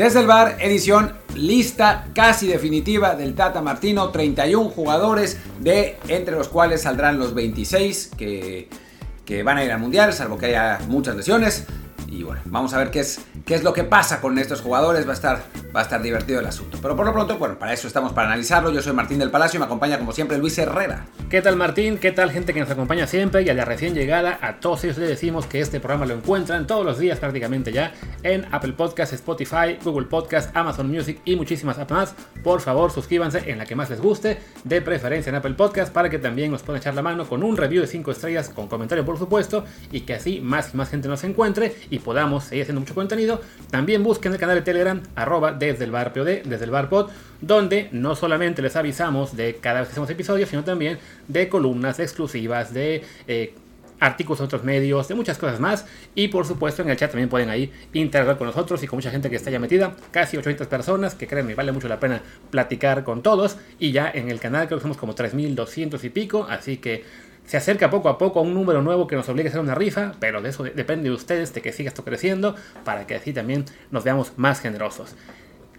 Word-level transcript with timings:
Desde 0.00 0.20
el 0.20 0.26
bar, 0.26 0.56
edición 0.60 1.12
lista 1.34 2.06
casi 2.14 2.46
definitiva 2.46 3.14
del 3.16 3.34
Tata 3.34 3.60
Martino, 3.60 4.08
31 4.08 4.70
jugadores 4.70 5.36
de 5.58 5.98
entre 6.08 6.36
los 6.36 6.48
cuales 6.48 6.80
saldrán 6.80 7.18
los 7.18 7.34
26 7.34 8.12
que, 8.16 8.70
que 9.26 9.42
van 9.42 9.58
a 9.58 9.64
ir 9.64 9.70
al 9.70 9.78
Mundial, 9.78 10.14
salvo 10.14 10.38
que 10.38 10.46
haya 10.46 10.78
muchas 10.88 11.16
lesiones. 11.16 11.66
Y 12.08 12.22
bueno, 12.22 12.40
vamos 12.46 12.72
a 12.72 12.78
ver 12.78 12.90
qué 12.90 13.00
es, 13.00 13.20
qué 13.44 13.54
es 13.54 13.62
lo 13.62 13.74
que 13.74 13.84
pasa 13.84 14.22
con 14.22 14.38
estos 14.38 14.62
jugadores. 14.62 15.06
Va 15.06 15.10
a, 15.10 15.14
estar, 15.14 15.42
va 15.74 15.80
a 15.80 15.82
estar 15.84 16.02
divertido 16.02 16.40
el 16.40 16.46
asunto. 16.46 16.78
Pero 16.80 16.96
por 16.96 17.06
lo 17.06 17.12
pronto, 17.12 17.38
bueno, 17.38 17.58
para 17.58 17.72
eso 17.72 17.86
estamos, 17.86 18.12
para 18.12 18.28
analizarlo. 18.28 18.70
Yo 18.70 18.82
soy 18.82 18.92
Martín 18.92 19.18
del 19.18 19.30
Palacio 19.30 19.58
y 19.58 19.60
me 19.60 19.66
acompaña 19.66 19.98
como 19.98 20.12
siempre 20.12 20.38
Luis 20.38 20.58
Herrera. 20.58 21.06
¿Qué 21.28 21.42
tal 21.42 21.56
Martín? 21.56 21.98
¿Qué 21.98 22.12
tal 22.12 22.30
gente 22.30 22.52
que 22.52 22.60
nos 22.60 22.70
acompaña 22.70 23.06
siempre? 23.06 23.42
Y 23.42 23.48
a 23.48 23.54
la 23.54 23.64
recién 23.64 23.94
llegada, 23.94 24.38
a 24.42 24.60
todos 24.60 24.84
ellos 24.84 24.98
les 24.98 25.08
decimos 25.08 25.46
que 25.46 25.60
este 25.60 25.80
programa 25.80 26.06
lo 26.06 26.14
encuentran 26.14 26.66
todos 26.66 26.84
los 26.84 26.98
días 26.98 27.18
prácticamente 27.18 27.72
ya 27.72 27.92
en 28.22 28.46
Apple 28.52 28.72
Podcasts, 28.72 29.14
Spotify, 29.14 29.78
Google 29.84 30.06
Podcasts, 30.06 30.50
Amazon 30.54 30.90
Music 30.90 31.20
y 31.24 31.36
muchísimas 31.36 31.78
apps 31.78 31.92
más. 31.92 32.14
Por 32.42 32.60
favor, 32.60 32.90
suscríbanse 32.90 33.50
en 33.50 33.58
la 33.58 33.66
que 33.66 33.76
más 33.76 33.90
les 33.90 34.00
guste, 34.00 34.38
de 34.64 34.80
preferencia 34.80 35.30
en 35.30 35.36
Apple 35.36 35.54
Podcasts, 35.54 35.92
para 35.92 36.10
que 36.10 36.18
también 36.18 36.50
nos 36.50 36.62
puedan 36.62 36.80
echar 36.80 36.94
la 36.94 37.02
mano 37.02 37.28
con 37.28 37.42
un 37.42 37.56
review 37.56 37.82
de 37.82 37.86
5 37.86 38.10
estrellas, 38.10 38.48
con 38.48 38.68
comentario 38.68 39.04
por 39.04 39.18
supuesto, 39.18 39.64
y 39.92 40.00
que 40.00 40.14
así 40.14 40.40
más 40.40 40.74
y 40.74 40.76
más 40.76 40.90
gente 40.90 41.08
nos 41.08 41.22
encuentre 41.24 41.74
y 41.90 41.98
podamos 42.00 42.44
seguir 42.44 42.62
haciendo 42.62 42.80
mucho 42.80 42.94
contenido. 42.94 43.40
También 43.70 44.02
busquen 44.02 44.32
el 44.32 44.38
canal 44.38 44.56
de 44.56 44.62
Telegram, 44.62 45.00
arroba 45.14 45.52
desde 45.60 45.84
el 45.84 45.92
bar 45.92 46.12
POD, 46.12 46.42
desde 46.44 46.64
el 46.64 46.70
bar 46.70 46.88
pod, 46.88 47.10
donde 47.40 47.88
no 47.92 48.16
solamente 48.16 48.62
les 48.62 48.74
avisamos 48.74 49.36
de 49.36 49.56
cada 49.56 49.80
vez 49.80 49.88
que 49.88 49.92
hacemos 49.92 50.10
episodios, 50.10 50.48
sino 50.48 50.64
también 50.64 50.98
de 51.28 51.48
columnas 51.48 52.00
exclusivas, 52.00 52.74
de 52.74 53.04
eh, 53.28 53.54
artículos 54.00 54.40
en 54.40 54.46
otros 54.46 54.64
medios, 54.64 55.06
de 55.06 55.14
muchas 55.14 55.38
cosas 55.38 55.60
más. 55.60 55.86
Y 56.14 56.28
por 56.28 56.46
supuesto 56.46 56.82
en 56.82 56.90
el 56.90 56.96
chat 56.96 57.10
también 57.10 57.28
pueden 57.28 57.50
ahí 57.50 57.70
interactuar 57.92 58.38
con 58.38 58.48
nosotros 58.48 58.82
y 58.82 58.86
con 58.86 58.96
mucha 58.96 59.10
gente 59.10 59.30
que 59.30 59.36
está 59.36 59.50
ya 59.50 59.60
metida. 59.60 59.94
Casi 60.10 60.36
800 60.36 60.66
personas, 60.66 61.14
que 61.14 61.26
créanme, 61.26 61.54
vale 61.54 61.70
mucho 61.70 61.86
la 61.86 62.00
pena 62.00 62.22
platicar 62.50 63.04
con 63.04 63.22
todos. 63.22 63.58
Y 63.78 63.92
ya 63.92 64.10
en 64.12 64.30
el 64.30 64.40
canal 64.40 64.66
creo 64.66 64.78
que 64.78 64.82
somos 64.82 64.96
como 64.96 65.14
3200 65.14 66.02
y 66.02 66.10
pico, 66.10 66.46
así 66.48 66.78
que 66.78 67.04
se 67.50 67.56
acerca 67.56 67.90
poco 67.90 68.08
a 68.08 68.16
poco 68.16 68.38
a 68.38 68.42
un 68.42 68.54
número 68.54 68.80
nuevo 68.80 69.06
que 69.06 69.16
nos 69.16 69.28
obliga 69.28 69.48
a 69.48 69.50
hacer 69.50 69.60
una 69.60 69.74
rifa, 69.74 70.12
pero 70.20 70.40
de 70.40 70.50
eso 70.50 70.62
depende 70.62 71.08
de 71.08 71.14
ustedes, 71.14 71.52
de 71.52 71.60
que 71.60 71.72
siga 71.72 71.88
esto 71.88 72.04
creciendo, 72.04 72.54
para 72.84 73.08
que 73.08 73.16
así 73.16 73.32
también 73.32 73.64
nos 73.90 74.04
veamos 74.04 74.32
más 74.36 74.60
generosos. 74.60 75.16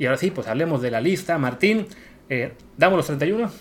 Y 0.02 0.08
ahora 0.08 0.18
sí, 0.18 0.32
pues 0.32 0.48
hablemos 0.48 0.82
de 0.82 0.90
la 0.90 1.00
lista. 1.00 1.38
Martín, 1.38 1.86
eh, 2.28 2.54
¿damos 2.76 2.98
los 2.98 3.06
31? 3.06 3.52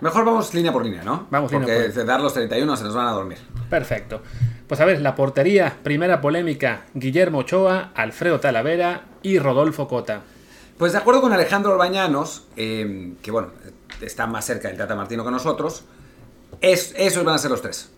Mejor 0.00 0.24
vamos 0.24 0.52
línea 0.52 0.72
por 0.72 0.84
línea, 0.84 1.04
¿no? 1.04 1.28
Vamos 1.30 1.52
línea 1.52 1.64
Porque 1.64 1.84
por- 1.84 1.94
de 1.94 2.04
dar 2.04 2.20
los 2.20 2.34
31 2.34 2.76
se 2.76 2.82
nos 2.82 2.92
van 2.96 3.06
a 3.06 3.12
dormir. 3.12 3.38
Perfecto. 3.70 4.20
Pues 4.66 4.80
a 4.80 4.84
ver, 4.84 5.00
la 5.00 5.14
portería, 5.14 5.76
primera 5.84 6.20
polémica, 6.20 6.86
Guillermo 6.92 7.38
Ochoa, 7.38 7.92
Alfredo 7.94 8.40
Talavera 8.40 9.02
y 9.22 9.38
Rodolfo 9.38 9.86
Cota. 9.86 10.22
Pues 10.76 10.90
de 10.90 10.98
acuerdo 10.98 11.20
con 11.20 11.32
Alejandro 11.32 11.70
Orbañanos, 11.70 12.48
eh, 12.56 13.12
que 13.22 13.30
bueno, 13.30 13.50
está 14.00 14.26
más 14.26 14.44
cerca 14.44 14.66
del 14.66 14.76
Tata 14.76 14.96
Martino 14.96 15.24
que 15.24 15.30
nosotros, 15.30 15.84
es, 16.60 16.92
esos 16.98 17.22
van 17.22 17.36
a 17.36 17.38
ser 17.38 17.52
los 17.52 17.62
tres. 17.62 17.92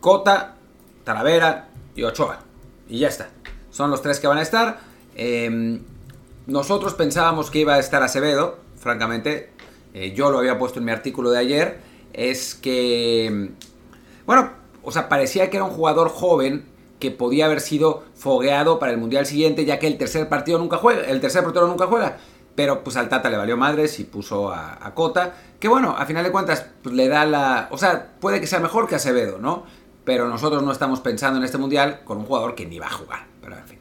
Cota, 0.00 0.56
Talavera 1.04 1.68
y 1.94 2.02
Ochoa. 2.02 2.40
Y 2.88 2.98
ya 2.98 3.06
está. 3.06 3.28
Son 3.70 3.88
los 3.88 4.02
tres 4.02 4.18
que 4.18 4.26
van 4.26 4.38
a 4.38 4.42
estar. 4.42 4.78
Eh, 5.14 5.80
nosotros 6.46 6.94
pensábamos 6.94 7.50
que 7.50 7.60
iba 7.60 7.74
a 7.74 7.78
estar 7.78 8.02
Acevedo, 8.02 8.58
francamente. 8.76 9.50
eh, 9.94 10.12
yo 10.14 10.30
lo 10.30 10.38
había 10.38 10.58
puesto 10.58 10.78
en 10.78 10.86
mi 10.86 10.92
artículo 10.92 11.30
de 11.30 11.38
ayer. 11.38 11.80
Es 12.12 12.54
que, 12.54 13.50
bueno, 14.26 14.50
o 14.82 14.90
sea, 14.92 15.08
parecía 15.08 15.50
que 15.50 15.56
era 15.56 15.64
un 15.64 15.70
jugador 15.70 16.08
joven 16.08 16.66
que 16.98 17.10
podía 17.10 17.46
haber 17.46 17.60
sido 17.60 18.04
fogueado 18.14 18.78
para 18.78 18.92
el 18.92 18.98
Mundial 18.98 19.26
siguiente, 19.26 19.64
ya 19.64 19.78
que 19.78 19.86
el 19.86 19.98
tercer 19.98 20.28
partido 20.28 20.58
nunca 20.58 20.76
juega, 20.76 21.02
el 21.02 21.20
tercer 21.20 21.42
portero 21.42 21.66
nunca 21.66 21.86
juega. 21.86 22.18
Pero 22.54 22.84
pues 22.84 22.96
al 22.96 23.08
Tata 23.08 23.30
le 23.30 23.38
valió 23.38 23.56
madres 23.56 23.98
y 23.98 24.04
puso 24.04 24.52
a, 24.52 24.78
a 24.86 24.94
Cota, 24.94 25.34
que 25.58 25.68
bueno, 25.68 25.96
a 25.96 26.04
final 26.06 26.22
de 26.22 26.30
cuentas 26.30 26.66
pues, 26.82 26.94
le 26.94 27.08
da 27.08 27.24
la... 27.24 27.68
O 27.70 27.78
sea, 27.78 28.12
puede 28.20 28.40
que 28.40 28.46
sea 28.46 28.60
mejor 28.60 28.86
que 28.86 28.94
Acevedo, 28.94 29.38
¿no? 29.38 29.64
Pero 30.04 30.28
nosotros 30.28 30.62
no 30.62 30.70
estamos 30.70 31.00
pensando 31.00 31.38
en 31.38 31.44
este 31.44 31.56
Mundial 31.58 32.02
con 32.04 32.18
un 32.18 32.24
jugador 32.26 32.54
que 32.54 32.66
ni 32.66 32.78
va 32.78 32.86
a 32.86 32.90
jugar. 32.90 33.26
Pero 33.40 33.56
en 33.56 33.64
fin. 33.64 33.78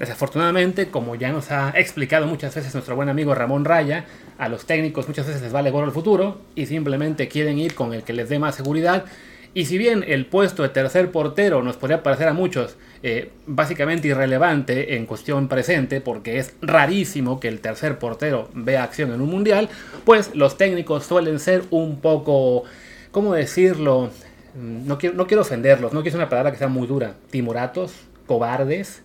Desafortunadamente, 0.00 0.88
como 0.88 1.14
ya 1.14 1.30
nos 1.30 1.50
ha 1.50 1.74
explicado 1.76 2.26
muchas 2.26 2.54
veces 2.54 2.72
nuestro 2.72 2.96
buen 2.96 3.10
amigo 3.10 3.34
Ramón 3.34 3.66
Raya, 3.66 4.06
a 4.38 4.48
los 4.48 4.64
técnicos 4.64 5.06
muchas 5.06 5.26
veces 5.26 5.42
les 5.42 5.52
vale 5.52 5.70
gorro 5.70 5.84
el 5.84 5.92
futuro 5.92 6.40
y 6.54 6.64
simplemente 6.64 7.28
quieren 7.28 7.58
ir 7.58 7.74
con 7.74 7.92
el 7.92 8.02
que 8.02 8.14
les 8.14 8.30
dé 8.30 8.38
más 8.38 8.54
seguridad. 8.54 9.04
Y 9.52 9.66
si 9.66 9.76
bien 9.76 10.02
el 10.08 10.24
puesto 10.24 10.62
de 10.62 10.70
tercer 10.70 11.10
portero 11.10 11.62
nos 11.62 11.76
podría 11.76 12.02
parecer 12.02 12.28
a 12.28 12.32
muchos 12.32 12.76
eh, 13.02 13.30
básicamente 13.46 14.08
irrelevante 14.08 14.96
en 14.96 15.04
cuestión 15.04 15.48
presente, 15.48 16.00
porque 16.00 16.38
es 16.38 16.54
rarísimo 16.62 17.38
que 17.38 17.48
el 17.48 17.60
tercer 17.60 17.98
portero 17.98 18.48
vea 18.54 18.84
acción 18.84 19.12
en 19.12 19.20
un 19.20 19.28
mundial, 19.28 19.68
pues 20.06 20.34
los 20.34 20.56
técnicos 20.56 21.04
suelen 21.04 21.38
ser 21.38 21.64
un 21.68 22.00
poco, 22.00 22.64
¿cómo 23.10 23.34
decirlo? 23.34 24.08
Mm, 24.54 24.86
No 24.86 24.96
quiero, 24.96 25.14
no 25.14 25.26
quiero 25.26 25.42
ofenderlos, 25.42 25.92
no 25.92 26.00
quiero 26.00 26.16
una 26.16 26.30
palabra 26.30 26.52
que 26.52 26.56
sea 26.58 26.68
muy 26.68 26.86
dura. 26.86 27.16
Timoratos, 27.30 27.92
cobardes, 28.26 29.02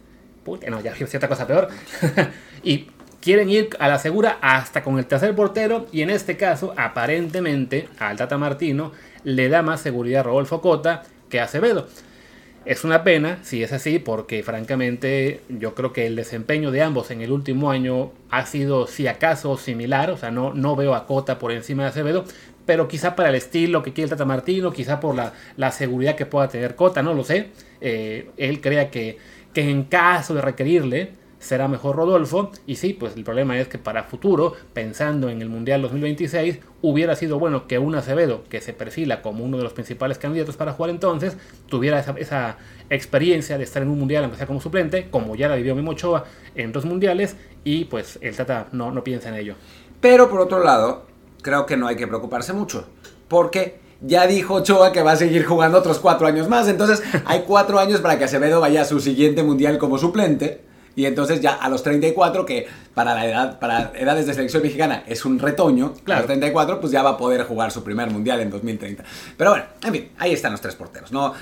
No, 0.69 0.81
ya 0.81 0.94
cierta 1.07 1.28
cosa 1.28 1.47
peor. 1.47 1.69
y 2.63 2.88
quieren 3.22 3.50
ir 3.50 3.69
a 3.79 3.88
la 3.88 4.00
segura 4.00 4.38
hasta 4.41 4.83
con 4.83 5.00
el 5.00 5.06
tercer 5.06 5.35
portero. 5.35 5.88
Y 5.91 6.01
en 6.01 6.09
este 6.09 6.38
caso, 6.38 6.73
aparentemente, 6.78 7.88
al 8.00 8.17
Tata 8.17 8.38
Martino 8.38 8.91
le 9.23 9.50
da 9.50 9.61
más 9.61 9.81
seguridad 9.81 10.22
a 10.22 10.23
Rodolfo 10.23 10.61
Cota 10.61 11.03
que 11.29 11.39
a 11.39 11.45
Acevedo. 11.45 11.88
Es 12.66 12.83
una 12.83 13.03
pena, 13.03 13.38
si 13.44 13.61
es 13.61 13.72
así, 13.73 14.00
porque 14.00 14.41
francamente 14.41 15.41
yo 15.50 15.75
creo 15.75 15.94
que 15.94 16.07
el 16.07 16.16
desempeño 16.16 16.72
de 16.72 16.81
ambos 16.81 17.12
en 17.12 17.22
el 17.22 17.31
último 17.31 17.69
año 17.69 18.12
ha 18.31 18.47
sido, 18.47 18.88
si 18.88 19.07
acaso, 19.07 19.56
similar. 19.57 20.09
O 20.09 20.17
sea, 20.17 20.31
no, 20.31 20.53
no 20.53 20.75
veo 20.75 20.95
a 20.95 21.06
Cota 21.06 21.38
por 21.38 21.51
encima 21.51 21.83
de 21.83 21.89
Acevedo, 21.89 22.25
pero 22.66 22.88
quizá 22.88 23.16
para 23.16 23.29
el 23.29 23.35
estilo 23.35 23.83
que 23.83 23.94
quiere 23.94 24.06
el 24.06 24.09
Tata 24.09 24.25
Martino, 24.25 24.72
quizá 24.72 25.00
por 25.00 25.16
la, 25.16 25.33
la 25.57 25.72
seguridad 25.72 26.16
que 26.16 26.25
pueda 26.25 26.47
tener 26.47 26.75
Cota, 26.75 27.03
no 27.03 27.13
lo 27.13 27.23
sé. 27.23 27.50
Eh, 27.81 28.29
él 28.38 28.62
crea 28.62 28.89
que, 28.89 29.19
que 29.56 29.70
en 29.70 29.86
caso 29.86 30.36
de 30.36 30.42
requerirle 30.42 31.14
será 31.40 31.68
mejor 31.68 31.96
Rodolfo. 31.96 32.52
Y 32.68 32.76
sí, 32.76 32.94
pues 32.94 33.16
el 33.16 33.24
problema 33.24 33.58
es 33.58 33.68
que 33.70 33.78
para 33.78 34.04
futuro, 34.04 34.54
pensando 34.74 35.30
en 35.30 35.42
el 35.42 35.50
Mundial 35.50 35.82
2026, 35.82 36.60
hubiera 36.82 37.16
sido 37.16 37.40
bueno 37.40 37.66
que 37.66 37.80
un 37.80 37.96
Acevedo, 37.96 38.44
que 38.50 38.60
se 38.60 38.74
perfila 38.74 39.22
como 39.22 39.46
uno 39.46 39.58
de 39.58 39.64
los 39.64 39.72
principales 39.72 40.18
candidatos 40.18 40.58
para 40.58 40.74
jugar 40.74 40.90
entonces, 40.90 41.38
tuviera 41.68 42.00
esa, 42.00 42.16
esa 42.18 42.58
experiencia 42.90 43.58
de 43.58 43.64
estar 43.64 43.82
en 43.82 43.90
un 43.90 43.98
Mundial, 43.98 44.26
aunque 44.26 44.38
sea 44.38 44.46
como 44.46 44.60
suplente, 44.60 45.10
como 45.10 45.36
ya 45.36 45.48
la 45.48 45.56
vivió 45.56 45.74
Memo 45.74 45.92
Ochoa 45.92 46.26
en 46.56 46.74
dos 46.74 46.84
Mundiales, 46.84 47.38
y 47.64 47.86
pues 47.86 48.20
el 48.22 48.36
Tata 48.36 48.68
no, 48.74 48.92
no 48.92 49.04
piensa 49.06 49.30
en 49.30 49.36
ello. 49.36 49.56
Pero 50.02 50.30
por 50.30 50.42
otro 50.42 50.62
lado, 50.62 51.06
creo 51.42 51.66
que 51.66 51.78
no 51.78 51.88
hay 51.88 51.96
que 51.96 52.08
preocuparse 52.08 52.52
mucho. 52.52 52.88
Porque 53.30 53.80
ya 54.06 54.28
dijo 54.28 54.56
Ochoa 54.56 54.92
que 54.92 55.02
va 55.02 55.14
a 55.14 55.16
seguir 55.16 55.46
jugando 55.46 55.78
otros 55.80 56.00
cuatro 56.00 56.28
años 56.28 56.48
más. 56.50 56.68
Entonces 56.68 57.02
hay 57.26 57.42
cuatro 57.48 57.80
años 57.80 58.02
para 58.02 58.18
que 58.18 58.26
Acevedo 58.26 58.60
vaya 58.62 58.82
a 58.82 58.86
su 58.86 59.00
siguiente 59.00 59.44
mundial 59.44 59.78
como 59.78 59.98
suplente. 59.98 60.62
Y 60.98 61.06
entonces 61.06 61.42
ya 61.42 61.52
a 61.56 61.68
los 61.68 61.84
34, 61.84 62.46
que 62.46 62.68
para 62.94 63.14
la 63.14 63.26
edad, 63.26 63.60
para 63.60 63.92
edades 63.96 64.28
de 64.28 64.34
selección 64.34 64.64
mexicana 64.64 65.04
es 65.06 65.26
un 65.26 65.40
retoño, 65.40 65.88
a 65.88 66.04
Claro. 66.06 66.22
los 66.22 66.28
34, 66.28 66.80
pues 66.80 66.94
ya 66.94 67.04
va 67.04 67.10
a 67.12 67.18
poder 67.18 67.44
jugar 67.44 67.70
su 67.72 67.84
primer 67.84 68.10
mundial 68.10 68.40
en 68.40 68.50
2030. 68.50 69.04
Pero 69.36 69.50
bueno, 69.50 69.66
en 69.84 69.92
fin, 69.92 70.10
ahí 70.18 70.32
están 70.32 70.54
los 70.54 70.62
tres 70.62 70.74
porteros. 70.76 71.12
No, 71.12 71.34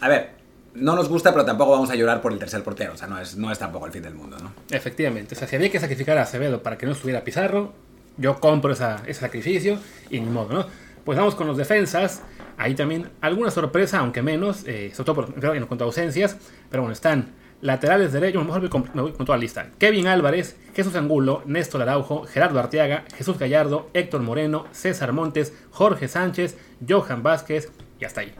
a 0.00 0.08
ver, 0.08 0.30
no 0.74 0.94
nos 0.94 1.08
gusta, 1.08 1.32
pero 1.32 1.44
tampoco 1.44 1.72
vamos 1.72 1.90
a 1.90 1.96
llorar 1.96 2.20
por 2.22 2.32
el 2.32 2.38
tercer 2.38 2.62
portero. 2.62 2.92
O 2.92 2.96
sea, 2.96 3.08
no 3.08 3.18
es, 3.18 3.36
no 3.36 3.50
es 3.50 3.58
tampoco 3.58 3.86
el 3.86 3.90
fin 3.92 4.02
del 4.02 4.14
mundo, 4.14 4.36
¿no? 4.40 4.52
Efectivamente, 4.70 5.34
o 5.34 5.38
sea, 5.38 5.48
si 5.48 5.56
había 5.56 5.72
que 5.72 5.80
sacrificar 5.80 6.16
a 6.16 6.22
Acevedo 6.22 6.62
para 6.62 6.78
que 6.78 6.86
no 6.86 6.92
estuviera 6.92 7.24
Pizarro, 7.24 7.72
yo 8.16 8.38
compro 8.38 8.72
esa- 8.74 9.02
ese 9.08 9.18
sacrificio 9.22 9.76
y 10.08 10.20
ni 10.20 10.30
modo, 10.30 10.52
¿no? 10.52 10.66
Pues 11.10 11.18
vamos 11.18 11.34
con 11.34 11.48
los 11.48 11.56
defensas. 11.56 12.22
Ahí 12.56 12.76
también 12.76 13.10
alguna 13.20 13.50
sorpresa, 13.50 13.98
aunque 13.98 14.22
menos, 14.22 14.62
eh, 14.68 14.92
sobre 14.94 15.06
todo 15.06 15.14
por, 15.26 15.56
en 15.56 15.66
cuanto 15.66 15.82
a 15.82 15.86
ausencias. 15.86 16.36
Pero 16.70 16.84
bueno, 16.84 16.92
están 16.92 17.32
laterales 17.62 18.12
derechos, 18.12 18.44
mejor 18.44 18.60
voy 18.60 18.70
con, 18.70 18.88
me 18.94 19.02
voy 19.02 19.10
con 19.10 19.26
toda 19.26 19.36
la 19.36 19.42
lista. 19.42 19.70
Kevin 19.80 20.06
Álvarez, 20.06 20.56
Jesús 20.72 20.94
Angulo, 20.94 21.42
Néstor 21.46 21.82
Araujo, 21.82 22.26
Gerardo 22.26 22.60
Arteaga, 22.60 23.06
Jesús 23.16 23.40
Gallardo, 23.40 23.90
Héctor 23.92 24.20
Moreno, 24.20 24.66
César 24.70 25.12
Montes, 25.12 25.52
Jorge 25.72 26.06
Sánchez, 26.06 26.56
Johan 26.88 27.24
Vázquez 27.24 27.72
y 27.98 28.04
hasta 28.04 28.20
ahí. 28.20 28.32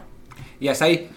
Y 0.60 0.68
hasta 0.68 0.84
ahí, 0.84 1.10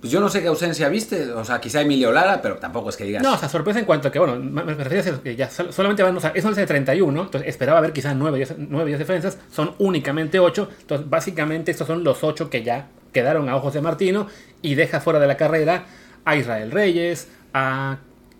pues 0.00 0.10
yo 0.12 0.18
no 0.20 0.28
sé 0.28 0.40
qué 0.40 0.48
ausencia 0.48 0.88
viste. 0.88 1.30
O 1.32 1.44
sea, 1.44 1.60
quizá 1.60 1.80
Emilio 1.82 2.10
Lara, 2.12 2.40
pero 2.40 2.56
tampoco 2.56 2.88
es 2.90 2.96
que 2.96 3.04
digas. 3.04 3.22
No, 3.22 3.34
o 3.34 3.38
sea, 3.38 3.48
sorpresa 3.48 3.78
en 3.78 3.84
cuanto 3.84 4.08
a 4.08 4.10
que, 4.10 4.18
bueno, 4.18 4.36
me 4.36 4.62
refiero 4.74 5.16
a 5.16 5.22
que 5.22 5.36
ya 5.36 5.50
sol- 5.50 5.72
solamente 5.72 6.02
van, 6.02 6.16
o 6.16 6.20
sea, 6.20 6.32
es 6.34 6.44
11 6.44 6.60
de 6.62 6.66
31, 6.66 7.22
entonces 7.22 7.48
esperaba 7.48 7.80
ver 7.80 7.92
quizás 7.92 8.16
9 8.16 8.36
10, 8.38 8.54
9 8.58 8.86
10 8.88 8.98
defensas, 8.98 9.38
son 9.52 9.74
únicamente 9.78 10.38
8, 10.38 10.68
entonces 10.80 11.08
básicamente 11.10 11.70
estos 11.70 11.86
son 11.86 12.02
los 12.04 12.24
8 12.24 12.48
que 12.50 12.62
ya 12.62 12.88
quedaron 13.12 13.48
a 13.48 13.56
ojos 13.56 13.74
de 13.74 13.80
Martino 13.80 14.26
y 14.62 14.74
deja 14.74 15.00
fuera 15.00 15.18
de 15.18 15.26
la 15.26 15.36
carrera 15.36 15.84
a 16.24 16.36
Israel 16.36 16.70
Reyes, 16.70 17.28
a 17.52 17.98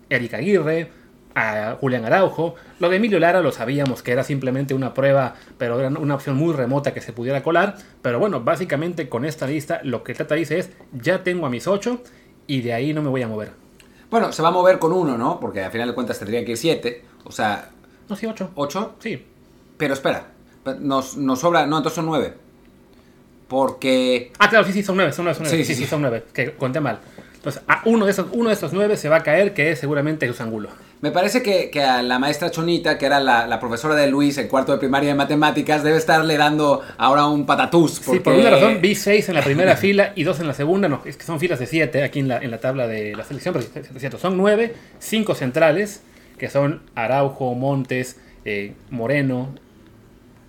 Eric 0.09 0.33
Aguirre, 0.33 0.89
a 1.35 1.77
Julián 1.79 2.05
Araujo. 2.05 2.55
Lo 2.79 2.89
de 2.89 2.97
Emilio 2.97 3.19
Lara 3.19 3.41
lo 3.41 3.51
sabíamos 3.51 4.03
que 4.03 4.11
era 4.11 4.23
simplemente 4.23 4.73
una 4.73 4.93
prueba, 4.93 5.35
pero 5.57 5.79
era 5.79 5.89
una 5.89 6.15
opción 6.15 6.35
muy 6.35 6.53
remota 6.53 6.93
que 6.93 7.01
se 7.01 7.13
pudiera 7.13 7.43
colar. 7.43 7.75
Pero 8.01 8.19
bueno, 8.19 8.41
básicamente 8.41 9.09
con 9.09 9.25
esta 9.25 9.47
lista 9.47 9.81
lo 9.83 10.03
que 10.03 10.13
Tata 10.13 10.35
dice 10.35 10.59
es, 10.59 10.69
ya 10.93 11.23
tengo 11.23 11.45
a 11.45 11.49
mis 11.49 11.67
8 11.67 12.01
y 12.47 12.61
de 12.61 12.73
ahí 12.73 12.93
no 12.93 13.01
me 13.01 13.09
voy 13.09 13.21
a 13.21 13.27
mover. 13.27 13.51
Bueno, 14.09 14.31
se 14.33 14.41
va 14.41 14.49
a 14.49 14.51
mover 14.51 14.77
con 14.79 14.91
uno, 14.91 15.17
¿no? 15.17 15.39
Porque 15.39 15.63
al 15.63 15.71
final 15.71 15.87
de 15.87 15.93
cuentas 15.95 16.19
tendría 16.19 16.43
que 16.43 16.51
ir 16.51 16.57
siete. 16.57 17.05
O 17.23 17.31
sea, 17.31 17.69
No, 18.09 18.15
sí, 18.15 18.25
8. 18.25 18.51
ocho. 18.55 18.95
Sí. 18.99 19.25
Pero 19.77 19.93
espera, 19.93 20.27
nos, 20.79 21.15
nos 21.15 21.39
sobra. 21.39 21.65
No, 21.65 21.77
entonces 21.77 21.95
son 21.95 22.07
nueve. 22.07 22.33
Porque. 23.47 24.31
Ah, 24.39 24.49
claro, 24.49 24.65
sí, 24.65 24.73
sí, 24.73 24.83
son 24.83 24.95
9, 24.95 25.11
son 25.11 25.25
9, 25.25 25.35
son 25.35 25.43
9. 25.45 25.57
Sí, 25.63 25.73
Sí, 25.75 25.81
sí, 25.81 25.87
son 25.87 26.01
9. 26.01 26.23
Que 26.33 26.53
conté 26.53 26.79
mal. 26.79 26.99
Entonces, 27.35 27.61
a 27.67 27.81
uno 27.85 28.05
de 28.05 28.11
esos, 28.11 28.27
uno 28.31 28.49
de 28.49 28.53
esos 28.55 28.71
9 28.71 28.95
se 28.97 29.09
va 29.09 29.17
a 29.17 29.23
caer, 29.23 29.53
que 29.53 29.71
es 29.71 29.79
seguramente 29.79 30.25
Jesús 30.27 30.41
Angulo. 30.41 30.69
Me 31.01 31.09
parece 31.09 31.41
que, 31.41 31.71
que 31.71 31.81
a 31.81 32.03
la 32.03 32.19
maestra 32.19 32.51
Chonita, 32.51 32.99
que 32.99 33.07
era 33.07 33.19
la, 33.19 33.47
la 33.47 33.59
profesora 33.59 33.95
de 33.95 34.07
Luis 34.07 34.37
en 34.37 34.47
cuarto 34.47 34.71
de 34.71 34.77
primaria 34.77 35.09
de 35.09 35.15
matemáticas, 35.15 35.83
debe 35.83 35.97
estarle 35.97 36.37
dando 36.37 36.83
ahora 36.97 37.25
un 37.25 37.47
patatús. 37.47 37.93
Sí, 37.95 38.01
Porque... 38.05 38.19
por 38.19 38.33
una 38.33 38.51
razón 38.51 38.79
vi 38.81 38.93
6 38.93 39.29
en 39.29 39.35
la 39.35 39.41
primera 39.41 39.75
fila 39.77 40.13
y 40.15 40.23
2 40.23 40.41
en 40.41 40.47
la 40.47 40.53
segunda. 40.53 40.87
No, 40.87 41.01
es 41.03 41.17
que 41.17 41.23
son 41.23 41.39
filas 41.39 41.57
de 41.57 41.65
7 41.65 42.03
aquí 42.03 42.19
en 42.19 42.27
la, 42.27 42.37
en 42.37 42.51
la 42.51 42.59
tabla 42.59 42.87
de 42.87 43.15
la 43.15 43.23
selección, 43.23 43.55
pero 43.55 43.65
es 43.65 43.99
cierto, 43.99 44.19
son 44.19 44.37
9, 44.37 44.75
5 44.99 45.33
centrales, 45.33 46.03
que 46.37 46.49
son 46.49 46.83
Araujo, 46.93 47.55
Montes, 47.55 48.19
eh, 48.45 48.73
Moreno, 48.91 49.55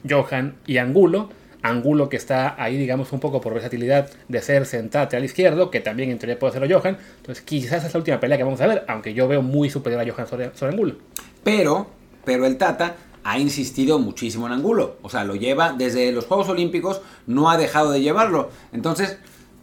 Johan 0.08 0.56
y 0.66 0.76
Angulo. 0.76 1.30
Angulo 1.62 2.08
que 2.08 2.16
está 2.16 2.60
ahí, 2.62 2.76
digamos, 2.76 3.12
un 3.12 3.20
poco 3.20 3.40
por 3.40 3.54
versatilidad 3.54 4.10
de 4.28 4.42
ser 4.42 4.66
central 4.66 5.08
al 5.12 5.24
izquierdo, 5.24 5.70
que 5.70 5.80
también 5.80 6.10
en 6.10 6.18
teoría 6.18 6.38
puede 6.38 6.50
hacerlo 6.50 6.80
Johan. 6.80 6.98
Entonces, 7.18 7.44
quizás 7.44 7.84
es 7.84 7.94
la 7.94 7.98
última 7.98 8.20
pelea 8.20 8.36
que 8.36 8.44
vamos 8.44 8.60
a 8.60 8.66
ver, 8.66 8.84
aunque 8.88 9.14
yo 9.14 9.28
veo 9.28 9.42
muy 9.42 9.70
superior 9.70 10.00
a 10.00 10.12
Johan 10.12 10.26
sobre, 10.26 10.56
sobre 10.56 10.72
Angulo. 10.72 10.96
Pero, 11.44 11.88
pero 12.24 12.46
el 12.46 12.58
Tata 12.58 12.96
ha 13.24 13.38
insistido 13.38 13.98
muchísimo 13.98 14.46
en 14.46 14.52
Angulo. 14.52 14.96
O 15.02 15.08
sea, 15.08 15.24
lo 15.24 15.36
lleva 15.36 15.72
desde 15.72 16.10
los 16.12 16.26
Juegos 16.26 16.48
Olímpicos, 16.48 17.00
no 17.26 17.50
ha 17.50 17.56
dejado 17.56 17.92
de 17.92 18.00
llevarlo. 18.00 18.50
Entonces, 18.72 19.18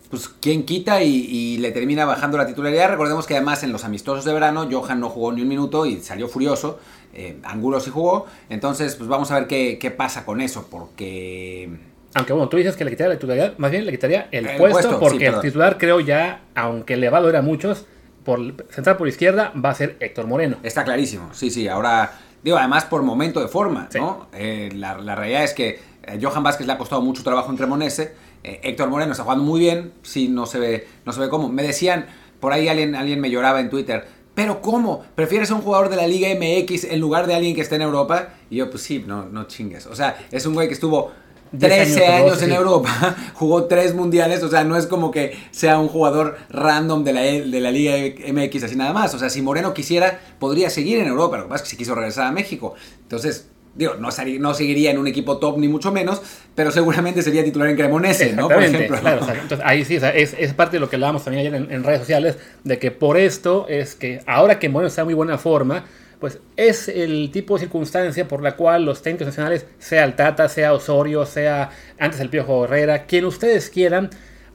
pues, 0.10 0.30
¿quién 0.30 0.66
quita 0.66 1.04
y, 1.04 1.10
y 1.10 1.58
le 1.58 1.72
termina 1.72 2.06
bajando 2.06 2.38
la 2.38 2.48
titularidad? 2.48 2.90
Recordemos 2.90 3.28
que 3.28 3.36
además 3.36 3.64
en 3.64 3.72
los 3.72 3.84
amistosos 3.84 4.26
de 4.26 4.34
verano, 4.34 4.68
Johan 4.72 5.00
no 5.00 5.10
jugó 5.10 5.32
ni 5.32 5.42
un 5.42 5.48
minuto 5.48 5.86
y 5.86 6.00
salió 6.00 6.28
furioso. 6.28 6.80
Eh, 7.14 7.40
Angulo 7.44 7.80
sí 7.80 7.92
jugó. 7.92 8.26
Entonces, 8.50 8.96
pues 8.96 9.10
vamos 9.10 9.32
a 9.32 9.36
ver 9.36 9.48
qué, 9.48 9.78
qué 9.80 9.92
pasa 9.92 10.26
con 10.26 10.42
eso, 10.42 10.68
porque... 10.70 11.89
Aunque 12.16 12.34
bueno, 12.34 12.50
tú 12.50 12.58
dices 12.58 12.76
que 12.76 12.84
le 12.86 12.92
quitaría 12.92 13.10
la 13.10 13.16
titularidad, 13.16 13.54
más 13.58 13.70
bien 13.72 13.86
le 13.86 13.92
quitaría 13.92 14.28
el, 14.32 14.48
El 14.48 14.58
puesto, 14.58 14.78
puesto, 14.80 14.90
sí, 14.92 14.98
porque 15.00 15.28
el 15.28 15.42
titular 15.42 15.78
creo 15.78 16.00
ya, 16.00 16.42
aunque 16.56 16.98
le 16.98 17.10
va 17.10 17.20
a 17.20 17.22
doler 17.22 17.36
a 17.38 17.42
muchos, 17.42 17.86
por 18.26 18.40
central 18.72 18.98
por 18.98 19.08
izquierda 19.08 19.52
va 19.64 19.70
a 19.70 19.76
ser 19.76 19.96
Héctor 20.00 20.26
Moreno. 20.28 20.58
Está 20.64 20.84
clarísimo, 20.84 21.30
sí, 21.34 21.50
sí. 21.52 21.68
Ahora, 21.68 22.12
digo, 22.44 22.58
además 22.58 22.86
por 22.86 23.04
momento 23.04 23.42
de 23.42 23.48
forma, 23.48 23.88
Sí. 23.92 24.00
¿no? 24.00 24.28
Eh, 24.34 24.70
la, 24.76 24.98
la 24.98 25.16
realidad 25.16 25.44
es 25.44 25.54
que 25.54 25.80
eh, 26.04 26.20
Johan 26.22 26.42
Vázquez 26.44 26.66
le 26.66 26.74
ha 26.74 26.78
costado 26.78 27.02
mucho 27.02 27.24
trabajo 27.24 27.52
en 27.52 27.58
Cremonese. 27.58 28.14
eh, 28.44 28.60
Héctor 28.64 28.90
Moreno 28.90 29.12
está 29.12 29.24
jugando 29.24 29.44
muy 29.44 29.60
bien, 29.60 29.92
sí, 30.02 30.30
no 30.30 30.46
se 30.48 30.60
ve, 30.60 30.88
no 31.06 31.14
se 31.14 31.20
ve 31.20 31.30
cómo. 31.30 31.48
Me 31.50 31.62
decían, 31.64 32.08
por 32.40 32.54
ahí 32.54 32.68
alguien, 32.70 32.96
alguien 32.96 33.20
me 33.22 33.30
lloraba 33.30 33.60
en 33.60 33.70
Twitter. 33.70 34.06
Pero 34.34 34.62
¿cómo? 34.62 35.04
¿Prefieres 35.16 35.52
a 35.52 35.56
un 35.56 35.62
jugador 35.62 35.90
de 35.90 35.98
la 35.98 36.08
Liga 36.08 36.30
MX 36.34 36.86
en 36.86 37.00
lugar 37.02 37.28
de 37.28 37.36
alguien 37.36 37.54
que 37.56 37.62
esté 37.62 37.76
en 37.76 37.82
Europa? 37.82 38.30
Y 38.50 38.56
yo, 38.58 38.70
pues 38.70 38.82
sí, 38.84 39.04
no, 39.06 39.26
no 39.26 39.44
chingues. 39.46 39.86
O 39.88 39.96
sea, 39.96 40.18
es 40.32 40.46
un 40.46 40.54
güey 40.54 40.68
que 40.70 40.74
estuvo 40.74 41.12
10 41.29 41.29
13 41.58 42.06
años, 42.06 42.16
años, 42.16 42.32
12, 42.32 42.44
en 42.46 42.52
sí. 42.52 42.56
Europa, 42.56 43.16
jugó 43.34 43.66
tres 43.66 43.94
mundiales, 43.94 44.44
o 44.44 44.50
sea, 44.50 44.64
no 44.64 44.78
es 44.78 44.86
como 44.86 45.12
que 45.12 45.38
sea 45.52 45.80
un 45.80 45.88
jugador 45.88 46.38
random 46.50 47.04
de 47.04 47.14
la, 47.14 47.22
de 47.22 47.60
la 47.60 47.72
Liga 47.72 47.94
MX 48.32 48.64
así 48.64 48.76
nada 48.76 48.94
más. 48.94 49.14
O 49.14 49.20
sea, 49.20 49.30
si 49.30 49.42
Moreno 49.42 49.74
quisiera, 49.74 50.20
podría 50.40 50.70
seguir 50.70 51.00
en 51.00 51.08
Europa, 51.08 51.38
lo 51.38 51.44
que 51.44 51.50
pasa 51.50 51.64
es 51.64 51.70
que 51.70 51.72
se 51.72 51.78
quiso 51.78 51.96
regresar 51.96 52.28
a 52.28 52.32
México. 52.32 52.76
Entonces, 53.02 53.48
digo, 53.76 53.96
no, 53.96 54.10
no 54.40 54.54
seguiría 54.54 54.92
en 54.92 54.98
un 54.98 55.08
equipo 55.08 55.38
top 55.38 55.58
ni 55.58 55.68
mucho 55.68 55.92
menos, 55.92 56.22
pero 56.56 56.72
seguramente 56.72 57.22
sería 57.22 57.44
titular 57.44 57.70
en 57.70 57.76
Cremonese, 57.76 58.34
¿no? 58.34 58.48
Por 58.48 58.64
ejemplo. 58.64 59.00
claro, 59.00 59.22
o 59.22 59.26
sea, 59.26 59.36
entonces 59.36 59.66
ahí 59.66 59.86
sí, 59.86 59.98
o 59.98 60.00
sea, 60.00 60.10
es, 60.10 60.36
es 60.38 60.54
parte 60.54 60.78
de 60.78 60.82
lo 60.82 60.90
que 60.90 60.98
hablábamos 60.98 61.24
también 61.24 61.48
ayer 61.48 61.56
en, 61.56 61.72
en 61.72 61.84
redes 61.84 62.00
sociales, 62.00 62.38
de 62.64 62.78
que 62.78 62.92
por 62.92 63.18
esto 63.18 63.68
es 63.70 63.96
que 63.96 64.22
ahora 64.28 64.60
que 64.60 64.70
Moreno 64.70 64.88
está 64.88 65.02
en 65.02 65.08
muy 65.08 65.14
buena 65.14 65.38
forma, 65.38 65.86
pues 66.20 66.40
es 66.58 66.88
el 66.90 67.32
tipo 67.32 67.56
de 67.56 67.62
circunstancia 67.62 68.28
por 68.28 68.44
la 68.44 68.56
cual 68.56 68.86
los 68.86 69.02
técnicos 69.02 69.28
nacionales, 69.28 69.66
sea 69.80 70.04
el 70.04 70.16
Tata, 70.16 70.50
sea 70.50 70.74
Osorio, 70.74 71.26
sea 71.26 71.70
antes 71.98 72.20
el 72.20 72.30
Piojo 72.30 72.66
Herrera, 72.66 73.06
quien 73.06 73.26
ustedes 73.26 73.70
quieran, 73.70 74.10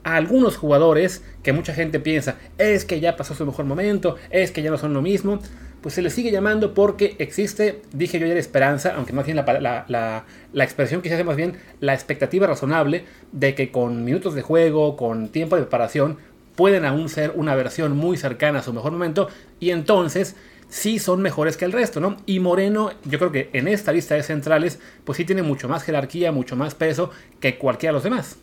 a 0.05 0.17
algunos 0.17 0.57
jugadores 0.57 1.23
que 1.43 1.55
mucha 1.55 1.73
gente 1.73 1.99
piensa, 1.99 2.37
es 2.59 2.85
que 2.85 3.01
ya 3.01 3.17
pasó 3.17 3.35
su 3.35 3.47
mejor 3.47 3.65
momento, 3.65 4.17
es 4.31 4.51
que 4.51 4.63
ya 4.63 4.71
no 4.71 4.77
son 4.77 4.93
lo 4.93 5.01
mismo, 5.01 5.41
pues 5.81 5.95
se 5.95 6.03
les 6.03 6.13
sigue 6.13 6.31
llamando 6.31 6.75
porque 6.75 7.17
existe, 7.19 7.83
dije 7.93 8.19
yo 8.19 8.27
ayer, 8.27 8.37
esperanza, 8.37 8.95
aunque 8.97 9.13
más 9.13 9.25
bien 9.25 9.37
la, 9.37 9.45
la, 9.61 9.85
la, 9.89 10.25
la 10.53 10.65
expresión 10.65 11.03
quizás 11.03 11.17
sea 11.17 11.25
más 11.25 11.37
bien 11.37 11.57
la 11.81 11.95
expectativa 11.95 12.47
razonable 12.47 13.05
de 13.33 13.55
que 13.55 13.71
con 13.71 14.05
minutos 14.05 14.35
de 14.35 14.43
juego, 14.43 14.97
con 14.97 15.29
tiempo 15.29 15.57
de 15.57 15.63
preparación, 15.63 16.19
pueden 16.55 16.85
aún 16.85 17.09
ser 17.09 17.33
una 17.35 17.55
versión 17.55 17.97
muy 17.97 18.17
cercana 18.17 18.61
a 18.61 18.63
su 18.63 18.73
mejor 18.73 18.93
momento 18.93 19.29
y 19.61 19.71
entonces 19.71 20.37
sí 20.75 20.99
son 20.99 21.23
mejores 21.23 21.57
que 21.57 21.65
el 21.65 21.71
resto, 21.73 22.01
¿no? 22.01 22.17
Y 22.27 22.41
Moreno, 22.41 22.91
yo 23.05 23.19
creo 23.21 23.31
que 23.31 23.49
en 23.53 23.69
esta 23.69 23.93
lista 23.93 24.17
de 24.17 24.25
centrales, 24.25 24.81
pues 25.05 25.17
sí 25.19 25.25
tiene 25.25 25.43
mucho 25.45 25.69
más 25.69 25.85
jerarquía, 25.85 26.33
mucho 26.33 26.57
más 26.57 26.75
peso 26.75 27.11
que 27.39 27.57
cualquiera 27.59 27.93
de 27.93 27.95
los 27.95 28.03
demás. 28.03 28.37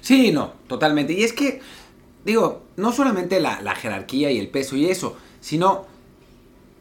Sí, 0.00 0.32
no, 0.32 0.54
totalmente. 0.66 1.12
Y 1.12 1.22
es 1.22 1.32
que, 1.32 1.60
digo, 2.24 2.64
no 2.76 2.90
solamente 2.92 3.38
la, 3.38 3.60
la 3.62 3.76
jerarquía 3.76 4.32
y 4.32 4.38
el 4.40 4.48
peso 4.48 4.74
y 4.74 4.86
eso, 4.86 5.16
sino 5.40 5.86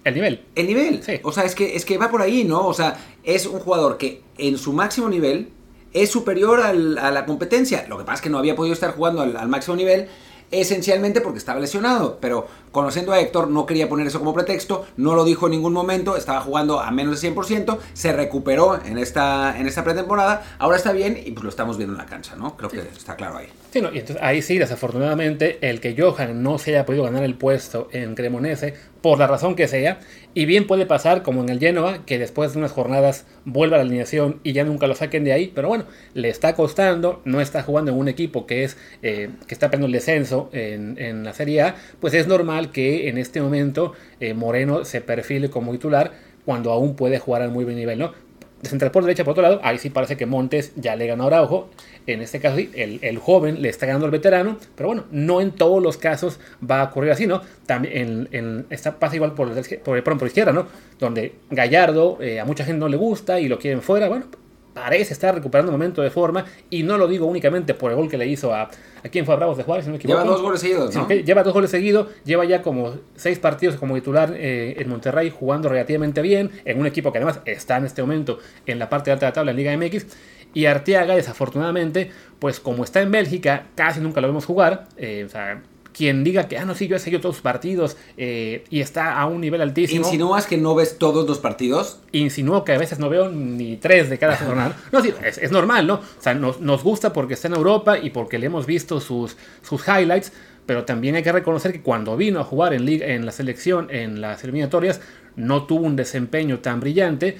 El 0.04 0.16
nivel. 0.16 0.44
El 0.56 0.66
nivel. 0.66 1.04
Sí. 1.04 1.20
O 1.22 1.32
sea, 1.32 1.44
es 1.44 1.54
que, 1.54 1.76
es 1.76 1.86
que 1.86 2.00
va 2.00 2.10
por 2.10 2.24
ahí, 2.24 2.44
¿no? 2.44 2.66
O 2.68 2.74
sea, 2.74 2.98
es 3.24 3.46
un 3.46 3.60
jugador 3.60 3.98
que 3.98 4.24
en 4.40 4.58
su 4.58 4.74
máximo 4.74 5.08
nivel 5.08 5.50
es 5.94 6.10
superior 6.10 6.62
al- 6.62 6.98
a 6.98 7.12
la 7.12 7.26
competencia. 7.28 7.86
Lo 7.88 7.98
que 8.00 8.06
pasa 8.06 8.16
es 8.16 8.22
que 8.22 8.30
no 8.32 8.40
había 8.40 8.56
podido 8.56 8.74
estar 8.74 8.96
jugando 8.96 9.22
al, 9.22 9.38
al 9.38 9.48
máximo 9.50 9.76
nivel 9.78 10.08
esencialmente 10.52 11.22
porque 11.22 11.38
estaba 11.40 11.60
lesionado. 11.60 12.18
Pero 12.22 12.48
conociendo 12.76 13.14
a 13.14 13.22
Héctor, 13.22 13.48
no 13.48 13.66
quería 13.66 13.88
poner 13.88 14.06
eso 14.06 14.20
como 14.20 14.34
pretexto, 14.34 14.86
no 14.98 15.16
lo 15.16 15.24
dijo 15.24 15.46
en 15.46 15.52
ningún 15.52 15.72
momento, 15.72 16.18
estaba 16.18 16.42
jugando 16.42 16.82
a 16.82 16.92
menos 16.92 17.22
de 17.22 17.34
100%, 17.34 17.78
se 17.94 18.12
recuperó 18.12 18.82
en 18.86 18.98
esta, 18.98 19.58
en 19.58 19.66
esta 19.66 19.86
pretemporada, 19.86 20.44
ahora 20.60 20.76
está 20.76 20.92
bien 20.92 21.18
y 21.26 21.32
pues 21.32 21.46
lo 21.46 21.50
estamos 21.50 21.78
viendo 21.78 21.94
en 21.94 22.00
la 22.00 22.06
cancha, 22.06 22.36
¿no? 22.36 22.58
Creo 22.58 22.70
que 22.70 22.80
está 22.80 23.16
claro 23.16 23.38
ahí. 23.38 23.48
Sí, 23.72 23.82
no, 23.82 23.94
y 23.94 24.00
entonces 24.00 24.22
ahí 24.22 24.42
sí, 24.42 24.58
desafortunadamente, 24.58 25.58
el 25.62 25.80
que 25.80 25.96
Johan 25.98 26.44
no 26.44 26.58
se 26.58 26.72
haya 26.72 26.86
podido 26.86 27.06
ganar 27.06 27.24
el 27.24 27.36
puesto 27.36 27.88
en 27.94 28.14
Cremonese, 28.14 28.74
por 29.02 29.20
la 29.20 29.28
razón 29.28 29.56
que 29.56 29.68
sea, 29.68 30.00
y 30.34 30.46
bien 30.46 30.66
puede 30.66 30.86
pasar 30.86 31.22
como 31.22 31.44
en 31.44 31.50
el 31.50 31.60
Genoa, 31.60 32.06
que 32.06 32.18
después 32.18 32.52
de 32.52 32.58
unas 32.58 32.72
jornadas 32.72 33.26
vuelva 33.46 33.76
a 33.76 33.78
la 33.78 33.86
alineación 33.86 34.40
y 34.44 34.52
ya 34.52 34.64
nunca 34.64 34.88
lo 34.88 34.96
saquen 34.96 35.24
de 35.24 35.32
ahí, 35.32 35.52
pero 35.54 35.68
bueno, 35.68 35.86
le 36.14 36.30
está 36.30 36.56
costando, 36.56 37.22
no 37.24 37.40
está 37.40 37.62
jugando 37.62 37.92
en 37.92 37.98
un 37.98 38.08
equipo 38.08 38.48
que 38.48 38.64
es 38.64 38.78
eh, 39.04 39.30
que 39.48 39.54
está 39.54 39.70
perdiendo 39.70 39.86
el 39.86 39.94
descenso 39.94 40.50
en, 40.54 40.98
en 40.98 41.24
la 41.24 41.34
Serie 41.34 41.62
A, 41.62 41.76
pues 42.00 42.16
es 42.16 42.28
normal 42.28 42.65
que 42.72 43.10
en 43.10 43.18
este 43.18 43.42
momento 43.42 43.94
eh, 44.20 44.34
Moreno 44.34 44.86
se 44.86 45.02
perfile 45.02 45.50
como 45.50 45.72
titular 45.72 46.12
cuando 46.46 46.72
aún 46.72 46.96
puede 46.96 47.20
jugar 47.20 47.42
al 47.42 47.52
muy 47.52 47.66
buen 47.66 47.76
nivel, 47.76 48.00
¿no? 48.00 48.26
central 48.64 48.92
por 48.92 49.04
derecha, 49.04 49.24
por 49.24 49.32
otro 49.32 49.44
lado, 49.44 49.60
ahí 49.64 49.78
sí 49.78 49.90
parece 49.90 50.18
que 50.18 50.26
Montes 50.26 50.74
ya 50.76 50.96
le 50.96 51.08
ganó 51.08 51.26
a 51.26 51.28
Araujo. 51.28 51.70
En 52.08 52.22
este 52.22 52.40
caso, 52.40 52.58
el, 52.58 53.00
el 53.02 53.18
joven 53.18 53.62
le 53.62 53.70
está 53.70 53.86
ganando 53.86 54.06
al 54.06 54.12
veterano, 54.12 54.58
pero 54.76 54.88
bueno, 54.88 55.06
no 55.12 55.42
en 55.42 55.52
todos 55.52 55.82
los 55.82 55.98
casos 55.98 56.40
va 56.70 56.82
a 56.82 56.84
ocurrir 56.86 57.12
así, 57.12 57.28
¿no? 57.28 57.42
También 57.66 58.28
en, 58.32 58.66
esta 58.70 59.00
pasa 59.00 59.16
igual 59.16 59.34
por, 59.34 59.50
por, 59.54 60.04
perdón, 60.04 60.20
por 60.20 60.28
izquierda, 60.28 60.52
¿no? 60.52 60.68
Donde 61.00 61.36
Gallardo 61.50 62.18
eh, 62.22 62.40
a 62.40 62.46
mucha 62.46 62.64
gente 62.64 62.80
no 62.80 62.88
le 62.88 62.98
gusta 62.98 63.40
y 63.40 63.48
lo 63.48 63.58
quieren 63.58 63.82
fuera, 63.82 64.08
bueno, 64.08 64.26
parece 64.74 65.14
estar 65.14 65.34
recuperando 65.34 65.72
un 65.72 65.78
momento 65.78 66.02
de 66.02 66.12
forma 66.12 66.46
y 66.70 66.84
no 66.84 66.98
lo 66.98 67.08
digo 67.08 67.26
únicamente 67.26 67.74
por 67.74 67.92
el 67.92 67.98
gol 67.98 68.10
que 68.10 68.18
le 68.18 68.28
hizo 68.28 68.54
a, 68.54 68.70
a 69.06 69.10
quien 69.10 69.24
fue 69.24 69.36
a 69.36 69.38
Bravos 69.38 69.56
de 69.56 69.64
Juárez, 69.64 69.86
si 69.86 69.90
no 69.90 69.94
me 69.94 69.98
equivoco. 69.98 70.20
Lleva 70.20 70.32
dos 70.32 70.42
goles 70.42 70.60
seguidos, 70.60 70.96
¿no? 70.96 71.08
lleva 71.08 71.44
dos 71.44 71.54
goles 71.54 71.70
seguidos, 71.70 72.08
lleva 72.24 72.44
ya 72.44 72.64
como 72.64 72.96
seis 73.16 73.38
partidos 73.38 73.76
como 73.76 73.94
titular 73.94 74.34
eh, 74.36 74.76
en 74.80 74.90
Monterrey 74.90 75.30
jugando 75.30 75.70
relativamente 75.70 76.24
bien, 76.24 76.50
en 76.66 76.80
un 76.80 76.88
equipo 76.88 77.12
que 77.12 77.20
además 77.20 77.40
está 77.46 77.78
en 77.78 77.86
este 77.86 78.02
momento 78.02 78.40
en 78.66 78.80
la 78.80 78.90
parte 78.90 79.12
alta 79.12 79.28
de 79.28 79.30
la 79.30 79.34
tabla 79.34 79.52
en 79.52 79.58
Liga 79.58 79.78
MX. 79.78 80.08
Y 80.56 80.66
Arteaga, 80.66 81.16
desafortunadamente, 81.16 82.10
pues 82.40 82.60
como 82.60 82.84
está 82.84 83.02
en 83.02 83.12
Bélgica, 83.12 83.68
casi 83.76 84.00
nunca 84.00 84.22
lo 84.22 84.28
vemos 84.28 84.46
jugar. 84.46 84.88
eh, 84.98 85.24
o 85.24 85.30
sea, 85.30 85.62
quien 85.96 86.26
diga 86.26 86.50
que, 86.50 86.58
ah, 86.58 86.66
no, 86.66 86.76
sí, 86.76 86.88
yo 86.88 86.98
he 86.98 87.00
seguido 87.00 87.22
todos 87.22 87.36
sus 87.36 87.44
partidos 87.44 87.96
eh, 88.18 88.66
y 88.70 88.82
está 88.82 89.18
a 89.18 89.26
un 89.28 89.40
nivel 89.40 89.62
altísimo. 89.62 90.06
¿Insinúas 90.06 90.46
que 90.46 90.58
no 90.58 90.76
ves 90.76 90.98
todos 90.98 91.26
los 91.26 91.40
partidos? 91.40 92.00
Insinuó 92.12 92.66
que 92.66 92.74
a 92.74 92.78
veces 92.78 93.00
no 93.00 93.08
veo 93.10 93.30
ni 93.30 93.78
tres 93.78 94.10
de 94.10 94.18
cada 94.18 94.36
jornada. 94.46 94.76
No, 94.92 95.02
sí, 95.02 95.14
es, 95.24 95.38
es 95.38 95.52
normal, 95.52 95.88
¿no? 95.88 95.96
O 95.96 96.22
sea, 96.22 96.34
nos, 96.34 96.60
nos 96.60 96.84
gusta 96.84 97.14
porque 97.14 97.36
está 97.36 97.48
en 97.48 97.54
Europa 97.54 97.98
y 97.98 98.10
porque 98.10 98.38
le 98.38 98.48
hemos 98.48 98.66
visto 98.66 99.00
sus, 99.00 99.38
sus 99.62 99.88
highlights, 99.88 100.34
pero 100.66 100.84
también 100.84 101.16
hay 101.16 101.24
que 101.24 101.32
reconocer 101.32 101.72
que 101.72 101.82
cuando 101.82 102.18
vino 102.18 102.42
a 102.42 102.44
jugar 102.44 102.74
en, 102.74 102.86
liga, 102.86 103.08
en 103.08 103.26
la 103.26 103.32
selección, 103.32 103.88
en 103.90 104.20
las 104.20 104.44
eliminatorias, 104.44 105.00
no 105.38 105.64
tuvo 105.64 105.86
un 105.86 105.96
desempeño 105.96 106.60
tan 106.60 106.82
brillante. 106.82 107.38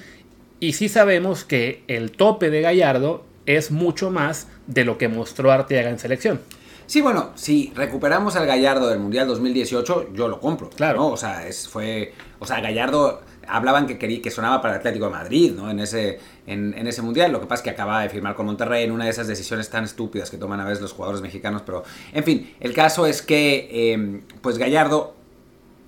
Y 0.60 0.72
sí 0.72 0.88
sabemos 0.88 1.44
que 1.44 1.82
el 1.88 2.12
tope 2.12 2.48
de 2.48 2.62
Gallardo 2.62 3.26
es 3.44 3.70
mucho 3.70 4.10
más 4.10 4.48
de 4.66 4.86
lo 4.86 4.96
que 4.96 5.08
mostró 5.08 5.52
Arteaga 5.52 5.90
en 5.90 5.98
selección. 5.98 6.40
Sí, 6.86 7.00
bueno, 7.00 7.32
si 7.34 7.72
recuperamos 7.74 8.36
al 8.36 8.46
Gallardo 8.46 8.88
del 8.88 9.00
Mundial 9.00 9.26
2018, 9.26 10.12
yo 10.12 10.28
lo 10.28 10.40
compro. 10.40 10.70
Claro. 10.70 10.98
¿no? 10.98 11.08
O 11.08 11.16
sea, 11.16 11.46
es, 11.46 11.68
fue. 11.68 12.14
O 12.38 12.46
sea, 12.46 12.60
Gallardo 12.60 13.22
hablaban 13.48 13.86
que 13.86 13.98
quería, 13.98 14.22
que 14.22 14.30
sonaba 14.30 14.60
para 14.60 14.74
el 14.74 14.80
Atlético 14.80 15.06
de 15.06 15.10
Madrid, 15.12 15.52
¿no? 15.52 15.70
En 15.70 15.80
ese, 15.80 16.20
en, 16.46 16.74
en 16.78 16.86
ese 16.86 17.02
mundial. 17.02 17.32
Lo 17.32 17.40
que 17.40 17.46
pasa 17.46 17.60
es 17.60 17.64
que 17.64 17.70
acaba 17.70 18.02
de 18.02 18.08
firmar 18.08 18.36
con 18.36 18.46
Monterrey 18.46 18.84
en 18.84 18.92
una 18.92 19.04
de 19.04 19.10
esas 19.10 19.26
decisiones 19.26 19.68
tan 19.68 19.84
estúpidas 19.84 20.30
que 20.30 20.38
toman 20.38 20.60
a 20.60 20.64
veces 20.64 20.80
los 20.80 20.92
jugadores 20.92 21.22
mexicanos. 21.22 21.62
Pero, 21.66 21.82
en 22.12 22.22
fin, 22.22 22.54
el 22.60 22.72
caso 22.72 23.06
es 23.06 23.20
que, 23.20 23.68
eh, 23.70 24.20
pues 24.40 24.58
Gallardo 24.58 25.15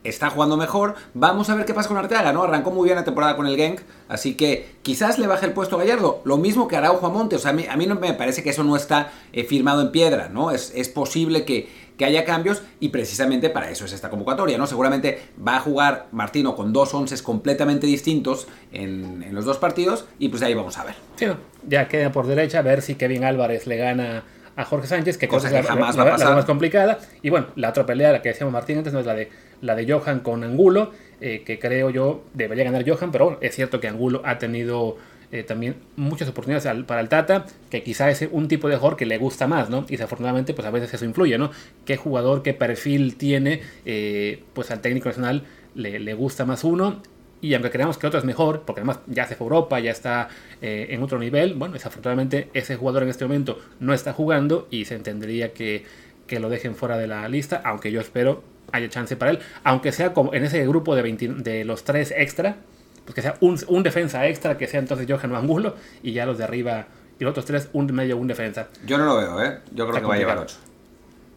está 0.09 0.31
jugando 0.31 0.57
mejor. 0.57 0.95
Vamos 1.15 1.51
a 1.51 1.55
ver 1.55 1.65
qué 1.65 1.75
pasa 1.75 1.89
con 1.89 1.97
Arteaga, 1.97 2.33
¿no? 2.33 2.43
Arrancó 2.43 2.71
muy 2.71 2.85
bien 2.85 2.97
la 2.97 3.05
temporada 3.05 3.37
con 3.37 3.47
el 3.47 3.57
Genk, 3.57 3.81
así 4.09 4.35
que 4.35 4.77
quizás 4.83 5.19
le 5.19 5.27
baje 5.27 5.47
el 5.47 5.53
puesto 5.53 5.77
a 5.77 5.79
Gallardo. 5.81 6.21
Lo 6.25 6.37
mismo 6.37 6.69
que 6.69 6.77
Araujo 6.77 7.07
a 7.07 7.11
Monte. 7.11 7.37
O 7.37 7.39
sea, 7.39 7.51
a 7.51 7.55
mí, 7.55 7.67
a 7.69 7.77
mí 7.77 7.87
no 7.87 7.95
me 7.95 8.15
parece 8.15 8.43
que 8.43 8.51
eso 8.51 8.65
no 8.65 8.77
está 8.77 9.11
eh, 9.33 9.45
firmado 9.45 9.83
en 9.83 9.93
piedra, 9.93 10.29
¿no? 10.29 10.51
Es, 10.51 10.73
es 10.75 10.89
posible 10.89 11.45
que, 11.45 11.69
que 11.97 12.05
haya 12.05 12.25
cambios 12.25 12.63
y 12.81 12.89
precisamente 12.89 13.51
para 13.51 13.71
eso 13.71 13.85
es 13.85 13.93
esta 13.93 14.09
convocatoria, 14.09 14.57
¿no? 14.57 14.67
Seguramente 14.67 15.21
va 15.47 15.57
a 15.57 15.61
jugar 15.61 16.07
Martino 16.13 16.55
con 16.55 16.73
dos 16.73 16.95
once 16.95 17.21
completamente 17.23 17.87
distintos 17.87 18.47
en, 18.73 19.23
en, 19.23 19.35
los 19.35 19.45
dos 19.45 19.59
partidos 19.59 20.07
y 20.19 20.29
pues 20.29 20.43
ahí 20.43 20.55
vamos 20.55 20.79
a 20.79 20.85
ver. 20.85 20.95
Sí, 21.17 21.27
no. 21.27 21.37
ya 21.67 21.89
queda 21.89 22.13
por 22.13 22.27
derecha 22.27 22.61
a 22.61 22.63
ver 22.63 22.83
si 22.83 22.95
Kevin 22.95 23.25
Álvarez 23.25 23.67
le 23.67 23.77
gana 23.77 24.25
a 24.59 24.65
Jorge 24.65 24.89
Sánchez, 24.89 25.19
que 25.19 25.29
cosa, 25.29 25.49
cosa 25.49 25.61
que 25.61 25.69
jamás 25.69 25.97
la, 25.97 26.03
va 26.03 26.11
a 26.11 26.13
pasar. 26.15 26.31
la 26.31 26.35
más 26.35 26.45
complicada. 26.45 26.99
Y 27.23 27.31
bueno, 27.31 27.47
la 27.55 27.71
otra 27.71 27.87
pelea, 27.87 28.11
la 28.11 28.23
que 28.23 28.31
decíamos 28.31 28.53
Martín 28.53 28.79
antes, 28.79 28.93
no 28.93 28.99
es 28.99 29.07
la 29.07 29.15
de 29.15 29.31
la 29.61 29.75
de 29.75 29.91
Johan 29.91 30.21
con 30.21 30.45
Angulo, 30.45 30.93
eh, 31.21 31.43
que 31.45 31.59
creo 31.59 31.91
yo 31.91 32.25
debería 32.35 32.65
ganar 32.65 32.89
Johan, 32.89 33.11
pero 33.11 33.39
es 33.41 33.55
cierto 33.55 33.81
que 33.81 33.89
Angulo 33.89 34.23
ha 34.25 34.39
tenido 34.39 34.97
eh, 35.33 35.43
también 35.43 35.77
muchas 35.97 36.29
oportunidades 36.29 36.85
para 36.85 37.01
el 37.01 37.09
Tata, 37.09 37.47
que 37.71 37.83
quizá 37.83 38.09
es 38.11 38.29
un 38.31 38.49
tipo 38.49 38.69
de 38.69 38.77
jugador 38.77 38.97
que 38.97 39.05
le 39.05 39.19
gusta 39.19 39.47
más, 39.47 39.69
¿no? 39.69 39.85
Y 39.89 39.93
desafortunadamente, 39.93 40.55
pues 40.55 40.67
a 40.67 40.71
veces 40.71 40.95
eso 40.95 41.05
influye, 41.05 41.37
¿no? 41.37 41.51
¿Qué 41.85 41.97
jugador, 41.97 42.43
qué 42.43 42.55
perfil 42.55 43.17
tiene, 43.17 43.61
eh, 43.85 44.43
pues 44.55 44.71
al 44.71 44.81
técnico 44.81 45.09
nacional 45.09 45.43
le, 45.75 45.99
le 45.99 46.15
gusta 46.15 46.45
más 46.45 46.65
uno? 46.65 47.03
Y 47.41 47.55
aunque 47.55 47.71
creamos 47.71 47.99
que 47.99 48.07
otro 48.07 48.19
es 48.19 48.25
mejor, 48.25 48.63
porque 48.63 48.81
además 48.81 49.01
ya 49.07 49.27
se 49.27 49.37
fue 49.37 49.45
Europa, 49.45 49.79
ya 49.79 49.93
está 49.93 50.29
en 50.61 51.01
otro 51.05 51.21
nivel, 51.21 51.55
bueno, 51.55 51.75
desafortunadamente 51.75 52.49
ese 52.53 52.75
jugador 52.75 53.05
en 53.05 53.11
este 53.11 53.25
momento 53.25 53.61
no 53.79 53.95
está 53.95 54.13
jugando 54.13 54.67
y 54.73 54.87
se 54.87 54.97
entendería 54.97 55.53
que, 55.53 55.85
que 56.27 56.41
lo 56.41 56.49
dejen 56.49 56.75
fuera 56.75 56.97
de 56.97 57.07
la 57.07 57.29
lista, 57.29 57.63
aunque 57.65 57.93
yo 57.93 58.01
espero 58.01 58.43
haya 58.73 58.89
chance 58.89 59.17
para 59.17 59.33
él, 59.33 59.39
aunque 59.65 59.93
sea 59.93 60.13
como 60.13 60.35
en 60.35 60.45
ese 60.45 60.67
grupo 60.67 60.95
de, 60.95 61.03
20, 61.03 61.29
de 61.29 61.65
los 61.65 61.85
tres 61.85 62.13
extra, 62.17 62.57
pues 63.05 63.15
que 63.15 63.23
sea 63.23 63.37
un, 63.41 63.59
un, 63.69 63.83
defensa 63.83 64.27
extra, 64.27 64.59
que 64.59 64.67
sea 64.67 64.81
entonces 64.81 65.07
Johan 65.09 65.35
Angulo, 65.35 65.77
y 66.03 66.13
ya 66.13 66.27
los 66.27 66.39
de 66.39 66.45
arriba 66.45 66.87
y 67.19 67.25
los 67.25 67.33
otros 67.33 67.47
tres, 67.47 67.69
un 67.73 67.87
medio, 67.93 68.17
un 68.17 68.29
defensa. 68.29 68.69
Yo 68.87 68.99
no 68.99 69.07
lo 69.07 69.17
veo, 69.17 69.43
¿eh? 69.43 69.59
Yo 69.73 69.87
creo 69.87 69.89
Está 69.89 70.01
que 70.01 70.07
va 70.07 70.15
a 70.15 70.19
llevar. 70.19 70.39
8. 70.39 70.57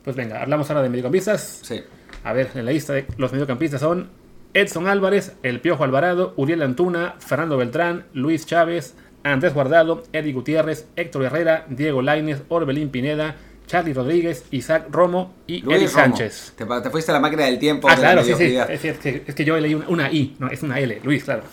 Pues 0.04 0.16
venga, 0.16 0.42
hablamos 0.42 0.70
ahora 0.70 0.84
de 0.84 0.90
mediocampistas. 0.90 1.62
Sí. 1.64 1.82
A 2.24 2.34
ver, 2.34 2.50
en 2.56 2.66
la 2.66 2.72
lista 2.72 2.94
de 2.94 3.06
los 3.18 3.32
mediocampistas 3.32 3.82
son 3.82 4.10
Edson 4.54 4.88
Álvarez, 4.88 5.36
El 5.44 5.60
Piojo 5.60 5.84
Alvarado, 5.84 6.34
Uriel 6.38 6.62
Antuna, 6.62 7.16
Fernando 7.20 7.58
Beltrán, 7.58 8.06
Luis 8.14 8.46
Chávez, 8.46 8.96
Andrés 9.24 9.54
Guardado, 9.54 10.04
Eddie 10.14 10.34
Gutiérrez, 10.34 10.88
Héctor 10.96 11.24
Herrera, 11.24 11.66
Diego 11.70 12.02
Lainez, 12.02 12.44
Orbelín 12.50 12.90
Pineda, 12.90 13.36
Charlie 13.68 13.94
Rodríguez, 13.94 14.44
Isaac 14.52 14.88
Romo 14.92 15.34
y 15.48 15.62
Luis 15.62 15.94
Romo. 15.94 16.04
Sánchez. 16.18 16.54
Te, 16.58 16.66
te 16.66 16.90
fuiste 16.90 17.12
a 17.12 17.14
la 17.14 17.20
máquina 17.22 17.46
del 17.46 17.58
tiempo. 17.60 17.88
Ah, 17.90 17.96
de 17.96 18.02
la 18.02 18.12
claro, 18.14 18.24
sí, 18.28 18.34
sí. 18.36 18.56
Es, 18.58 18.84
es 18.86 18.98
que, 19.00 19.24
es 19.26 19.34
que 19.36 19.46
yo 19.46 19.58
leí 19.58 19.74
una, 19.74 19.88
una 19.88 20.12
I, 20.12 20.36
no, 20.40 20.50
es 20.50 20.62
una 20.64 20.80
L, 20.80 21.00
Luis, 21.04 21.24
claro. 21.24 21.44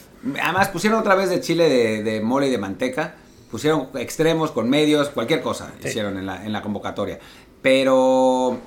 Además, 0.43 0.69
pusieron 0.69 0.99
otra 0.99 1.15
vez 1.15 1.31
de 1.31 1.41
chile 1.41 1.69
de, 1.69 2.03
de 2.03 2.21
mole 2.21 2.49
y 2.49 2.51
de 2.51 2.59
manteca. 2.59 3.15
Pusieron 3.51 3.89
extremos 3.95 4.51
con 4.51 4.69
medios, 4.69 5.09
cualquier 5.11 5.41
cosa 5.41 5.73
Sí. 5.81 5.89
hicieron 5.89 6.19
en 6.19 6.27
la, 6.27 6.45
en 6.45 6.53
la 6.53 6.61
convocatoria. 6.61 7.19
Pero. 7.63 8.59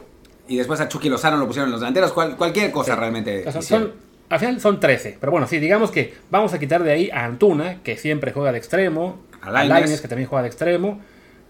Y 0.48 0.58
después 0.58 0.80
a 0.82 0.88
Chucky 0.88 1.10
Lozano 1.10 1.38
lo 1.38 1.46
pusieron 1.48 1.68
en 1.68 1.72
los 1.72 1.82
delanteros. 1.82 2.14
cual- 2.14 2.36
cualquier 2.38 2.72
cosa 2.72 2.96
realmente. 2.96 3.44
O 3.48 3.52
sea, 3.52 3.62
son, 3.62 3.94
al 4.30 4.40
final 4.40 4.60
son 4.62 4.80
13, 4.80 5.18
pero 5.20 5.32
bueno, 5.32 5.48
sí, 5.48 5.60
digamos 5.60 5.92
que 5.92 6.14
vamos 6.30 6.54
a 6.54 6.60
quitar 6.60 6.84
de 6.84 6.92
ahí 6.92 7.10
a 7.12 7.26
Antuna, 7.26 7.82
que 7.84 7.98
siempre 7.98 8.32
juega 8.32 8.52
de 8.52 8.58
extremo, 8.58 9.22
A. 9.42 9.52
Lainez, 9.52 10.02
que 10.02 10.08
también 10.08 10.28
juega 10.30 10.42
de 10.44 10.48
extremo, 10.50 11.00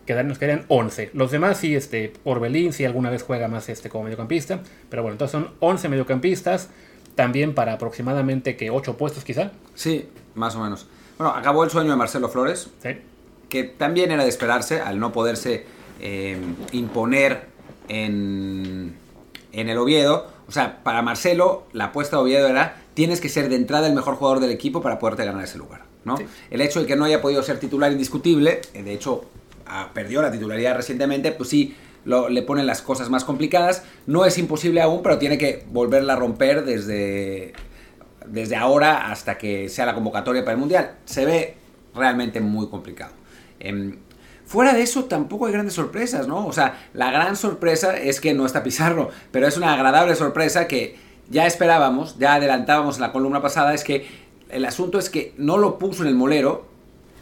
quedan- 0.06 0.28
nos 0.28 0.38
quedan 0.40 0.66
11. 0.68 1.10
Los 1.14 1.32
demás 1.32 1.58
sí, 1.58 1.76
este, 1.76 2.14
Orbelín, 2.24 2.74
sí 2.74 2.86
alguna 2.86 3.10
vez 3.10 3.24
juega 3.24 3.48
más 3.48 3.70
este, 3.70 3.90
como 3.90 4.04
mediocampista, 4.06 4.62
pero 4.90 5.02
bueno, 5.04 5.14
entonces 5.14 5.32
son 5.32 5.52
11 5.60 5.90
mediocampistas, 5.90 6.70
también 7.16 7.54
para 7.54 7.74
aproximadamente 7.74 8.56
que 8.58 8.70
8 8.70 8.98
puestos 8.98 9.24
quizá. 9.24 9.52
Sí, 9.76 10.08
más 10.36 10.56
o 10.56 10.60
menos. 10.64 10.88
Bueno, 11.18 11.34
acabó 11.36 11.64
el 11.64 11.70
sueño 11.70 11.92
de 11.92 11.96
Marcelo 11.98 12.30
Flores, 12.30 12.70
Sí. 12.82 12.90
que 13.50 13.64
también 13.66 14.12
era 14.12 14.24
de 14.24 14.30
esperarse 14.30 14.80
al 14.82 15.00
no 15.00 15.12
poderse 15.12 15.66
eh, 16.00 16.38
imponer 16.72 17.46
en, 17.90 18.96
en 19.52 19.70
el 19.70 19.78
Oviedo. 19.78 20.28
O 20.48 20.52
sea, 20.52 20.84
para 20.84 21.02
Marcelo, 21.02 21.68
la 21.74 21.86
apuesta 21.86 22.18
de 22.18 22.24
Oviedo 22.24 22.48
era: 22.48 22.82
tienes 22.94 23.22
que 23.22 23.30
ser 23.30 23.50
de 23.50 23.56
entrada 23.56 23.88
el 23.88 23.94
mejor 23.94 24.16
jugador 24.16 24.40
del 24.40 24.52
equipo 24.52 24.82
para 24.82 25.00
poderte 25.00 25.26
ganar 25.26 25.44
ese 25.44 25.58
lugar. 25.58 25.84
¿no? 26.04 26.18
Sí. 26.18 26.26
El 26.50 26.62
hecho 26.62 26.80
de 26.82 26.88
que 26.88 26.96
no 26.96 27.06
haya 27.06 27.22
podido 27.22 27.44
ser 27.44 27.60
titular 27.60 27.92
indiscutible, 27.92 28.62
eh, 28.74 28.82
de 28.84 28.94
hecho, 28.94 29.26
ah, 29.66 29.92
perdió 29.94 30.22
la 30.22 30.32
titularidad 30.32 30.76
recientemente, 30.76 31.32
pues 31.32 31.50
sí. 31.50 31.76
Lo, 32.04 32.30
le 32.30 32.42
ponen 32.42 32.66
las 32.66 32.82
cosas 32.82 33.12
más 33.12 33.24
complicadas. 33.24 33.84
No 34.08 34.26
es 34.26 34.38
imposible 34.40 34.82
aún, 34.82 35.04
pero 35.04 35.20
tiene 35.20 35.38
que 35.38 35.64
volverla 35.70 36.14
a 36.14 36.16
romper 36.16 36.66
desde, 36.66 37.54
desde 38.26 38.56
ahora 38.56 39.12
hasta 39.12 39.38
que 39.38 39.70
sea 39.70 39.86
la 39.86 39.94
convocatoria 39.94 40.44
para 40.44 40.54
el 40.54 40.60
Mundial. 40.60 40.96
Se 41.06 41.26
ve 41.26 41.58
realmente 41.94 42.42
muy 42.42 42.70
complicado. 42.70 43.14
Em, 43.60 43.98
fuera 44.46 44.74
de 44.74 44.82
eso, 44.82 45.06
tampoco 45.06 45.46
hay 45.46 45.54
grandes 45.54 45.76
sorpresas, 45.76 46.28
¿no? 46.28 46.48
O 46.48 46.54
sea, 46.54 46.88
la 46.94 47.12
gran 47.12 47.36
sorpresa 47.36 47.96
es 47.98 48.20
que 48.20 48.34
no 48.34 48.46
está 48.46 48.64
Pizarro, 48.64 49.10
pero 49.32 49.48
es 49.48 49.58
una 49.58 49.74
agradable 49.74 50.16
sorpresa 50.16 50.68
que 50.68 50.98
ya 51.30 51.46
esperábamos, 51.46 52.18
ya 52.18 52.36
adelantábamos 52.36 52.96
en 52.96 53.02
la 53.02 53.12
columna 53.12 53.42
pasada, 53.42 53.74
es 53.74 53.84
que 53.84 54.08
el 54.50 54.66
asunto 54.66 55.00
es 55.00 55.10
que 55.10 55.34
no 55.38 55.58
lo 55.58 55.78
puso 55.78 56.04
en 56.04 56.10
el 56.10 56.16
molero, 56.16 56.66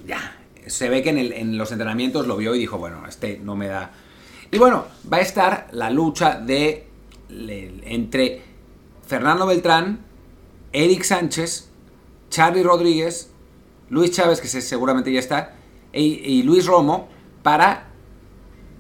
ya, 0.08 0.39
se 0.70 0.90
ve 0.90 1.02
que 1.04 1.10
en, 1.10 1.58
los 1.58 1.72
entrenamientos 1.72 2.28
lo 2.28 2.38
vio 2.38 2.56
y 2.56 2.60
dijo, 2.60 2.78
bueno, 2.78 3.06
este 3.08 3.40
no 3.44 3.56
me 3.56 3.68
da... 3.68 3.92
Y 4.52 4.58
bueno, 4.58 4.86
va 5.12 5.18
a 5.18 5.22
estar 5.22 5.68
la 5.72 5.90
lucha 5.90 6.40
de 6.40 6.88
entre 7.30 8.42
Fernando 9.06 9.46
Beltrán, 9.46 10.00
Eric 10.72 11.04
Sánchez, 11.04 11.70
Charlie 12.30 12.64
Rodríguez, 12.64 13.32
Luis 13.90 14.12
Chávez, 14.12 14.42
que 14.42 14.48
se- 14.48 14.62
seguramente 14.62 15.12
ya 15.12 15.20
está, 15.20 15.56
y, 15.94 16.02
y 16.24 16.44
Luis 16.44 16.66
Romo 16.66 17.10
para 17.44 17.88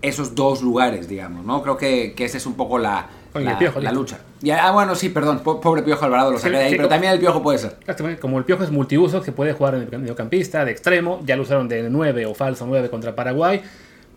esos 0.01 0.35
dos 0.35 0.61
lugares, 0.61 1.07
digamos, 1.07 1.45
¿no? 1.45 1.61
Creo 1.61 1.77
que, 1.77 2.13
que 2.15 2.25
esa 2.25 2.37
es 2.37 2.45
un 2.45 2.53
poco 2.55 2.77
la, 2.77 3.09
Oye, 3.33 3.45
la, 3.45 3.51
el 3.51 3.57
Piojo, 3.57 3.79
la 3.79 3.91
listo. 3.91 3.99
lucha. 4.01 4.19
Y, 4.41 4.49
ah, 4.51 4.71
bueno, 4.71 4.95
sí, 4.95 5.09
perdón, 5.09 5.39
po- 5.39 5.61
pobre 5.61 5.83
Piojo 5.83 6.05
Alvarado 6.05 6.31
lo 6.31 6.39
saqué 6.39 6.57
de 6.57 6.63
ahí, 6.63 6.75
pero 6.75 6.87
también 6.89 7.13
el 7.13 7.19
Piojo 7.19 7.41
puede 7.43 7.57
ser. 7.59 7.77
Como 8.19 8.37
el 8.39 8.45
Piojo 8.45 8.63
es 8.63 8.71
multiuso, 8.71 9.21
que 9.21 9.31
puede 9.31 9.53
jugar 9.53 9.75
en 9.75 10.01
mediocampista, 10.01 10.65
de 10.65 10.71
extremo, 10.71 11.21
ya 11.25 11.35
lo 11.35 11.43
usaron 11.43 11.67
de 11.67 11.89
9 11.89 12.25
o 12.25 12.33
falso 12.33 12.65
9 12.65 12.89
contra 12.89 13.15
Paraguay. 13.15 13.61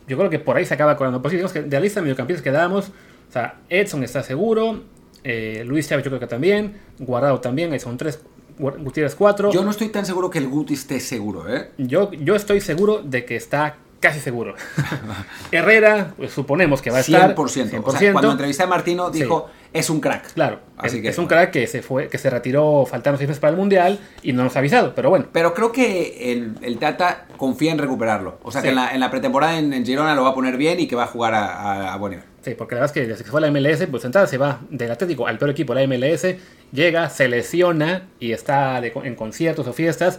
Yo 0.09 0.16
creo 0.16 0.31
que 0.31 0.38
por 0.38 0.57
ahí 0.57 0.64
se 0.64 0.75
acaba 0.75 0.97
colando. 0.97 1.21
Pues 1.21 1.31
sí, 1.33 1.37
digamos 1.37 1.52
que 1.52 1.62
de 1.62 1.71
la 1.76 1.81
lista 1.81 2.00
de 2.00 2.04
mediocampistas 2.04 2.42
que 2.42 2.50
dábamos, 2.50 2.88
o 2.88 3.33
sea, 3.33 3.57
Edson 3.69 4.02
está 4.02 4.23
seguro, 4.23 4.83
eh, 5.25 5.62
Luis 5.66 5.88
Chávez 5.88 6.04
yo 6.04 6.11
creo 6.11 6.21
que 6.21 6.26
también, 6.26 6.76
Guardado 6.99 7.38
también, 7.40 7.73
ahí 7.73 7.78
son 7.81 7.97
3, 7.97 8.19
Gutiérrez 8.59 9.14
4. 9.14 9.52
Yo 9.52 9.62
no 9.64 9.71
estoy 9.71 9.88
tan 9.88 10.04
seguro 10.07 10.28
que 10.31 10.38
el 10.38 10.49
Guti 10.49 10.75
esté 10.75 11.00
seguro, 11.00 11.52
¿eh? 11.54 11.71
Yo, 11.78 12.12
yo 12.12 12.35
estoy 12.35 12.61
seguro 12.61 13.00
de 13.02 13.25
que 13.25 13.37
está 13.37 13.76
casi 14.02 14.21
seguro. 14.21 14.54
Herrera, 15.50 16.12
pues 16.16 16.32
suponemos 16.32 16.82
que 16.82 16.90
va 16.90 16.99
a 16.99 17.00
estar 17.00 17.35
100%. 17.35 17.80
O 17.85 17.90
sea, 17.92 18.12
cuando 18.12 18.32
entrevisté 18.32 18.62
a 18.62 18.66
Martino 18.66 19.11
dijo, 19.11 19.49
es 19.73 19.88
un 19.88 20.00
crack. 20.00 20.32
Claro, 20.35 20.61
Así 20.76 20.97
es, 20.97 21.02
que, 21.02 21.09
es 21.09 21.18
un 21.18 21.26
crack 21.26 21.50
que 21.50 21.66
se 21.66 21.80
fue, 21.82 22.09
que 22.09 22.18
se 22.18 22.28
retiró 22.28 22.85
faltando 22.85 23.16
seis 23.16 23.28
meses 23.28 23.40
para 23.40 23.52
el 23.52 23.56
Mundial 23.56 23.99
y 24.23 24.32
no 24.32 24.44
nos 24.44 24.54
ha 24.56 24.59
avisado, 24.59 24.94
pero 24.94 25.09
bueno. 25.09 25.26
Pero 25.32 25.54
creo 25.54 25.73
que 25.73 26.32
el, 26.32 26.56
el 26.62 26.78
Tata 26.78 27.26
confía 27.37 27.73
en 27.73 27.78
recuperarlo. 27.78 28.38
O 28.42 28.50
sea, 28.52 28.61
Sí. 28.61 28.66
que 28.66 28.68
en 28.71 28.76
la, 28.76 28.92
en 28.92 29.00
la 29.00 29.11
pretemporada 29.11 29.59
en, 29.59 29.73
en 29.73 29.87
Girona 29.87 30.14
lo 30.14 30.25
va 30.25 30.30
a 30.30 30.35
poner 30.35 30.56
bien 30.56 30.78
y 30.80 30.87
que 30.87 30.97
va 30.97 31.04
a 31.04 31.09
jugar 31.09 31.32
a, 31.35 31.47
a- 31.47 31.94
a 31.94 31.97
buen 31.97 32.11
nivel. 32.11 32.26
Sí, 32.42 32.54
porque 32.59 32.75
la 32.75 32.80
verdad 32.80 32.97
es 32.97 33.02
que 33.02 33.09
desde 33.09 33.25
que 33.25 33.30
fue 33.30 33.38
a 33.40 33.49
la 33.49 33.50
MLS, 33.52 33.87
pues 33.90 34.04
entrada 34.04 34.26
se 34.26 34.37
va 34.37 34.61
del 34.68 34.90
Atlético 34.90 35.26
al 35.28 35.38
peor 35.38 35.50
equipo, 35.52 35.75
la 35.75 35.87
MLS, 35.87 36.26
llega, 36.73 37.09
se 37.09 37.28
lesiona 37.28 38.09
y 38.18 38.32
está 38.32 38.80
de- 38.80 38.92
en 39.04 39.14
conciertos 39.14 39.66
o 39.68 39.73
fiestas. 39.73 40.18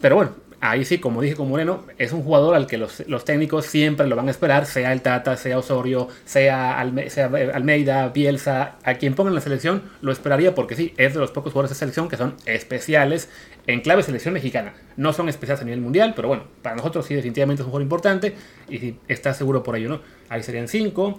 Pero 0.00 0.16
bueno, 0.16 0.32
ahí 0.60 0.84
sí, 0.84 0.98
como 0.98 1.20
dije 1.22 1.36
con 1.36 1.48
Moreno, 1.48 1.84
es 1.98 2.12
un 2.12 2.22
jugador 2.22 2.54
al 2.54 2.66
que 2.66 2.76
los, 2.78 3.06
los 3.08 3.24
técnicos 3.24 3.66
siempre 3.66 4.06
lo 4.06 4.16
van 4.16 4.28
a 4.28 4.30
esperar, 4.30 4.66
sea 4.66 4.92
el 4.92 5.02
Tata, 5.02 5.36
sea 5.36 5.58
Osorio, 5.58 6.08
sea, 6.24 6.80
Alme- 6.82 7.08
sea 7.10 7.26
Almeida, 7.54 8.08
Bielsa, 8.08 8.76
a 8.82 8.94
quien 8.94 9.14
pongan 9.14 9.34
la 9.34 9.40
selección, 9.40 9.82
lo 10.00 10.12
esperaría 10.12 10.54
porque 10.54 10.74
sí, 10.74 10.94
es 10.96 11.14
de 11.14 11.20
los 11.20 11.30
pocos 11.30 11.52
jugadores 11.52 11.70
de 11.70 11.76
selección 11.78 12.08
que 12.08 12.16
son 12.16 12.34
especiales 12.46 13.28
en 13.66 13.80
clave 13.80 14.02
selección 14.02 14.34
mexicana. 14.34 14.74
No 14.96 15.12
son 15.12 15.28
especiales 15.28 15.60
a 15.62 15.64
nivel 15.64 15.80
mundial, 15.80 16.12
pero 16.16 16.28
bueno, 16.28 16.44
para 16.62 16.76
nosotros 16.76 17.04
sí 17.06 17.14
definitivamente 17.14 17.62
es 17.62 17.66
un 17.66 17.70
jugador 17.70 17.82
importante 17.82 18.34
y 18.68 18.78
sí, 18.78 18.98
está 19.08 19.34
seguro 19.34 19.62
por 19.62 19.76
ello, 19.76 19.88
¿no? 19.88 20.00
Ahí 20.28 20.42
serían 20.42 20.68
cinco. 20.68 21.16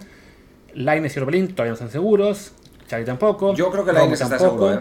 Lainez 0.74 1.16
y 1.16 1.20
Orbelín 1.20 1.48
todavía 1.48 1.70
no 1.70 1.74
están 1.74 1.90
seguros. 1.90 2.52
Xavi 2.90 3.04
tampoco. 3.04 3.54
Yo 3.54 3.70
creo 3.70 3.84
que 3.84 3.90
está 3.92 4.28
tampoco, 4.28 4.68
seguro, 4.68 4.74
¿eh? 4.74 4.80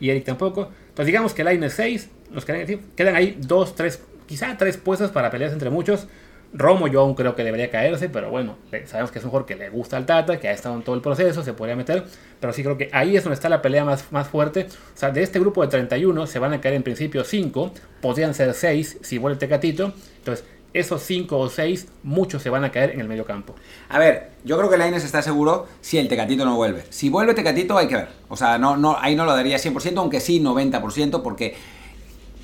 Y 0.00 0.10
Eric 0.10 0.24
tampoco. 0.24 0.70
Entonces 0.88 1.06
digamos 1.06 1.32
que 1.34 1.42
Lainez 1.44 1.72
6. 1.74 2.10
Nos 2.36 2.44
quedan, 2.44 2.64
quedan 2.94 3.16
ahí 3.16 3.36
dos, 3.40 3.74
tres, 3.74 4.00
quizá 4.26 4.56
tres 4.56 4.76
puestos 4.76 5.10
para 5.10 5.30
peleas 5.30 5.52
entre 5.52 5.70
muchos. 5.70 6.06
Romo 6.52 6.86
yo 6.86 7.00
aún 7.00 7.14
creo 7.14 7.34
que 7.34 7.42
debería 7.42 7.70
caerse, 7.70 8.08
pero 8.08 8.30
bueno, 8.30 8.56
le- 8.70 8.86
sabemos 8.86 9.10
que 9.10 9.18
es 9.18 9.24
un 9.24 9.30
jugador 9.30 9.46
que 9.48 9.56
le 9.56 9.68
gusta 9.68 9.96
al 9.96 10.06
Tata, 10.06 10.38
que 10.38 10.48
ha 10.48 10.52
estado 10.52 10.74
en 10.76 10.82
todo 10.82 10.94
el 10.94 11.00
proceso, 11.02 11.42
se 11.42 11.52
podría 11.54 11.74
meter, 11.76 12.04
pero 12.38 12.52
sí 12.52 12.62
creo 12.62 12.78
que 12.78 12.88
ahí 12.92 13.16
es 13.16 13.24
donde 13.24 13.34
está 13.34 13.48
la 13.48 13.60
pelea 13.62 13.84
más, 13.84 14.12
más 14.12 14.28
fuerte. 14.28 14.66
O 14.94 14.98
sea, 14.98 15.10
de 15.10 15.22
este 15.22 15.40
grupo 15.40 15.62
de 15.62 15.68
31 15.68 16.26
se 16.26 16.38
van 16.38 16.52
a 16.52 16.60
caer 16.60 16.74
en 16.74 16.82
principio 16.82 17.24
5, 17.24 17.72
podrían 18.00 18.32
ser 18.34 18.54
6 18.54 18.98
si 19.02 19.18
vuelve 19.18 19.38
Tecatito. 19.38 19.92
Entonces, 20.18 20.44
esos 20.72 21.02
5 21.02 21.38
o 21.38 21.48
6, 21.48 21.88
muchos 22.02 22.42
se 22.42 22.50
van 22.50 22.62
a 22.64 22.70
caer 22.70 22.90
en 22.90 23.00
el 23.00 23.08
medio 23.08 23.24
campo. 23.24 23.54
A 23.88 23.98
ver, 23.98 24.32
yo 24.44 24.58
creo 24.58 24.68
que 24.70 24.76
Laines 24.76 25.04
está 25.04 25.22
seguro 25.22 25.66
si 25.80 25.96
el 25.98 26.06
Tecatito 26.06 26.44
no 26.44 26.54
vuelve. 26.56 26.84
Si 26.90 27.08
vuelve 27.08 27.32
Tecatito 27.34 27.76
hay 27.78 27.88
que 27.88 27.96
ver. 27.96 28.08
O 28.28 28.36
sea, 28.36 28.58
no, 28.58 28.76
no, 28.76 28.96
ahí 29.00 29.16
no 29.16 29.24
lo 29.24 29.34
daría 29.34 29.56
100%, 29.58 29.96
aunque 29.98 30.20
sí 30.20 30.38
90%, 30.40 31.22
porque 31.22 31.56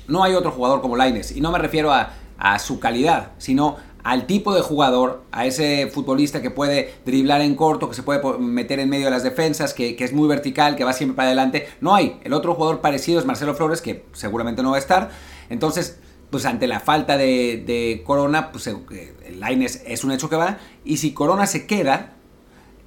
no 0.07 0.23
hay 0.23 0.33
otro 0.33 0.51
jugador 0.51 0.81
como 0.81 0.95
Laines. 0.95 1.35
Y 1.35 1.41
no 1.41 1.51
me 1.51 1.59
refiero 1.59 1.91
a, 1.91 2.11
su 2.59 2.79
calidad, 2.79 3.31
sino 3.37 3.77
al 4.03 4.25
tipo 4.25 4.53
de 4.53 4.59
jugador, 4.61 5.23
a 5.31 5.45
ese 5.45 5.87
futbolista 5.87 6.41
que 6.41 6.51
puede 6.51 6.93
driblar 7.05 7.39
en 7.39 7.55
corto, 7.55 7.87
que 7.87 7.95
se 7.95 8.03
puede 8.03 8.21
meter 8.37 8.79
en 8.79 8.89
medio 8.89 9.05
de 9.05 9.11
las 9.11 9.23
defensas, 9.23 9.73
que, 9.73 9.95
es 9.97 10.11
muy 10.11 10.27
vertical, 10.27 10.75
que 10.75 10.83
va 10.83 10.91
siempre 10.91 11.15
para 11.15 11.29
adelante. 11.29 11.69
No 11.79 11.95
hay. 11.95 12.19
El 12.25 12.33
otro 12.33 12.53
jugador 12.53 12.81
parecido 12.81 13.17
es 13.17 13.25
Marcelo 13.25 13.55
Flores, 13.55 13.81
que 13.81 14.05
seguramente 14.11 14.61
no 14.61 14.71
va 14.71 14.75
a 14.75 14.79
estar. 14.79 15.11
Entonces, 15.49 15.99
pues 16.31 16.45
ante 16.45 16.67
la 16.67 16.81
falta 16.81 17.15
de, 17.15 18.03
Corona, 18.05 18.51
pues 18.51 18.67
el 18.67 19.39
Laines 19.39 19.83
es 19.85 20.03
un 20.03 20.11
hecho 20.11 20.29
que 20.29 20.35
va. 20.35 20.57
Y 20.83 20.97
si 20.97 21.13
Corona 21.13 21.47
se 21.47 21.65
queda, 21.65 22.13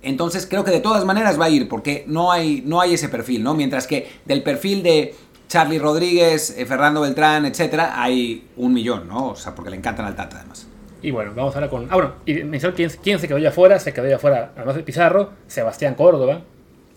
entonces 0.07 0.47
creo 0.47 0.63
que 0.63 0.71
de 0.71 0.79
todas 0.79 1.05
maneras 1.05 1.41
va 1.41 1.47
a 1.47 1.51
ir, 1.51 1.69
porque 1.69 2.05
no 2.07 2.31
hay, 2.31 2.63
no 2.65 2.81
hay 2.81 2.95
ese 2.95 3.09
perfil, 3.09 3.43
¿no? 3.43 3.55
Mientras 3.55 3.89
que 3.89 4.09
del 4.25 4.45
perfil 4.45 4.85
de 4.85 5.17
Charlie 5.49 5.79
Rodríguez, 5.79 6.57
eh, 6.57 6.67
Fernando 6.67 7.01
Beltrán, 7.01 7.47
etcétera, 7.47 8.03
hay 8.03 8.49
un 8.57 8.73
millón, 8.73 9.09
¿no? 9.09 9.31
O 9.31 9.37
sea, 9.37 9.55
porque 9.55 9.71
le 9.71 9.77
encantan 9.77 10.07
al 10.07 10.17
Tata 10.17 10.39
además. 10.39 10.67
Y 11.03 11.11
bueno, 11.11 11.33
vamos 11.35 11.55
ahora 11.55 11.69
con. 11.69 11.87
Ah, 11.91 11.95
bueno, 11.95 12.15
y 12.25 12.35
mencionó 12.45 12.75
quién, 12.75 12.91
quién 13.03 13.19
se 13.19 13.29
quedó 13.29 13.39
ya 13.39 13.51
afuera. 13.51 13.79
Se 13.79 13.93
quedó 13.93 14.09
ya 14.09 14.17
afuera, 14.17 14.53
además 14.57 14.77
de 14.77 14.83
Pizarro, 14.83 15.31
Sebastián 15.47 15.95
Córdoba. 15.95 16.43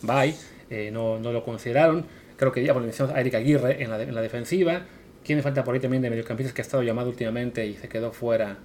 Bye. 0.02 0.36
Eh, 0.70 0.90
no, 0.92 1.20
no, 1.20 1.32
lo 1.32 1.44
consideraron. 1.44 2.06
Creo 2.38 2.52
que 2.52 2.64
ya 2.64 2.74
por 2.74 2.82
mencionamos 2.82 3.18
a 3.18 3.22
Erika 3.22 3.38
Aguirre 3.38 3.84
en 3.84 3.90
la, 3.90 4.02
en 4.02 4.16
la 4.16 4.22
defensiva. 4.22 4.82
¿Quién 5.24 5.38
me 5.38 5.44
falta 5.44 5.64
por 5.64 5.74
ahí 5.74 5.80
también 5.80 6.02
de 6.02 6.10
mediocampistas 6.10 6.54
que 6.54 6.62
ha 6.62 6.64
estado 6.64 6.84
llamado 6.84 7.10
últimamente 7.10 7.66
y 7.66 7.76
se 7.76 7.90
quedó 7.90 8.12
fuera? 8.12 8.58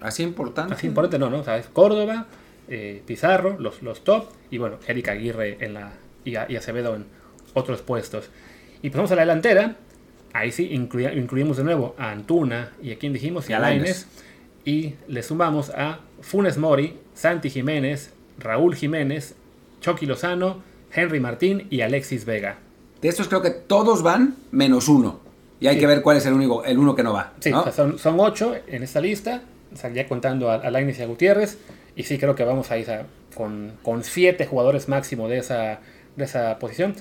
¿Así 0.00 0.22
importante? 0.22 0.74
Así 0.74 0.86
importante, 0.86 1.18
no, 1.18 1.30
¿no? 1.30 1.40
O 1.40 1.44
sea, 1.44 1.56
es 1.56 1.66
Córdoba, 1.66 2.26
eh, 2.68 3.02
Pizarro, 3.04 3.56
los, 3.58 3.82
los 3.82 4.04
top. 4.04 4.26
Y 4.50 4.58
bueno, 4.58 4.78
Erika 4.86 5.12
Aguirre 5.12 5.58
en 5.60 5.74
la, 5.74 5.92
y, 6.24 6.36
Acevedo 6.36 6.94
en 6.94 7.06
otros 7.54 7.82
puestos. 7.82 8.30
Y 8.82 8.90
pasamos 8.90 9.12
a 9.12 9.16
la 9.16 9.22
delantera. 9.22 9.76
Ahí 10.32 10.52
sí 10.52 10.68
incluimos 10.72 11.56
de 11.56 11.64
nuevo 11.64 11.94
a 11.98 12.10
Antuna 12.10 12.72
y 12.82 12.92
a 12.92 12.98
quien 12.98 13.12
dijimos, 13.12 13.48
y 13.48 13.54
a 13.54 13.58
Laines 13.58 14.06
y 14.66 14.94
le 15.06 15.22
sumamos 15.22 15.70
a 15.70 16.00
Funes 16.20 16.58
Mori, 16.58 16.98
Santi 17.14 17.48
Jiménez, 17.48 18.12
Raúl 18.38 18.74
Jiménez, 18.74 19.36
Chucky 19.80 20.04
Lozano, 20.04 20.62
Henry 20.92 21.20
Martín 21.20 21.68
y 21.70 21.80
Alexis 21.80 22.24
Vega. 22.24 22.58
De 23.00 23.08
estos 23.08 23.28
creo 23.28 23.42
que 23.42 23.50
todos 23.50 24.02
van 24.02 24.36
menos 24.50 24.88
uno. 24.88 25.20
Y 25.60 25.68
hay 25.68 25.78
que 25.78 25.86
ver 25.86 26.02
cuál 26.02 26.18
es 26.18 26.26
el 26.26 26.34
único, 26.34 26.64
el 26.64 26.78
uno 26.78 26.94
que 26.94 27.02
no 27.02 27.14
va. 27.14 27.32
Sí, 27.40 27.50
son, 27.72 27.98
son, 27.98 28.20
ocho 28.20 28.54
en 28.66 28.82
esta 28.82 29.00
lista, 29.00 29.42
ya 29.94 30.06
contando 30.06 30.50
a, 30.50 30.56
a 30.56 30.70
Lainez 30.70 30.98
y 30.98 31.02
a 31.02 31.06
Gutiérrez. 31.06 31.58
Y 31.94 32.02
sí 32.02 32.18
creo 32.18 32.34
que 32.34 32.44
vamos 32.44 32.70
a 32.70 32.76
ir 32.76 32.86
con, 33.34 33.72
con, 33.82 34.02
siete 34.02 34.46
jugadores 34.46 34.88
máximo 34.88 35.28
de 35.28 35.38
esa, 35.38 35.78
de 36.16 36.24
esa 36.24 36.58
posición. 36.58 36.94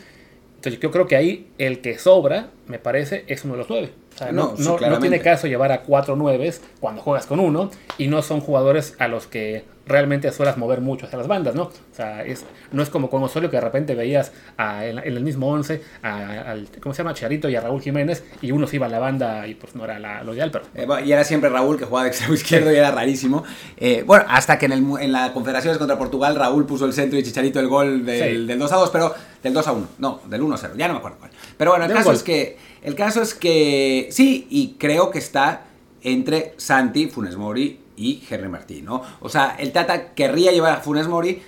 Entonces 0.65 0.81
yo 0.81 0.89
creo 0.89 1.05
que 1.05 1.15
ahí 1.15 1.51
el 1.59 1.79
que 1.81 1.99
sobra, 1.99 2.49
me 2.65 2.79
parece, 2.79 3.23
es 3.27 3.43
uno 3.43 3.53
de 3.53 3.59
los 3.59 3.69
nueve. 3.69 3.91
No, 4.31 4.55
no, 4.57 4.99
tiene 4.99 5.19
caso 5.19 5.45
llevar 5.45 5.71
a 5.71 5.81
cuatro 5.83 6.15
nueves 6.15 6.61
cuando 6.79 7.03
juegas 7.03 7.27
con 7.27 7.39
uno 7.39 7.69
y 7.99 8.07
no 8.07 8.23
son 8.23 8.39
jugadores 8.39 8.95
a 8.97 9.07
los 9.07 9.27
que 9.27 9.63
realmente 9.87 10.31
suelas 10.31 10.57
mover 10.57 10.81
mucho 10.81 11.05
hacia 11.05 11.17
las 11.17 11.27
bandas, 11.27 11.55
¿no? 11.55 11.63
O 11.63 11.95
sea, 11.95 12.23
es, 12.23 12.45
no 12.71 12.81
es 12.81 12.89
como 12.89 13.09
con 13.09 13.23
Osorio 13.23 13.49
que 13.49 13.57
de 13.57 13.61
repente 13.61 13.95
veías 13.95 14.31
en, 14.57 14.97
el 14.99 15.23
mismo 15.23 15.47
once 15.47 15.81
a, 16.03 16.55
¿cómo 16.81 16.93
se 16.93 17.03
llama? 17.03 17.13
Charito 17.13 17.49
y 17.49 17.55
a 17.55 17.61
Raúl 17.61 17.81
Jiménez 17.81 18.23
y 18.41 18.51
uno 18.51 18.67
se 18.67 18.77
iba 18.77 18.87
a 18.87 18.89
la 18.89 18.99
banda 18.99 19.47
y 19.47 19.55
pues 19.55 19.75
no 19.75 19.85
era 19.85 20.23
lo 20.23 20.33
ideal, 20.33 20.51
pero... 20.51 20.65
Eh, 20.73 20.87
y 21.05 21.11
era 21.11 21.23
siempre 21.23 21.49
Raúl 21.49 21.77
que 21.77 21.85
jugaba 21.85 22.03
de 22.03 22.09
extremo 22.09 22.33
izquierdo 22.33 22.71
y 22.71 22.75
era 22.75 22.91
rarísimo. 22.91 23.43
Eh, 23.77 24.03
bueno, 24.05 24.25
hasta 24.27 24.57
que 24.57 24.65
en, 24.65 24.71
el, 24.71 24.85
en 24.99 25.11
la 25.11 25.33
Confederaciones 25.33 25.77
contra 25.77 25.97
Portugal 25.97 26.35
Raúl 26.35 26.65
puso 26.65 26.85
el 26.85 26.93
centro 26.93 27.19
y 27.19 27.23
Chicharito 27.23 27.59
el 27.59 27.67
gol 27.67 28.05
del, 28.05 28.47
del 28.47 28.59
2 28.59 28.71
a 28.71 28.75
2, 28.77 28.89
pero 28.89 29.13
del 29.43 29.53
2 29.53 29.67
a 29.67 29.71
1, 29.73 29.87
no, 29.99 30.21
del 30.27 30.41
1 30.41 30.55
a 30.55 30.57
0, 30.57 30.73
ya 30.77 30.87
no 30.87 30.93
me 30.95 30.99
acuerdo 30.99 31.17
cuál. 31.19 31.31
Pero 31.57 31.71
bueno, 31.71 31.85
el 31.85 31.93
caso 31.93 32.11
es 32.11 32.23
que 32.23 32.57
el 32.81 32.95
caso 32.95 33.21
es 33.21 33.33
que 33.33 34.07
sí, 34.11 34.47
y 34.49 34.75
creo 34.79 35.09
que 35.11 35.19
está 35.19 35.63
entre 36.01 36.53
Santi, 36.57 37.07
Funes 37.07 37.35
Mori 37.35 37.84
y 37.97 38.23
Henry 38.29 38.49
Martín, 38.49 38.85
¿no? 38.85 39.01
O 39.21 39.29
sea, 39.29 39.55
el 39.57 39.71
Tata 39.71 40.13
querría 40.13 40.51
llevar 40.51 40.73
a 40.73 40.81
Funes 40.81 41.07
Mori, 41.07 41.41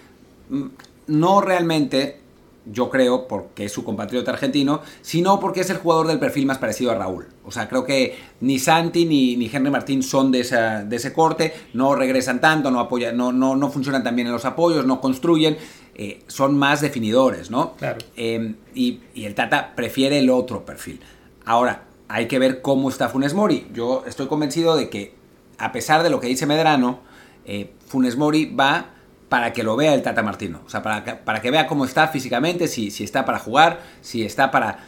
mm, 0.50 0.66
no 1.08 1.42
realmente, 1.42 2.20
yo 2.66 2.90
creo, 2.90 3.28
porque 3.28 3.66
es 3.66 3.72
su 3.72 3.84
compatriota 3.84 4.32
argentino, 4.32 4.82
sino 5.02 5.40
porque 5.40 5.62
es 5.62 5.70
el 5.70 5.78
jugador 5.78 6.08
del 6.08 6.20
perfil 6.20 6.46
más 6.46 6.58
parecido 6.58 6.92
a 6.92 6.96
Raúl. 6.96 7.28
O 7.46 7.52
sea, 7.52 7.70
creo 7.70 7.86
que 7.86 8.18
ni 8.42 8.60
Santi 8.60 9.06
ni, 9.06 9.38
ni 9.38 9.50
Henry 9.52 9.72
Martín 9.72 10.04
son 10.04 10.32
de, 10.32 10.42
esa, 10.42 10.84
de 10.84 10.96
ese 10.98 11.14
corte, 11.14 11.54
no 11.74 11.96
regresan 11.96 12.42
tanto, 12.42 12.70
no, 12.72 12.80
apoyan, 12.80 13.16
no, 13.16 13.32
no, 13.32 13.56
no 13.56 13.70
funcionan 13.70 14.04
tan 14.04 14.16
bien 14.16 14.28
en 14.28 14.34
los 14.34 14.46
apoyos, 14.46 14.86
no 14.86 15.00
construyen. 15.00 15.58
Eh, 16.00 16.22
son 16.28 16.56
más 16.56 16.82
definidores, 16.82 17.50
¿no? 17.50 17.74
Claro. 17.74 17.98
Eh, 18.16 18.54
y, 18.76 19.00
y 19.16 19.26
el 19.26 19.34
Tata 19.34 19.74
prefiere 19.76 20.20
el 20.20 20.30
otro 20.30 20.64
perfil. 20.64 21.00
Ahora, 21.44 21.88
hay 22.08 22.28
que 22.28 22.40
ver 22.40 22.62
cómo 22.62 22.90
está 22.90 23.10
Funes 23.10 23.34
Mori. 23.34 23.68
Yo 23.74 24.04
estoy 24.08 24.28
convencido 24.28 24.76
de 24.76 24.90
que, 24.90 25.16
a 25.58 25.72
pesar 25.72 26.04
de 26.04 26.10
lo 26.10 26.20
que 26.20 26.28
dice 26.28 26.46
Medrano, 26.46 27.00
eh, 27.46 27.72
Funes 27.88 28.18
Mori 28.18 28.46
va 28.46 28.92
para 29.30 29.54
que 29.54 29.64
lo 29.64 29.76
vea 29.76 29.94
el 29.94 30.02
Tata 30.02 30.24
Martino. 30.24 30.62
O 30.66 30.70
sea, 30.70 30.82
para 30.82 31.04
que, 31.04 31.14
para 31.14 31.42
que 31.42 31.52
vea 31.52 31.68
cómo 31.68 31.86
está 31.86 32.08
físicamente, 32.08 32.68
si, 32.68 32.92
si 32.92 33.04
está 33.04 33.26
para 33.26 33.40
jugar, 33.40 33.82
si 34.02 34.24
está 34.24 34.52
para, 34.52 34.80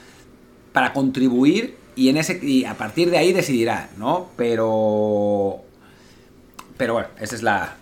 para 0.72 0.94
contribuir 0.94 1.78
y, 1.96 2.10
en 2.10 2.18
ese, 2.18 2.40
y 2.42 2.66
a 2.66 2.76
partir 2.76 3.10
de 3.10 3.18
ahí 3.18 3.34
decidirá, 3.34 3.90
¿no? 3.98 4.30
Pero... 4.38 5.64
Pero 6.78 6.94
bueno, 6.94 7.10
esa 7.20 7.36
es 7.36 7.44
la, 7.44 7.76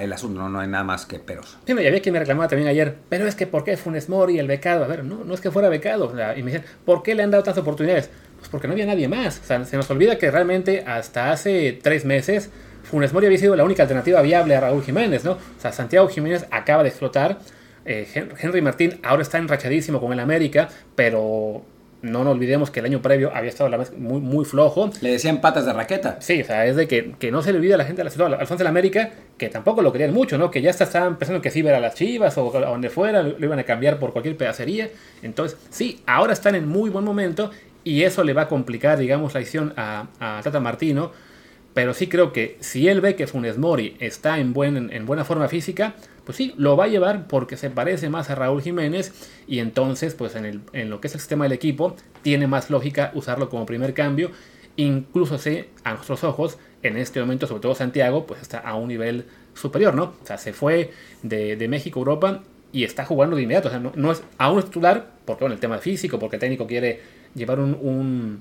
el 0.00 0.12
asunto, 0.12 0.48
¿no? 0.48 0.60
hay 0.60 0.68
nada 0.68 0.84
más 0.84 1.04
que 1.04 1.18
peros. 1.18 1.58
Sí, 1.66 1.72
y 1.72 1.86
había 1.86 2.00
quien 2.00 2.12
me 2.12 2.20
reclamaba 2.20 2.46
también 2.46 2.68
ayer, 2.68 2.96
pero 3.08 3.26
es 3.26 3.34
que 3.34 3.48
¿por 3.48 3.64
qué 3.64 3.76
Funes 3.76 4.08
Mori, 4.08 4.38
el 4.38 4.46
becado? 4.46 4.84
A 4.84 4.86
ver, 4.86 5.04
no, 5.04 5.24
no 5.24 5.34
es 5.34 5.40
que 5.40 5.50
fuera 5.50 5.68
becado. 5.68 6.12
y 6.36 6.42
me 6.44 6.52
dicen, 6.52 6.64
¿por 6.84 7.02
qué 7.02 7.16
le 7.16 7.24
han 7.24 7.32
dado 7.32 7.42
tantas 7.42 7.62
oportunidades? 7.62 8.10
Pues 8.40 8.48
porque 8.50 8.66
no 8.66 8.72
había 8.72 8.86
nadie 8.86 9.06
más. 9.06 9.40
O 9.42 9.44
sea, 9.44 9.64
se 9.64 9.76
nos 9.76 9.88
olvida 9.90 10.18
que 10.18 10.30
realmente 10.30 10.84
hasta 10.86 11.30
hace 11.30 11.78
tres 11.80 12.04
meses 12.04 12.50
Funes 12.82 13.12
Mori 13.12 13.26
había 13.26 13.38
sido 13.38 13.54
la 13.54 13.64
única 13.64 13.82
alternativa 13.82 14.20
viable 14.22 14.56
a 14.56 14.60
Raúl 14.60 14.82
Jiménez, 14.82 15.24
¿no? 15.24 15.32
O 15.32 15.60
sea, 15.60 15.72
Santiago 15.72 16.08
Jiménez 16.08 16.46
acaba 16.50 16.82
de 16.82 16.88
explotar. 16.88 17.38
Eh, 17.84 18.06
Henry 18.38 18.60
Martín 18.62 18.98
ahora 19.02 19.22
está 19.22 19.38
enrachadísimo 19.38 20.00
con 20.00 20.12
el 20.12 20.20
América, 20.20 20.68
pero 20.94 21.62
no 22.02 22.24
nos 22.24 22.32
olvidemos 22.34 22.70
que 22.70 22.80
el 22.80 22.86
año 22.86 23.02
previo 23.02 23.30
había 23.34 23.50
estado 23.50 23.68
la 23.68 23.78
muy, 23.96 24.20
muy 24.20 24.44
flojo. 24.44 24.90
Le 25.00 25.12
decían 25.12 25.40
patas 25.40 25.66
de 25.66 25.72
raqueta. 25.72 26.16
Sí, 26.20 26.40
o 26.40 26.44
sea, 26.44 26.66
es 26.66 26.76
de 26.76 26.88
que, 26.88 27.14
que 27.18 27.30
no 27.30 27.42
se 27.42 27.52
le 27.52 27.58
olvide 27.58 27.74
a 27.74 27.76
la 27.76 27.84
gente 27.84 28.00
de 28.00 28.04
la 28.04 28.10
ciudad, 28.10 28.32
Alfonso 28.32 28.56
de 28.56 28.64
la 28.64 28.70
América, 28.70 29.10
que 29.36 29.48
tampoco 29.48 29.82
lo 29.82 29.92
querían 29.92 30.12
mucho, 30.12 30.38
¿no? 30.38 30.50
Que 30.50 30.62
ya 30.62 30.70
estaban 30.70 31.18
pensando 31.18 31.42
que 31.42 31.50
sí 31.50 31.60
iba 31.60 31.76
a 31.76 31.80
las 31.80 31.94
chivas 31.94 32.36
o 32.38 32.56
a 32.56 32.70
donde 32.70 32.90
fuera, 32.90 33.22
lo 33.22 33.44
iban 33.44 33.58
a 33.58 33.64
cambiar 33.64 33.98
por 33.98 34.12
cualquier 34.12 34.36
pedacería. 34.36 34.88
Entonces, 35.22 35.58
sí, 35.70 36.02
ahora 36.06 36.32
están 36.32 36.54
en 36.54 36.66
muy 36.66 36.90
buen 36.90 37.04
momento 37.04 37.50
y 37.84 38.02
eso 38.02 38.24
le 38.24 38.32
va 38.32 38.42
a 38.42 38.48
complicar, 38.48 38.98
digamos, 38.98 39.34
la 39.34 39.40
acción 39.40 39.72
a, 39.76 40.08
a 40.18 40.40
Tata 40.42 40.60
Martino. 40.60 41.12
Pero 41.72 41.94
sí 41.94 42.08
creo 42.08 42.32
que 42.32 42.56
si 42.60 42.88
él 42.88 43.00
ve 43.00 43.14
que 43.14 43.28
Funes 43.28 43.56
Mori 43.56 43.96
está 44.00 44.40
en, 44.40 44.52
buen, 44.52 44.92
en 44.92 45.06
buena 45.06 45.24
forma 45.24 45.46
física, 45.46 45.94
pues 46.24 46.36
sí, 46.36 46.52
lo 46.56 46.76
va 46.76 46.84
a 46.84 46.88
llevar 46.88 47.28
porque 47.28 47.56
se 47.56 47.70
parece 47.70 48.08
más 48.08 48.28
a 48.28 48.34
Raúl 48.34 48.60
Jiménez 48.60 49.12
y 49.46 49.60
entonces, 49.60 50.14
pues 50.14 50.34
en, 50.34 50.46
el, 50.46 50.60
en 50.72 50.90
lo 50.90 51.00
que 51.00 51.06
es 51.06 51.14
el 51.14 51.20
sistema 51.20 51.44
del 51.44 51.52
equipo, 51.52 51.94
tiene 52.22 52.48
más 52.48 52.70
lógica 52.70 53.12
usarlo 53.14 53.48
como 53.48 53.66
primer 53.66 53.94
cambio. 53.94 54.32
Incluso 54.76 55.38
si 55.38 55.64
a 55.84 55.94
nuestros 55.94 56.24
ojos, 56.24 56.58
en 56.82 56.96
este 56.96 57.20
momento, 57.20 57.46
sobre 57.46 57.60
todo 57.60 57.74
Santiago, 57.74 58.26
pues 58.26 58.42
está 58.42 58.58
a 58.58 58.74
un 58.74 58.88
nivel 58.88 59.26
superior, 59.54 59.94
¿no? 59.94 60.14
O 60.22 60.26
sea, 60.26 60.38
se 60.38 60.52
fue 60.52 60.90
de, 61.22 61.56
de 61.56 61.68
México 61.68 62.00
a 62.00 62.02
Europa 62.02 62.42
y 62.72 62.84
está 62.84 63.04
jugando 63.04 63.36
de 63.36 63.42
inmediato. 63.42 63.68
O 63.68 63.70
sea, 63.70 63.80
no, 63.80 64.12
es 64.12 64.22
aún 64.38 64.62
titular, 64.62 65.10
porque 65.24 65.44
bueno, 65.44 65.54
el 65.54 65.60
tema 65.60 65.78
físico, 65.78 66.18
porque 66.18 66.36
el 66.36 66.40
técnico 66.40 66.66
quiere 66.66 67.00
llevar 67.34 67.60
un, 67.60 67.76
un, 67.80 68.40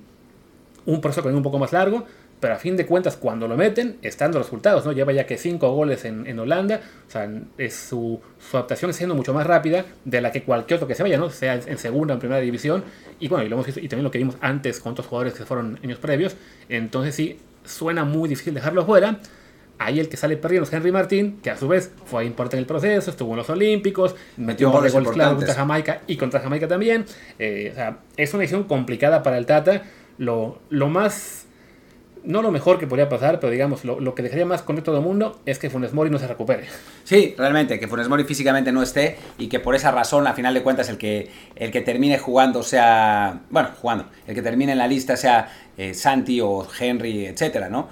un 0.85 1.01
proceso 1.01 1.27
un 1.27 1.43
poco 1.43 1.59
más 1.59 1.71
largo, 1.73 2.05
pero 2.39 2.53
a 2.53 2.57
fin 2.57 2.77
de 2.77 2.85
cuentas 2.85 3.17
cuando 3.17 3.47
lo 3.47 3.57
meten 3.57 3.97
están 4.01 4.31
los 4.31 4.43
resultados, 4.43 4.85
¿no? 4.85 4.91
Lleva 4.91 5.11
ya 5.11 5.25
que 5.25 5.37
cinco 5.37 5.71
goles 5.71 6.05
en, 6.05 6.39
Holanda, 6.39 6.79
o 7.07 7.11
sea, 7.11 7.29
es 7.57 7.75
su, 7.75 8.19
su, 8.39 8.57
adaptación 8.57 8.93
siendo 8.93 9.13
mucho 9.13 9.33
más 9.33 9.45
rápida 9.45 9.85
de 10.05 10.21
la 10.21 10.31
que 10.31 10.43
cualquier 10.43 10.77
otro 10.77 10.87
que 10.87 10.95
se 10.95 11.03
vaya, 11.03 11.17
¿no? 11.17 11.29
Sea 11.29 11.55
en 11.55 11.77
segunda 11.77 12.13
o 12.13 12.15
en 12.15 12.19
primera 12.19 12.39
división, 12.39 12.83
y 13.19 13.27
bueno, 13.27 13.45
y, 13.45 13.49
lo 13.49 13.55
hemos 13.55 13.67
y 13.69 13.87
también 13.87 14.03
lo 14.03 14.11
que 14.11 14.19
vimos 14.19 14.37
antes 14.41 14.79
con 14.79 14.93
otros 14.93 15.07
jugadores 15.07 15.33
que 15.33 15.45
fueron 15.45 15.79
años 15.83 15.99
previos, 15.99 16.35
entonces 16.69 17.15
sí, 17.15 17.39
suena 17.65 18.05
muy 18.05 18.29
difícil 18.29 18.53
dejarlo 18.53 18.85
fuera, 18.85 19.19
Ahí 19.79 19.99
el 19.99 20.09
que 20.09 20.17
sale 20.17 20.35
perdiendo 20.37 20.67
es 20.67 20.73
Henry 20.73 20.91
Martín, 20.91 21.39
que 21.41 21.49
a 21.49 21.57
su 21.57 21.67
vez 21.67 21.91
fue 22.05 22.25
importante 22.25 22.57
en 22.57 22.59
el 22.61 22.65
proceso, 22.67 23.11
estuvo 23.11 23.31
en 23.31 23.37
los 23.37 23.49
Olímpicos, 23.49 24.15
metió 24.37 24.71
goles 24.71 24.93
claro 24.93 25.37
contra 25.37 25.53
Jamaica 25.53 26.01
y 26.05 26.17
contra 26.17 26.41
Jamaica 26.41 26.67
también. 26.67 27.05
Eh, 27.39 27.69
o 27.71 27.75
sea, 27.75 27.99
es 28.17 28.33
una 28.33 28.41
decisión 28.41 28.65
complicada 28.65 29.23
para 29.23 29.37
el 29.37 29.45
Tata. 29.45 29.83
Lo, 30.17 30.59
lo 30.69 30.89
más 30.89 31.47
no 32.23 32.41
lo 32.41 32.51
mejor 32.51 32.79
que 32.79 32.87
podría 32.87 33.09
pasar, 33.09 33.39
pero 33.39 33.51
digamos, 33.51 33.85
lo, 33.85 34.15
que 34.15 34.21
dejaría 34.21 34.45
más 34.45 34.61
con 34.61 34.81
todo 34.83 34.97
el 34.97 35.03
mundo 35.03 35.39
es 35.45 35.59
que 35.59 35.69
Funes 35.69 35.93
Mori 35.93 36.09
no 36.09 36.19
se 36.19 36.27
recupere. 36.27 36.65
Sí, 37.03 37.33
realmente, 37.37 37.79
que 37.79 37.87
Funes 37.87 38.07
Mori 38.07 38.23
físicamente 38.23 38.71
no 38.71 38.83
esté 38.83 39.17
y 39.37 39.47
que 39.47 39.59
por 39.59 39.75
esa 39.75 39.91
razón, 39.91 40.27
a 40.27 40.33
final 40.33 40.53
de 40.53 40.61
cuentas, 40.61 40.89
el 40.89 40.97
que, 40.97 41.29
el 41.55 41.71
que 41.71 41.81
termine 41.81 42.17
jugando 42.17 42.63
sea, 42.63 43.41
bueno, 43.49 43.69
jugando, 43.81 44.05
el 44.27 44.35
que 44.35 44.41
termine 44.41 44.73
en 44.73 44.77
la 44.77 44.87
lista 44.87 45.15
sea 45.15 45.51
eh, 45.77 45.93
Santi 45.93 46.41
o 46.41 46.67
Henry, 46.79 47.25
etcétera, 47.25 47.69
¿no? 47.69 47.89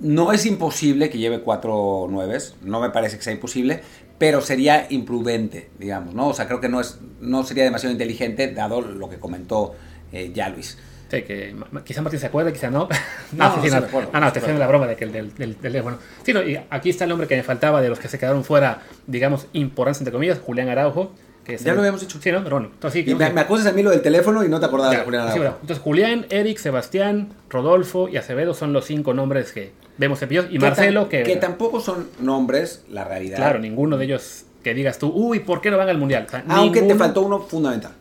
No 0.00 0.32
es 0.32 0.46
imposible 0.46 1.10
que 1.10 1.18
lleve 1.18 1.40
cuatro 1.40 2.06
nueves, 2.10 2.56
no 2.62 2.80
me 2.80 2.90
parece 2.90 3.16
que 3.16 3.22
sea 3.22 3.32
imposible, 3.32 3.80
pero 4.18 4.40
sería 4.40 4.86
imprudente, 4.90 5.70
digamos, 5.78 6.14
¿no? 6.14 6.28
O 6.28 6.34
sea, 6.34 6.46
creo 6.46 6.60
que 6.60 6.68
no, 6.68 6.80
es, 6.80 6.98
no 7.20 7.44
sería 7.44 7.64
demasiado 7.64 7.92
inteligente 7.92 8.52
dado 8.52 8.80
lo 8.80 9.08
que 9.08 9.18
comentó 9.18 9.74
eh, 10.12 10.30
ya 10.34 10.48
Luis. 10.48 10.78
Sí, 11.10 11.22
que 11.22 11.54
quizá 11.84 12.02
Martín 12.02 12.18
se 12.18 12.26
acuerde, 12.26 12.52
quizá 12.52 12.70
no. 12.70 12.88
no, 13.32 13.56
no, 13.56 13.62
sí, 13.62 13.70
no. 13.70 13.76
Acuerdo, 13.76 14.10
ah, 14.12 14.20
no, 14.20 14.32
te 14.32 14.38
haciendo 14.38 14.58
la 14.58 14.66
broma 14.66 14.86
de 14.86 14.96
que 14.96 15.04
el 15.04 15.12
del, 15.12 15.34
del, 15.34 15.60
del 15.60 15.82
bueno. 15.82 15.98
Sí, 16.22 16.32
no, 16.32 16.42
y 16.42 16.58
aquí 16.70 16.90
está 16.90 17.04
el 17.04 17.12
hombre 17.12 17.26
que 17.26 17.36
me 17.36 17.42
faltaba 17.42 17.80
de 17.80 17.88
los 17.88 17.98
que 17.98 18.08
se 18.08 18.18
quedaron 18.18 18.44
fuera, 18.44 18.82
digamos, 19.06 19.46
importantes 19.52 20.00
entre 20.00 20.12
comillas, 20.12 20.38
Julián 20.38 20.68
Araujo. 20.68 21.12
Que 21.44 21.58
ya 21.58 21.74
lo 21.74 21.80
habíamos 21.80 22.00
dicho. 22.00 22.18
Sí, 22.22 22.32
¿no? 22.32 22.42
Pero 22.42 22.56
bueno. 22.56 22.70
Entonces, 22.72 23.04
sí, 23.04 23.10
y 23.10 23.14
me, 23.14 23.30
me, 23.30 23.42
acusas 23.42 23.66
a 23.66 23.72
mí 23.72 23.82
lo 23.82 23.90
del 23.90 24.00
teléfono 24.00 24.42
y 24.44 24.48
no 24.48 24.58
te 24.60 24.66
acordabas 24.66 24.94
ya, 24.94 25.00
de 25.00 25.04
Julián 25.04 25.22
sí, 25.24 25.32
Araujo. 25.32 25.42
bueno. 25.42 25.58
Entonces, 25.60 25.84
Julián, 25.84 26.26
Eric, 26.30 26.58
Sebastián, 26.58 27.34
Rodolfo 27.50 28.08
y 28.08 28.16
Acevedo 28.16 28.54
son 28.54 28.72
los 28.72 28.86
cinco 28.86 29.12
nombres 29.12 29.52
que 29.52 29.72
vemos 29.98 30.18
cepillos. 30.18 30.46
Y 30.50 30.54
que 30.54 30.58
Marcelo, 30.60 31.08
que. 31.08 31.22
Que 31.22 31.36
tampoco 31.36 31.80
son 31.80 32.08
nombres, 32.20 32.84
la 32.90 33.04
realidad. 33.04 33.36
Claro, 33.36 33.58
ninguno 33.58 33.96
de 33.96 34.04
ellos 34.06 34.44
que 34.62 34.74
digas 34.74 34.98
tú, 34.98 35.08
uy, 35.14 35.40
¿por 35.40 35.60
qué 35.60 35.70
no 35.70 35.76
van 35.76 35.88
al 35.88 35.98
mundial? 35.98 36.24
O 36.26 36.30
sea, 36.30 36.44
Aunque 36.48 36.82
te 36.82 36.94
faltó 36.94 37.22
uno 37.22 37.40
fundamental. 37.40 37.92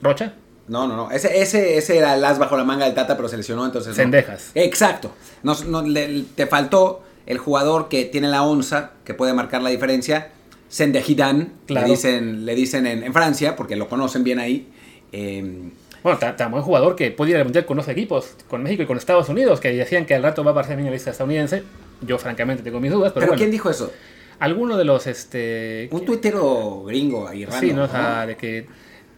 Rocha, 0.00 0.34
No, 0.66 0.86
no, 0.88 0.96
no. 0.96 1.10
Ese, 1.10 1.42
ese, 1.42 1.76
ese 1.76 1.98
era 1.98 2.14
el 2.14 2.24
as 2.24 2.38
bajo 2.38 2.56
la 2.56 2.64
manga 2.64 2.86
del 2.86 2.94
Tata, 2.94 3.16
pero 3.16 3.28
se 3.28 3.36
lesionó, 3.36 3.64
entonces. 3.66 3.90
no. 3.90 4.02
Cendejas. 4.02 4.50
Exacto. 4.54 5.12
No, 5.42 5.54
no, 5.66 5.82
le- 5.82 6.24
te 6.34 6.46
faltó 6.46 7.02
el 7.26 7.36
jugador 7.38 7.88
que 7.88 8.04
tiene 8.06 8.28
la 8.28 8.42
onza, 8.44 8.92
que 9.04 9.12
puede 9.14 9.34
marcar 9.34 9.60
la 9.62 9.68
diferencia. 9.70 10.30
Sendejidan, 10.68 11.52
Claro. 11.66 11.86
le 11.86 11.92
dicen, 11.92 12.46
le 12.46 12.54
dicen 12.54 12.86
en, 12.86 13.02
en 13.04 13.12
Francia, 13.12 13.54
porque 13.56 13.76
lo 13.76 13.88
conocen 13.88 14.24
bien 14.24 14.38
ahí. 14.38 14.68
Eh, 15.12 15.68
Bueno, 16.04 16.18
tan, 16.18 16.36
tan 16.36 16.50
buen 16.50 16.62
jugador 16.62 16.96
que 16.96 17.10
puede 17.10 17.30
ir 17.30 17.38
al 17.38 17.44
mundial 17.44 17.64
con 17.64 17.78
dos 17.78 17.88
equipos, 17.88 18.36
con 18.46 18.62
México 18.62 18.82
y 18.82 18.86
con 18.86 18.98
Estados 18.98 19.26
Unidos, 19.30 19.58
que 19.58 19.72
decían 19.72 20.04
que 20.04 20.14
al 20.14 20.22
rato 20.22 20.44
va 20.44 20.50
a 20.50 20.52
aparecer 20.52 20.78
en 20.78 20.84
la 20.84 20.90
lista 20.90 21.10
estadounidense. 21.10 21.62
Yo, 22.02 22.18
francamente, 22.18 22.62
tengo 22.62 22.78
mis 22.78 22.92
dudas, 22.92 23.12
pero, 23.14 23.22
pero 23.22 23.26
bueno. 23.28 23.38
¿quién 23.38 23.50
dijo 23.50 23.70
eso? 23.70 23.90
Alguno 24.38 24.76
de 24.76 24.84
los, 24.84 25.06
este. 25.06 25.88
Un 25.90 26.04
tuitero 26.04 26.84
gringo 26.84 27.26
ahí 27.26 27.46
random, 27.46 27.60
Sí, 27.60 27.72
¿no? 27.72 27.84
O 27.84 27.88
sea, 27.88 28.26
de 28.26 28.36
que. 28.36 28.66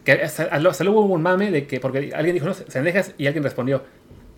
que 0.05 0.12
hasta, 0.12 0.44
hasta 0.44 0.85
luego 0.85 1.01
hubo 1.01 1.14
un 1.14 1.22
mame 1.22 1.51
de 1.51 1.66
que. 1.66 1.81
Porque 1.81 2.12
alguien 2.14 2.35
dijo, 2.35 2.46
no, 2.46 2.55
Sendejas, 2.55 3.12
y 3.18 3.27
alguien 3.27 3.42
respondió. 3.42 3.83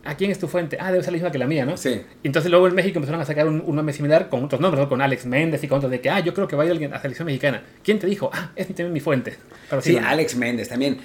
¿A 0.05 0.15
quién 0.15 0.31
es 0.31 0.39
tu 0.39 0.49
fuente? 0.49 0.79
Ah, 0.81 0.91
debe 0.91 1.05
ser 1.05 1.13
la 1.13 1.17
misma 1.17 1.31
que 1.31 1.37
la 1.39 1.47
mía, 1.47 1.67
¿no? 1.67 1.77
Sí. 1.77 2.01
Y 2.23 2.27
entonces 2.27 2.51
luego 2.51 2.67
en 2.67 2.75
México 2.75 2.97
empezaron 2.99 3.21
a 3.21 3.27
sacar 3.27 3.47
un, 3.47 3.63
un 3.67 3.77
mame 3.77 3.93
similar 3.93 4.31
con 4.31 4.43
otros 4.43 4.59
nombres, 4.59 4.83
¿no? 4.83 4.89
Con 4.89 5.03
Alex 5.03 5.27
Méndez 5.27 5.63
y 5.65 5.69
con 5.69 5.79
otros 5.79 5.91
de 5.91 6.01
que, 6.01 6.09
ah, 6.09 6.21
yo 6.21 6.33
creo 6.33 6.49
que 6.49 6.57
va 6.57 6.63
a 6.63 6.67
ir 6.67 6.73
alguien 6.73 6.95
a 6.95 7.03
selección 7.03 7.27
mexicana. 7.27 7.63
¿Quién 7.83 7.99
te 7.99 8.07
dijo? 8.07 8.31
Ah, 8.33 8.53
es 8.57 8.69
también 8.69 8.93
mi 8.95 9.01
fuente. 9.01 9.35
Pero 9.69 9.83
Sí, 9.83 9.97
no. 9.97 10.09
Alex 10.09 10.37
Méndez 10.37 10.71
también. 10.71 10.99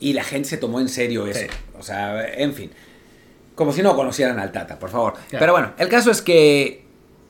Y 0.00 0.12
la 0.12 0.24
gente 0.24 0.48
se 0.48 0.56
tomó 0.58 0.80
en 0.80 0.88
serio 0.88 1.26
eso. 1.26 1.40
Sí. 1.40 1.46
O 1.78 1.82
sea, 1.82 2.26
en 2.34 2.52
fin. 2.54 2.70
Como 3.54 3.72
si 3.72 3.82
no 3.82 3.96
conocieran 3.96 4.38
al 4.38 4.52
Tata, 4.52 4.78
por 4.78 4.90
favor. 4.90 5.14
Claro. 5.14 5.38
Pero 5.38 5.52
bueno, 5.52 5.72
el 5.78 5.88
caso 5.88 6.10
es 6.10 6.20
que, 6.20 6.84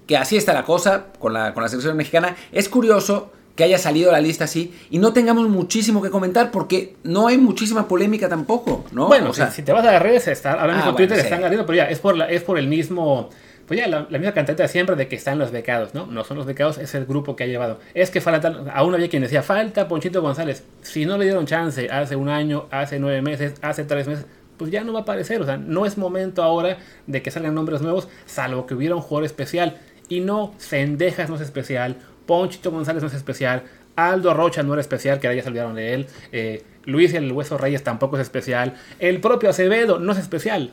que 0.06 0.16
así 0.16 0.36
está 0.36 0.52
la 0.52 0.64
cosa 0.64 1.06
con 1.18 1.32
la, 1.32 1.54
con 1.54 1.62
la 1.62 1.68
selección 1.68 1.96
mexicana. 1.96 2.36
Es 2.50 2.68
curioso 2.68 3.30
que 3.54 3.64
haya 3.64 3.78
salido 3.78 4.12
la 4.12 4.20
lista 4.20 4.44
así 4.44 4.74
y 4.90 4.98
no 4.98 5.12
tengamos 5.12 5.48
muchísimo 5.48 6.02
que 6.02 6.10
comentar 6.10 6.50
porque 6.50 6.96
no 7.04 7.26
hay 7.28 7.38
muchísima 7.38 7.88
polémica 7.88 8.28
tampoco, 8.28 8.84
¿no? 8.92 9.06
Bueno, 9.06 9.30
o 9.30 9.32
sea, 9.34 9.50
si, 9.50 9.56
si 9.56 9.62
te 9.62 9.72
vas 9.72 9.86
a 9.86 9.92
las 9.92 10.02
redes, 10.02 10.28
está, 10.28 10.52
ahora 10.52 10.74
mismo 10.74 10.82
Ah, 10.84 10.90
en 10.90 10.96
Twitter 10.96 11.08
bueno, 11.16 11.22
sí. 11.22 11.26
están 11.26 11.40
saliendo, 11.40 11.64
pero 11.64 11.76
ya 11.76 11.84
es 11.84 11.98
por, 11.98 12.16
la, 12.16 12.26
es 12.26 12.42
por 12.42 12.58
el 12.58 12.66
mismo, 12.66 13.30
pues 13.66 13.80
ya 13.80 13.88
la, 13.88 14.06
misma 14.08 14.32
cantidad 14.32 14.56
de 14.56 14.68
siempre 14.68 14.94
de 14.94 15.08
que 15.08 15.16
están 15.16 15.38
los 15.38 15.50
becados, 15.50 15.92
¿no? 15.92 16.06
No 16.06 16.22
son 16.22 16.36
los 16.36 16.46
becados, 16.46 16.78
es 16.78 16.94
el 16.94 17.04
grupo 17.04 17.34
que 17.34 17.44
ha 17.44 17.46
llevado. 17.46 17.80
Es 17.94 18.10
que 18.10 18.20
falta, 18.20 18.64
aún 18.72 18.94
había 18.94 19.08
quien 19.08 19.22
decía, 19.22 19.42
falta 19.42 19.88
Ponchito 19.88 20.22
González. 20.22 20.64
Si 20.82 21.04
no 21.04 21.18
le 21.18 21.24
dieron 21.24 21.46
chance 21.46 21.90
hace 21.90 22.14
un 22.14 22.28
año, 22.28 22.68
hace 22.70 23.00
nueve 23.00 23.22
meses, 23.22 23.54
hace 23.62 23.84
tres 23.84 24.06
meses, 24.06 24.26
pues 24.56 24.70
ya 24.70 24.84
no 24.84 24.92
va 24.92 25.00
a 25.00 25.02
aparecer. 25.02 25.42
O 25.42 25.44
sea, 25.44 25.56
no 25.56 25.84
es 25.84 25.98
momento 25.98 26.44
ahora 26.44 26.78
de 27.08 27.22
que 27.22 27.32
salgan 27.32 27.54
nombres 27.56 27.82
nuevos, 27.82 28.08
salvo 28.24 28.66
que 28.66 28.74
hubiera 28.74 28.94
un 28.94 29.02
jugador 29.02 29.24
especial. 29.24 29.78
Y 30.08 30.20
no, 30.20 30.54
Cendejas 30.58 31.28
no 31.28 31.34
es 31.34 31.40
especial, 31.40 31.96
Ponchito 32.26 32.70
González 32.70 33.02
no 33.02 33.08
es 33.08 33.14
especial, 33.14 33.64
Aldo 33.96 34.32
Rocha 34.32 34.62
no 34.62 34.74
era 34.74 34.80
especial, 34.80 35.18
que 35.18 35.26
ahora 35.26 35.36
ya 35.36 35.42
se 35.42 35.48
olvidaron 35.48 35.74
de 35.74 35.94
él. 35.94 36.06
eh, 36.30 36.62
Luis 36.84 37.14
el 37.14 37.32
Hueso 37.32 37.58
Reyes 37.58 37.82
tampoco 37.82 38.16
es 38.16 38.22
especial. 38.22 38.74
El 39.00 39.20
propio 39.20 39.50
Acevedo 39.50 39.98
no 39.98 40.12
es 40.12 40.18
especial. 40.18 40.70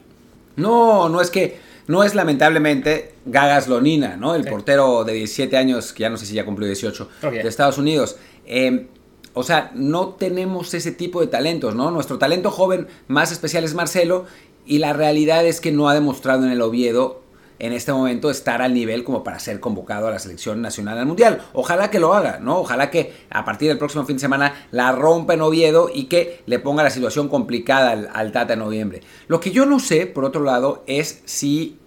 no, 0.56 1.10
no 1.10 1.22
es 1.22 1.32
que, 1.32 1.58
no 1.88 2.04
es 2.04 2.16
lamentablemente 2.16 3.14
Gagas 3.26 3.68
Lonina, 3.68 4.16
¿no? 4.18 4.36
El 4.36 4.44
Sí. 4.44 4.50
portero 4.50 5.04
de 5.04 5.14
17 5.14 5.58
años, 5.58 5.94
que 5.94 6.02
ya 6.02 6.10
no 6.10 6.18
sé 6.18 6.26
si 6.26 6.34
ya 6.36 6.46
cumplió 6.46 6.68
18, 6.68 7.10
Creo 7.20 7.32
que 7.32 7.38
ya. 7.38 7.44
de 7.44 7.50
Estados 7.50 7.78
Unidos. 7.78 8.18
Eh, 8.46 8.88
o 9.34 9.44
sea, 9.44 9.72
no 9.74 10.10
tenemos 10.10 10.74
ese 10.76 10.92
tipo 10.92 11.20
de 11.22 11.28
talentos, 11.28 11.74
¿no? 11.76 11.90
Nuestro 11.92 12.20
talento 12.20 12.52
joven 12.52 12.88
más 13.08 13.32
especial 13.32 13.64
es 13.64 13.74
Marcelo 13.74 14.26
y 14.66 14.78
la 14.78 14.94
realidad 14.94 15.46
es 15.46 15.60
que 15.60 15.72
no 15.72 15.90
ha 15.90 15.94
demostrado 15.96 16.46
en 16.46 16.52
el 16.52 16.62
Oviedo 16.62 17.23
en 17.60 17.74
este 17.74 17.94
momento 17.94 18.30
estar 18.30 18.62
al 18.62 18.74
nivel 18.74 19.04
como 19.04 19.24
para 19.24 19.40
ser 19.40 19.60
convocado 19.60 20.08
a 20.08 20.12
la 20.12 20.20
selección 20.20 20.62
nacional 20.62 20.98
al 20.98 21.06
mundial. 21.06 21.42
Ojalá 21.54 21.90
que 21.90 22.00
lo 22.00 22.14
haga, 22.14 22.40
¿no? 22.40 22.60
Ojalá 22.60 22.90
que 22.90 23.14
a 23.30 23.46
partir 23.46 23.70
del 23.70 23.78
próximo 23.78 24.06
fin 24.06 24.18
de 24.18 24.22
semana 24.22 24.68
la 24.72 24.92
rompa 24.92 25.34
en 25.34 25.42
Oviedo 25.42 25.90
y 25.94 26.06
que 26.06 26.42
le 26.46 26.60
ponga 26.60 26.84
la 26.84 26.90
situación 26.90 27.30
complicada 27.30 27.92
al, 27.92 28.10
al 28.14 28.32
Tata 28.32 28.54
en 28.54 28.60
noviembre. 28.60 29.02
Lo 29.28 29.40
que 29.40 29.52
yo 29.52 29.66
no 29.66 29.80
sé, 29.80 30.08
por 30.08 30.26
otro 30.26 30.44
lado, 30.44 30.84
es 30.88 31.22
si 31.26 31.78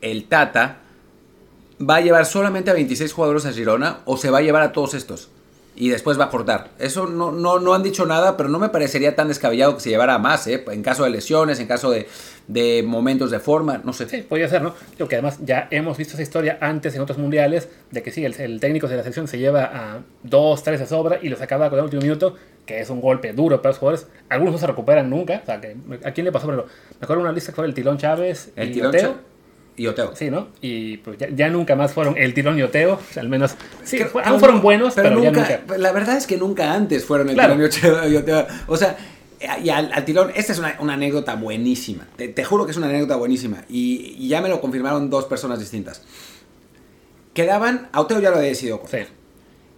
el 0.00 0.24
Tata 0.28 0.78
va 1.80 1.96
a 1.96 2.00
llevar 2.00 2.26
solamente 2.26 2.70
a 2.70 2.74
26 2.74 3.12
jugadores 3.12 3.46
a 3.46 3.52
Girona 3.52 4.00
o 4.04 4.16
se 4.16 4.30
va 4.30 4.38
a 4.38 4.42
llevar 4.42 4.62
a 4.62 4.72
todos 4.72 4.94
estos 4.94 5.30
y 5.74 5.88
después 5.88 6.18
va 6.18 6.24
a 6.24 6.30
cortar. 6.30 6.70
Eso 6.78 7.06
no, 7.06 7.32
no, 7.32 7.58
no 7.58 7.74
han 7.74 7.82
dicho 7.82 8.04
nada, 8.06 8.36
pero 8.36 8.48
no 8.48 8.58
me 8.58 8.68
parecería 8.68 9.16
tan 9.16 9.28
descabellado 9.28 9.74
que 9.74 9.80
se 9.80 9.90
llevara 9.90 10.14
a 10.14 10.18
más, 10.18 10.46
¿eh? 10.46 10.62
en 10.70 10.82
caso 10.82 11.04
de 11.04 11.10
lesiones, 11.10 11.60
en 11.60 11.66
caso 11.66 11.90
de, 11.90 12.08
de 12.46 12.82
momentos 12.86 13.30
de 13.30 13.40
forma, 13.40 13.80
no 13.82 13.92
sé. 13.92 14.08
Sí, 14.08 14.22
podría 14.22 14.48
ser, 14.48 14.62
¿no? 14.62 14.74
Creo 14.96 15.08
que 15.08 15.16
además 15.16 15.38
ya 15.42 15.68
hemos 15.70 15.96
visto 15.96 16.14
esa 16.14 16.22
historia 16.22 16.58
antes 16.60 16.94
en 16.94 17.00
otros 17.00 17.18
mundiales, 17.18 17.68
de 17.90 18.02
que 18.02 18.10
sí, 18.10 18.24
el, 18.24 18.38
el 18.40 18.60
técnico 18.60 18.86
de 18.86 18.96
la 18.96 19.02
selección 19.02 19.28
se 19.28 19.38
lleva 19.38 19.64
a 19.64 20.00
dos, 20.22 20.62
tres 20.62 20.80
de 20.80 20.86
sobra 20.86 21.18
y 21.22 21.28
los 21.28 21.40
acaba 21.40 21.70
con 21.70 21.78
el 21.78 21.84
último 21.84 22.02
minuto, 22.02 22.36
que 22.66 22.80
es 22.80 22.90
un 22.90 23.00
golpe 23.00 23.32
duro 23.32 23.60
para 23.62 23.70
los 23.70 23.78
jugadores. 23.78 24.06
Algunos 24.28 24.52
no 24.52 24.58
se 24.58 24.66
recuperan 24.66 25.08
nunca. 25.10 25.40
O 25.42 25.46
sea, 25.46 25.60
que, 25.60 25.76
¿a 26.04 26.12
quién 26.12 26.26
le 26.26 26.32
pasó? 26.32 26.46
Pero 26.46 26.66
me 27.00 27.04
acuerdo 27.04 27.22
una 27.22 27.32
lista 27.32 27.50
que 27.52 27.56
fue 27.56 27.66
el 27.66 27.74
Tilón 27.74 27.98
Chávez 27.98 28.52
El 28.56 28.70
y 28.70 28.74
Tilón. 28.74 28.92
Y 29.76 29.86
Oteo. 29.86 30.14
Sí, 30.14 30.30
¿no? 30.30 30.48
Y 30.60 30.98
pues 30.98 31.16
ya, 31.18 31.28
ya 31.30 31.48
nunca 31.48 31.74
más 31.76 31.92
fueron 31.94 32.16
el 32.18 32.34
Tilón 32.34 32.58
y 32.58 32.62
Oteo, 32.62 33.00
al 33.16 33.28
menos. 33.28 33.54
Sí, 33.84 33.98
fue- 33.98 34.22
pero 34.22 34.26
aún 34.32 34.38
fueron 34.40 34.56
no- 34.58 34.62
buenos, 34.62 34.94
pero, 34.94 35.22
ya 35.22 35.30
nunca. 35.30 35.60
La 35.78 35.92
verdad 35.92 36.16
es 36.16 36.26
que 36.26 36.36
nunca 36.36 36.74
antes 36.74 37.04
fueron 37.06 37.28
el 37.30 37.34
Claro. 37.34 37.54
Tilón 37.68 38.12
y 38.12 38.16
Oteo-. 38.16 38.46
O 38.66 38.76
sea, 38.76 38.96
y 39.62 39.70
al, 39.70 39.90
al 39.92 40.04
Tilón, 40.04 40.30
esta 40.34 40.52
es 40.52 40.58
una, 40.58 40.76
una 40.78 40.92
anécdota 40.94 41.34
buenísima. 41.36 42.06
Te, 42.16 42.28
te 42.28 42.44
juro 42.44 42.64
que 42.66 42.72
es 42.72 42.76
una 42.76 42.88
anécdota 42.88 43.16
buenísima. 43.16 43.64
Y, 43.68 44.14
y 44.18 44.28
ya 44.28 44.40
me 44.42 44.48
lo 44.50 44.60
confirmaron 44.60 45.08
dos 45.10 45.24
personas 45.24 45.58
distintas. 45.58 46.02
Quedaban, 47.34 47.88
a 47.92 48.00
Oteo 48.00 48.20
ya 48.20 48.30
lo 48.30 48.36
había 48.36 48.50
decidido. 48.50 48.82
Sí. 48.90 48.98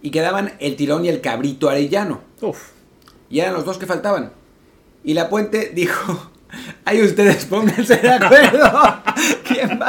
Y 0.01 0.11
quedaban 0.11 0.53
el 0.59 0.75
Tilón 0.75 1.05
y 1.05 1.09
el 1.09 1.21
Cabrito 1.21 1.69
Arellano. 1.69 2.21
Uf. 2.41 2.71
Y 3.29 3.39
eran 3.39 3.53
los 3.53 3.65
dos 3.65 3.77
que 3.77 3.85
faltaban. 3.85 4.33
Y 5.03 5.13
la 5.13 5.29
Puente 5.29 5.71
dijo, 5.73 6.31
ahí 6.85 7.01
ustedes 7.01 7.45
pónganse 7.45 7.95
de 7.97 8.09
acuerdo. 8.09 9.01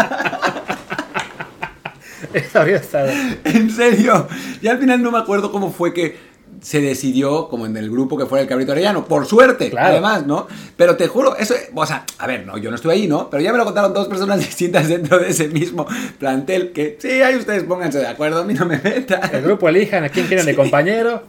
Eso 2.32 2.60
habría 2.60 2.76
estado. 2.76 3.10
En 3.44 3.70
serio. 3.70 4.26
Y 4.60 4.68
al 4.68 4.78
final 4.78 5.02
no 5.02 5.10
me 5.10 5.18
acuerdo 5.18 5.52
cómo 5.52 5.70
fue 5.72 5.92
que 5.94 6.16
se 6.62 6.80
decidió, 6.80 7.48
como 7.48 7.66
en 7.66 7.76
el 7.76 7.90
grupo 7.90 8.16
que 8.16 8.24
fuera 8.26 8.42
el 8.42 8.48
Cabrito 8.48 8.72
Arellano. 8.72 9.04
Por 9.04 9.26
suerte, 9.26 9.70
Claro. 9.70 9.88
además, 9.88 10.26
¿no? 10.26 10.46
Pero 10.76 10.96
te 10.96 11.06
juro, 11.06 11.36
eso, 11.36 11.54
o 11.74 11.86
sea, 11.86 12.04
a 12.18 12.26
ver, 12.26 12.46
no, 12.46 12.56
yo 12.58 12.70
no 12.70 12.76
estuve 12.76 12.94
ahí, 12.94 13.06
¿no? 13.06 13.28
Pero 13.30 13.42
ya 13.42 13.52
me 13.52 13.58
lo 13.58 13.64
contaron 13.64 13.92
dos 13.92 14.08
personas 14.08 14.38
distintas 14.46 14.88
dentro 14.88 15.18
de 15.18 15.28
ese 15.30 15.48
mismo 15.48 15.86
plantel 16.18 16.72
que, 16.72 16.96
sí, 17.00 17.22
ahí 17.22 17.36
ustedes 17.36 17.64
pónganse 17.64 17.98
de 17.98 18.06
acuerdo, 18.08 18.40
a 18.40 18.44
mí 18.44 18.54
no 18.54 18.64
me 18.64 18.78
meta. 18.78 19.16
El 19.32 19.42
grupo 19.42 19.68
elijan 19.68 20.04
a 20.04 20.08
quién 20.08 20.26
quieren 20.26 20.46
de 20.46 20.56
compañero. 20.56 21.22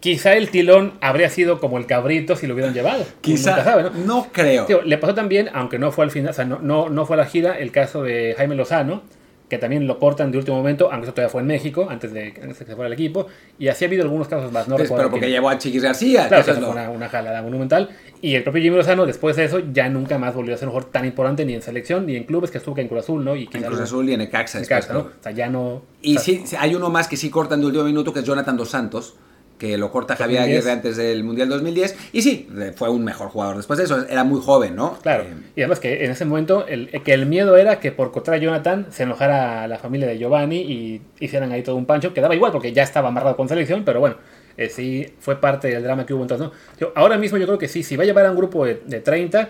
Quizá 0.00 0.34
el 0.34 0.50
Tilón 0.50 0.92
habría 1.00 1.28
sido 1.30 1.58
como 1.60 1.78
el 1.78 1.86
Cabrito 1.86 2.36
si 2.36 2.46
lo 2.46 2.54
hubieran 2.54 2.74
llevado. 2.74 3.04
Quizá, 3.20 3.62
sabe, 3.64 3.84
¿no? 3.84 3.90
no 3.90 4.26
creo. 4.32 4.66
Digo, 4.66 4.82
le 4.82 4.98
pasó 4.98 5.14
también, 5.14 5.48
aunque 5.52 5.78
no 5.78 5.90
fue 5.92 6.04
al 6.04 6.10
final, 6.10 6.30
o 6.30 6.34
sea, 6.34 6.44
no, 6.44 6.58
no, 6.60 6.88
no 6.88 7.06
fue 7.06 7.14
a 7.16 7.18
la 7.18 7.26
gira, 7.26 7.58
el 7.58 7.70
caso 7.72 8.02
de 8.02 8.34
Jaime 8.36 8.54
Lozano, 8.54 9.02
que 9.48 9.58
también 9.58 9.86
lo 9.86 10.00
cortan 10.00 10.32
de 10.32 10.38
último 10.38 10.56
momento, 10.56 10.90
aunque 10.90 11.04
eso 11.06 11.14
todavía 11.14 11.30
fue 11.30 11.40
en 11.40 11.46
México, 11.46 11.86
antes 11.88 12.12
de, 12.12 12.26
antes 12.42 12.58
de 12.58 12.64
que 12.64 12.70
se 12.70 12.74
fuera 12.74 12.88
el 12.88 12.92
equipo. 12.92 13.28
Y 13.60 13.68
así 13.68 13.84
ha 13.84 13.88
habido 13.88 14.02
algunos 14.02 14.26
casos 14.26 14.50
más, 14.50 14.66
no 14.66 14.74
Pues, 14.74 14.88
recuerdo 14.88 15.02
pero 15.04 15.10
porque 15.10 15.26
quién. 15.26 15.36
llevó 15.36 15.50
a 15.50 15.58
Chiquis 15.58 15.82
García. 15.84 16.26
Claro, 16.26 16.42
eso 16.42 16.52
es 16.52 16.58
lo- 16.60 16.70
una, 16.72 16.90
una 16.90 17.08
jalada 17.08 17.42
monumental. 17.42 17.90
Y 18.20 18.34
el 18.34 18.42
propio 18.42 18.60
Jimmy 18.60 18.76
Lozano, 18.76 19.06
después 19.06 19.36
de 19.36 19.44
eso, 19.44 19.60
ya 19.72 19.88
nunca 19.88 20.18
más 20.18 20.34
volvió 20.34 20.52
a 20.52 20.58
ser 20.58 20.66
un 20.66 20.72
jugador 20.74 20.90
tan 20.90 21.04
importante 21.04 21.44
ni 21.44 21.54
en 21.54 21.62
selección 21.62 22.06
ni 22.06 22.16
en 22.16 22.24
clubes 22.24 22.50
que 22.50 22.58
estuvo 22.58 22.74
que 22.74 22.80
en 22.80 22.88
Cruz 22.88 23.04
Azul, 23.04 23.24
¿no? 23.24 23.36
Y 23.36 23.48
en 23.52 23.62
Cruz 23.62 23.78
Azul 23.78 24.08
y 24.08 24.14
en 24.14 24.18
Necaxa. 24.18 24.58
en 24.58 24.62
Necaxa, 24.62 24.92
¿no? 24.94 24.98
O 25.00 25.10
sea, 25.22 25.30
ya 25.30 25.48
no... 25.48 25.82
Y 26.02 26.16
o 26.16 26.20
sea, 26.20 26.34
sí, 26.44 26.56
hay 26.58 26.74
uno 26.74 26.90
más 26.90 27.06
que 27.06 27.16
sí 27.16 27.30
cortan 27.30 27.60
de 27.60 27.66
último 27.66 27.84
minuto, 27.84 28.12
que 28.12 28.20
es 28.20 28.24
Jonathan 28.24 28.56
Dos 28.56 28.70
Santos, 28.70 29.14
que 29.58 29.78
lo 29.78 29.90
corta 29.90 30.16
Javier 30.16 30.40
2010. 30.40 30.58
Aguirre 30.58 30.72
antes 30.72 30.96
del 30.96 31.24
Mundial 31.24 31.48
2010. 31.48 31.96
Y 32.12 32.22
sí, 32.22 32.48
fue 32.74 32.90
un 32.90 33.04
mejor 33.04 33.28
jugador 33.28 33.56
después 33.56 33.78
de 33.78 33.84
eso. 33.84 34.06
Era 34.08 34.24
muy 34.24 34.40
joven, 34.40 34.76
¿no? 34.76 34.98
Claro, 35.02 35.24
Eh, 35.24 35.34
y 35.56 35.60
además 35.62 35.80
que 35.80 36.04
en 36.04 36.10
ese 36.10 36.24
momento 36.24 36.66
el, 36.66 36.90
que 37.02 37.14
el 37.14 37.26
miedo 37.26 37.56
era 37.56 37.80
que 37.80 37.92
por 37.92 38.12
cortar 38.12 38.34
a 38.34 38.38
Jonathan 38.38 38.86
se 38.90 39.04
enojara 39.04 39.66
la 39.68 39.78
familia 39.78 40.06
de 40.06 40.18
Giovanni 40.18 40.58
y 40.60 41.02
hicieran 41.20 41.52
ahí 41.52 41.62
todo 41.62 41.76
un 41.76 41.86
pancho, 41.86 42.12
que 42.12 42.20
daba 42.20 42.34
igual 42.34 42.52
porque 42.52 42.72
ya 42.72 42.82
estaba 42.82 43.08
amarrado 43.08 43.36
con 43.36 43.48
selección, 43.48 43.84
pero 43.84 44.00
bueno, 44.00 44.16
eh, 44.56 44.68
sí 44.68 45.06
fue 45.20 45.40
parte 45.40 45.68
del 45.68 45.82
drama 45.82 46.04
que 46.04 46.12
hubo 46.14 46.22
entonces. 46.22 46.48
¿no? 46.48 46.52
Yo, 46.78 46.92
ahora 46.94 47.16
mismo 47.18 47.38
yo 47.38 47.46
creo 47.46 47.58
que 47.58 47.68
sí, 47.68 47.82
si 47.82 47.96
va 47.96 48.02
a 48.02 48.06
llevar 48.06 48.26
a 48.26 48.30
un 48.30 48.36
grupo 48.36 48.64
de, 48.66 48.82
de 48.84 49.00
30, 49.00 49.48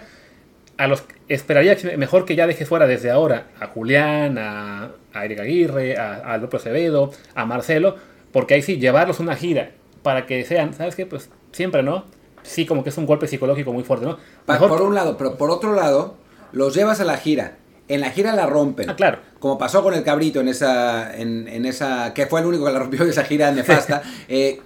a 0.79 0.87
los 0.87 1.05
esperaría 1.29 1.77
mejor 1.97 2.25
que 2.27 2.37
ya 2.37 2.47
deje 2.47 2.67
fuera 2.67 2.87
desde 2.87 3.11
ahora 3.11 3.49
a 3.59 3.67
Julián, 3.69 4.39
a, 4.39 4.91
a 5.13 5.25
Eric 5.25 5.41
Aguirre, 5.41 5.97
a, 5.97 6.17
a 6.17 6.39
López 6.39 6.61
Acevedo, 6.61 7.13
a 7.35 7.47
Marcelo, 7.47 7.97
porque 8.31 8.55
ahí 8.55 8.63
sí, 8.63 8.79
llevarlos 8.79 9.19
una 9.19 9.35
gira 9.35 9.71
para 10.07 10.25
que 10.25 10.45
sean, 10.45 10.73
¿sabes 10.73 10.95
qué? 10.95 11.05
Pues 11.05 11.31
siempre, 11.51 11.83
¿no? 11.83 12.05
Sí, 12.45 12.65
como 12.65 12.85
que 12.85 12.91
es 12.91 12.97
un 12.97 13.07
golpe 13.07 13.27
psicológico 13.27 13.73
muy 13.73 13.83
fuerte, 13.83 14.07
¿no? 14.07 14.19
Mejor... 14.47 14.69
Por 14.69 14.83
un 14.83 14.95
lado, 14.95 15.17
pero 15.17 15.37
por 15.37 15.51
otro 15.51 15.75
lado, 15.75 16.15
los 16.53 16.77
llevas 16.77 17.01
a 17.01 17.05
la 17.05 17.17
gira. 17.17 17.57
En 17.89 18.03
la 18.03 18.11
gira 18.11 18.33
la 18.33 18.47
rompen. 18.47 18.89
Ah, 18.89 18.95
claro. 18.95 19.19
Como 19.41 19.59
pasó 19.59 19.83
con 19.83 19.95
el 19.95 20.05
cabrito 20.05 20.41
en 20.41 20.47
esa. 20.47 21.13
En, 21.17 21.49
en 21.49 21.67
esa. 21.67 22.15
que 22.15 22.27
fue 22.27 22.39
el 22.39 22.47
único 22.47 22.67
que 22.67 22.71
la 22.71 22.79
rompió 22.79 23.05
de 23.05 23.11
esa 23.11 23.25
gira 23.25 23.51
nefasta. 23.51 24.03
eh, 24.29 24.61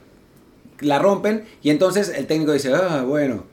la 0.80 0.98
rompen 0.98 1.44
y 1.62 1.70
entonces 1.70 2.10
el 2.14 2.26
técnico 2.26 2.52
dice, 2.52 2.74
ah, 2.74 3.02
bueno, 3.06 3.44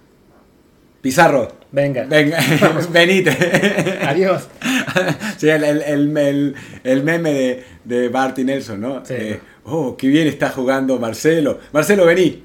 Pizarro. 1.02 1.48
Venga. 1.72 2.04
Venga, 2.04 2.38
venite. 2.92 3.30
Adiós. 4.02 4.50
Sí, 5.38 5.48
el, 5.48 5.64
el, 5.64 6.18
el, 6.18 6.56
el 6.84 7.04
meme 7.04 7.34
de, 7.34 7.64
de 7.86 8.10
Barty 8.10 8.44
Nelson, 8.44 8.82
¿no? 8.82 9.06
Sí. 9.06 9.14
Eh, 9.16 9.40
oh, 9.68 9.96
qué 9.98 10.08
bien 10.08 10.28
está 10.28 10.50
jugando 10.50 10.98
Marcelo. 11.00 11.60
Marcelo, 11.72 12.06
vení. 12.06 12.44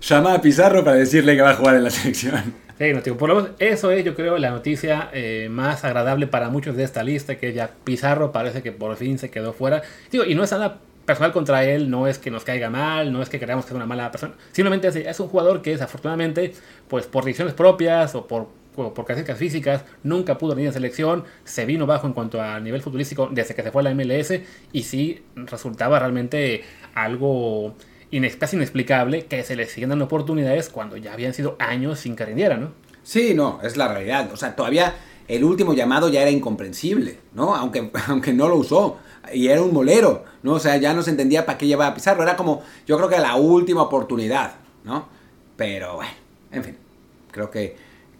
Llama 0.00 0.34
a 0.34 0.40
Pizarro 0.40 0.84
para 0.84 0.96
decirle 0.96 1.34
que 1.34 1.42
va 1.42 1.50
a 1.50 1.54
jugar 1.54 1.76
en 1.76 1.84
la 1.84 1.90
selección. 1.90 2.54
Sí, 2.78 2.92
no, 2.92 3.02
tío, 3.02 3.16
por 3.16 3.28
lo 3.28 3.34
menos 3.34 3.50
eso 3.58 3.90
es, 3.90 4.04
yo 4.04 4.14
creo, 4.14 4.38
la 4.38 4.50
noticia 4.50 5.10
eh, 5.12 5.48
más 5.50 5.82
agradable 5.84 6.28
para 6.28 6.48
muchos 6.48 6.76
de 6.76 6.84
esta 6.84 7.02
lista, 7.02 7.36
que 7.36 7.52
ya 7.52 7.70
Pizarro 7.82 8.30
parece 8.30 8.62
que 8.62 8.70
por 8.70 8.94
fin 8.96 9.18
se 9.18 9.30
quedó 9.30 9.52
fuera. 9.52 9.82
Digo, 10.12 10.24
y 10.24 10.36
no 10.36 10.44
es 10.44 10.52
nada 10.52 10.78
personal 11.04 11.32
contra 11.32 11.64
él, 11.64 11.90
no 11.90 12.06
es 12.06 12.18
que 12.18 12.30
nos 12.30 12.44
caiga 12.44 12.70
mal, 12.70 13.12
no 13.12 13.20
es 13.20 13.30
que 13.30 13.40
creamos 13.40 13.64
que 13.64 13.70
es 13.70 13.76
una 13.76 13.86
mala 13.86 14.12
persona, 14.12 14.34
simplemente 14.52 14.88
es, 15.08 15.18
un 15.20 15.28
jugador 15.28 15.62
que 15.62 15.70
desafortunadamente, 15.70 16.52
pues 16.86 17.06
por 17.06 17.24
decisiones 17.24 17.54
propias 17.54 18.14
o 18.14 18.26
por, 18.26 18.48
por 18.78 19.04
características 19.04 19.38
físicas, 19.38 19.84
nunca 20.02 20.38
pudo 20.38 20.54
venir 20.54 20.68
en 20.68 20.72
selección, 20.72 21.24
se 21.44 21.66
vino 21.66 21.86
bajo 21.86 22.06
en 22.06 22.12
cuanto 22.12 22.40
a 22.40 22.60
nivel 22.60 22.80
futbolístico 22.80 23.28
desde 23.30 23.54
que 23.54 23.62
se 23.62 23.70
fue 23.70 23.82
a 23.82 23.84
la 23.84 23.94
MLS 23.94 24.32
y 24.72 24.82
sí 24.82 25.22
resultaba 25.34 25.98
realmente 25.98 26.62
algo 26.94 27.74
casi 28.38 28.56
inexplicable 28.56 29.26
que 29.26 29.42
se 29.42 29.56
le 29.56 29.66
siguen 29.66 29.90
dando 29.90 30.06
oportunidades 30.06 30.68
cuando 30.68 30.96
ya 30.96 31.12
habían 31.12 31.34
sido 31.34 31.56
años 31.58 32.00
sin 32.00 32.16
que 32.16 32.24
rindiera, 32.24 32.56
¿no? 32.56 32.72
Sí, 33.02 33.34
no, 33.34 33.60
es 33.62 33.76
la 33.76 33.88
realidad. 33.88 34.30
O 34.32 34.36
sea, 34.36 34.56
todavía 34.56 34.94
el 35.28 35.44
último 35.44 35.74
llamado 35.74 36.08
ya 36.08 36.22
era 36.22 36.30
incomprensible, 36.30 37.18
¿no? 37.34 37.54
Aunque, 37.54 37.90
aunque 38.08 38.32
no 38.32 38.48
lo 38.48 38.56
usó. 38.56 38.98
Y 39.32 39.48
era 39.48 39.62
un 39.62 39.74
molero, 39.74 40.24
¿no? 40.42 40.54
O 40.54 40.60
sea, 40.60 40.76
ya 40.78 40.94
no 40.94 41.02
se 41.02 41.10
entendía 41.10 41.44
para 41.44 41.58
qué 41.58 41.66
llevaba 41.66 41.90
a 41.90 41.94
Pizarro. 41.94 42.22
Era 42.22 42.36
como, 42.36 42.62
yo 42.86 42.96
creo 42.96 43.08
que 43.08 43.18
la 43.18 43.36
última 43.36 43.82
oportunidad, 43.82 44.54
¿no? 44.84 45.08
Pero 45.56 45.96
bueno, 45.96 46.12
en 46.50 46.64
fin. 46.64 46.76
Creo 47.30 47.50
que, 47.50 47.76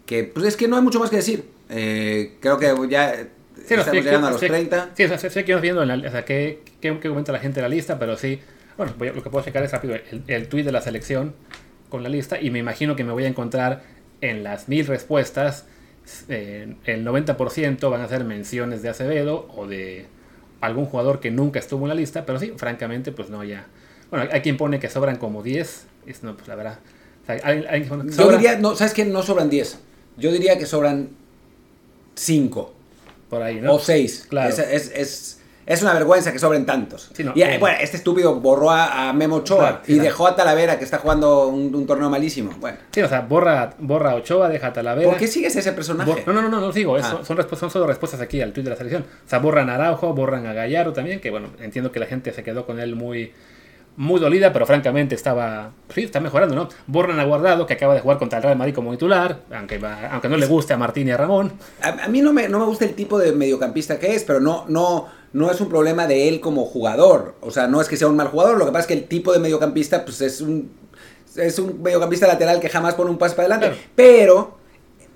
que 0.09 0.23
pues 0.23 0.43
es 0.47 0.57
que 0.57 0.67
no 0.67 0.75
hay 0.75 0.81
mucho 0.81 0.99
más 0.99 1.11
que 1.11 1.17
decir. 1.17 1.45
Eh, 1.69 2.33
creo 2.39 2.57
que 2.57 2.73
ya 2.89 3.13
Sí, 3.55 3.75
estamos 3.75 3.85
sí, 3.91 4.01
llegando 4.01 4.27
a 4.27 4.29
sí, 4.29 4.33
los 4.33 4.39
sí, 4.41 4.47
30. 4.47 4.89
Sí, 4.95 5.03
o 5.03 5.07
sea, 5.07 5.17
sé, 5.19 5.29
sé 5.29 5.45
que 5.45 5.51
vamos 5.53 5.61
viendo 5.61 5.83
en 5.83 5.87
la- 6.01 6.07
o 6.07 6.11
sea, 6.11 6.25
qué, 6.25 6.59
comenta 7.03 7.31
la 7.31 7.37
gente 7.39 7.57
de 7.59 7.61
la 7.61 7.69
lista, 7.69 7.99
pero 7.99 8.17
sí. 8.17 8.39
Bueno, 8.75 8.93
voy 8.97 9.09
a- 9.09 9.13
lo 9.13 9.21
que 9.21 9.29
puedo 9.29 9.45
checar 9.45 9.61
es 9.63 9.71
rápido 9.71 9.93
el, 9.93 10.23
el 10.25 10.47
tweet 10.47 10.63
de 10.63 10.71
la 10.71 10.81
selección 10.81 11.35
con 11.89 12.01
la 12.01 12.09
lista 12.09 12.41
y 12.41 12.49
me 12.49 12.57
imagino 12.59 12.95
que 12.95 13.03
me 13.03 13.11
voy 13.11 13.25
a 13.25 13.27
encontrar 13.27 13.83
en 14.21 14.43
las 14.43 14.67
mil 14.67 14.87
respuestas. 14.87 15.65
eh, 16.27 16.75
el 16.85 17.05
90% 17.05 17.91
van 17.91 18.01
a 18.01 18.07
ser 18.07 18.23
menciones 18.23 18.81
de 18.81 18.89
Acevedo 18.89 19.47
o 19.55 19.67
de 19.67 20.07
algún 20.59 20.85
jugador 20.85 21.19
que 21.19 21.29
nunca 21.29 21.59
estuvo 21.59 21.85
en 21.85 21.89
la 21.89 21.95
lista, 21.95 22.25
pero 22.25 22.39
sí, 22.39 22.53
francamente, 22.57 23.11
pues 23.11 23.29
no, 23.29 23.43
ya. 23.43 23.67
Bueno, 24.09 24.27
hay 24.31 24.41
quien 24.41 24.57
pone 24.57 24.79
que 24.79 24.89
sobran 24.89 25.17
como 25.17 25.43
10. 25.43 25.85
Es, 26.07 26.23
no, 26.23 26.35
pues 26.35 26.47
la 26.47 26.55
verdad. 26.55 26.79
o 27.21 27.25
sea, 27.27 27.39
hay- 27.43 27.63
hay 27.69 27.87
Yo 28.17 28.31
diría, 28.31 28.57
no, 28.57 28.75
¿sabes 28.75 28.95
qué? 28.95 29.05
No 29.05 29.21
sobran 29.21 29.51
10. 29.51 29.77
Yo 30.19 30.31
diría 30.31 30.57
que 30.57 30.65
sobran 30.65 31.09
5 32.15 32.73
por 33.29 33.41
ahí, 33.41 33.61
¿no? 33.61 33.73
o 33.75 33.79
6. 33.79 34.27
Claro. 34.29 34.49
Es, 34.49 34.59
es, 34.59 34.91
es, 34.95 35.39
es 35.65 35.81
una 35.83 35.93
vergüenza 35.93 36.31
que 36.31 36.39
sobren 36.39 36.65
tantos. 36.65 37.11
Sí, 37.13 37.23
no, 37.23 37.31
y, 37.35 37.43
eh, 37.43 37.55
eh. 37.55 37.57
bueno, 37.59 37.77
este 37.79 37.97
estúpido 37.97 38.35
borró 38.39 38.71
a, 38.71 39.09
a 39.09 39.13
Memo 39.13 39.37
Ochoa 39.37 39.57
Claro, 39.59 39.81
y 39.87 39.99
dejó 39.99 40.25
a 40.27 40.35
Talavera, 40.35 40.79
que 40.79 40.83
está 40.83 40.97
jugando 40.97 41.47
un, 41.47 41.73
un 41.75 41.85
torneo 41.85 42.09
malísimo. 42.09 42.51
Bueno, 42.59 42.79
Sí, 42.91 43.01
o 43.01 43.07
sea, 43.07 43.21
borra, 43.21 43.75
borra 43.77 44.11
a 44.11 44.15
Ochoa, 44.15 44.49
deja 44.49 44.67
a 44.67 44.73
Talavera. 44.73 45.07
¿por 45.09 45.19
qué 45.19 45.27
sigues 45.27 45.55
ese 45.55 45.71
personaje? 45.73 46.09
Bor- 46.11 46.23
no, 46.25 46.33
no, 46.33 46.41
no, 46.41 46.49
no, 46.49 46.59
no 46.59 46.71
sigo, 46.73 46.95
Ah. 46.97 47.03
son, 47.03 47.23
son, 47.25 47.57
son 47.57 47.69
solo 47.69 47.85
respuestas 47.85 48.19
aquí 48.19 48.41
al 48.41 48.51
tweet 48.51 48.63
de 48.63 48.71
la 48.71 48.75
selección. 48.75 49.03
O 49.03 49.29
sea, 49.29 49.37
borran 49.39 49.69
a 49.69 49.75
Araujo, 49.75 50.13
borran 50.13 50.47
a 50.47 50.53
Gallardo 50.53 50.91
también, 50.93 51.19
que 51.19 51.29
bueno, 51.29 51.49
entiendo 51.61 51.91
que 51.91 51.99
la 51.99 52.07
gente 52.07 52.33
se 52.33 52.41
quedó 52.43 52.65
con 52.65 52.79
él 52.79 52.95
muy, 52.95 53.31
muy 53.97 54.19
dolida, 54.21 54.53
pero 54.53 54.65
francamente 54.65 55.13
estaba, 55.15 55.71
sí, 55.93 56.03
está 56.03 56.19
mejorando, 56.21 56.55
¿no? 56.55 56.69
Borran 56.87 57.19
a 57.19 57.25
Guardado, 57.25 57.65
que 57.65 57.73
acaba 57.73 57.93
de 57.93 57.99
jugar 57.99 58.17
contra 58.17 58.37
el 58.37 58.43
Real 58.43 58.57
Madrid 58.57 58.73
como 58.73 58.91
titular, 58.91 59.39
aunque, 59.53 59.77
va- 59.77 60.09
aunque 60.11 60.29
no 60.29 60.37
le 60.37 60.45
guste 60.45 60.73
a 60.73 60.77
Martín 60.77 61.07
y 61.07 61.11
a 61.11 61.17
Ramón. 61.17 61.51
A, 61.81 62.05
a 62.05 62.07
mí 62.07 62.21
no 62.21 62.31
me, 62.31 62.47
no 62.47 62.59
me 62.59 62.65
gusta 62.65 62.85
el 62.85 62.93
tipo 62.93 63.17
de 63.19 63.33
mediocampista 63.33 63.99
que 63.99 64.15
es, 64.15 64.23
pero 64.23 64.39
no, 64.39 64.63
no, 64.69 65.07
no 65.33 65.51
es 65.51 65.59
un 65.59 65.67
problema 65.67 66.07
de 66.07 66.29
él 66.29 66.39
como 66.39 66.63
jugador. 66.65 67.35
O 67.41 67.51
sea, 67.51 67.67
no 67.67 67.81
es 67.81 67.89
que 67.89 67.97
sea 67.97 68.07
un 68.07 68.15
mal 68.15 68.29
jugador, 68.29 68.57
lo 68.57 68.65
que 68.65 68.71
pasa 68.71 68.81
es 68.81 68.87
que 68.87 68.93
el 68.93 69.03
tipo 69.05 69.33
de 69.33 69.39
mediocampista 69.39 70.05
pues 70.05 70.21
es 70.21 70.39
un, 70.39 70.71
es 71.35 71.59
un 71.59 71.81
mediocampista 71.81 72.25
lateral 72.27 72.59
que 72.61 72.69
jamás 72.69 72.95
pone 72.95 73.11
un 73.11 73.17
paso 73.17 73.35
para 73.35 73.47
adelante. 73.53 73.67
Claro. 73.75 73.91
Pero, 73.95 74.58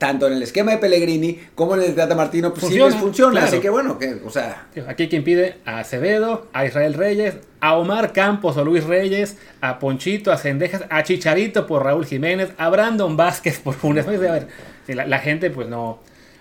tanto 0.04 0.28
en 0.28 0.34
el 0.34 0.44
esquema 0.44 0.72
de 0.72 0.80
Pellegrini 0.80 1.40
como 1.56 1.76
en 1.76 1.82
el 1.84 1.88
de 1.88 1.94
Tata 1.94 2.14
Martino, 2.14 2.50
pues 2.50 2.64
sí 2.64 2.78
Funciona, 2.78 2.90
les 2.90 3.00
funciona. 3.00 3.32
claro. 3.32 3.48
Así 3.48 3.60
que 3.62 3.70
bueno, 3.70 3.98
que, 3.98 4.20
o 4.26 4.30
sea... 4.30 4.68
Aquí 4.86 5.08
quien 5.08 5.24
pide 5.24 5.60
a 5.64 5.80
Acevedo, 5.80 6.48
a 6.52 6.66
Israel 6.66 6.94
Reyes, 6.96 7.36
a 7.62 7.78
Omar 7.78 8.12
Campos 8.12 8.58
o 8.58 8.66
Luis 8.66 8.84
Reyes, 8.84 9.38
a 9.62 9.80
Ponchito, 9.80 10.34
a 10.34 10.38
Cendejas, 10.38 10.84
a 10.90 11.04
Chicharito 11.04 11.66
por 11.66 11.86
Raúl 11.86 12.06
Jiménez, 12.06 12.52
a 12.58 12.68
Brandon 12.68 13.16
Vázquez 13.16 13.60
por 13.60 13.76
Funes. 13.76 14.06
A 14.06 14.10
ver, 14.12 14.50
sí, 14.86 14.94
la, 14.94 15.08
la 15.08 15.20
gente 15.20 15.50
pues 15.50 15.70
no... 15.70 16.00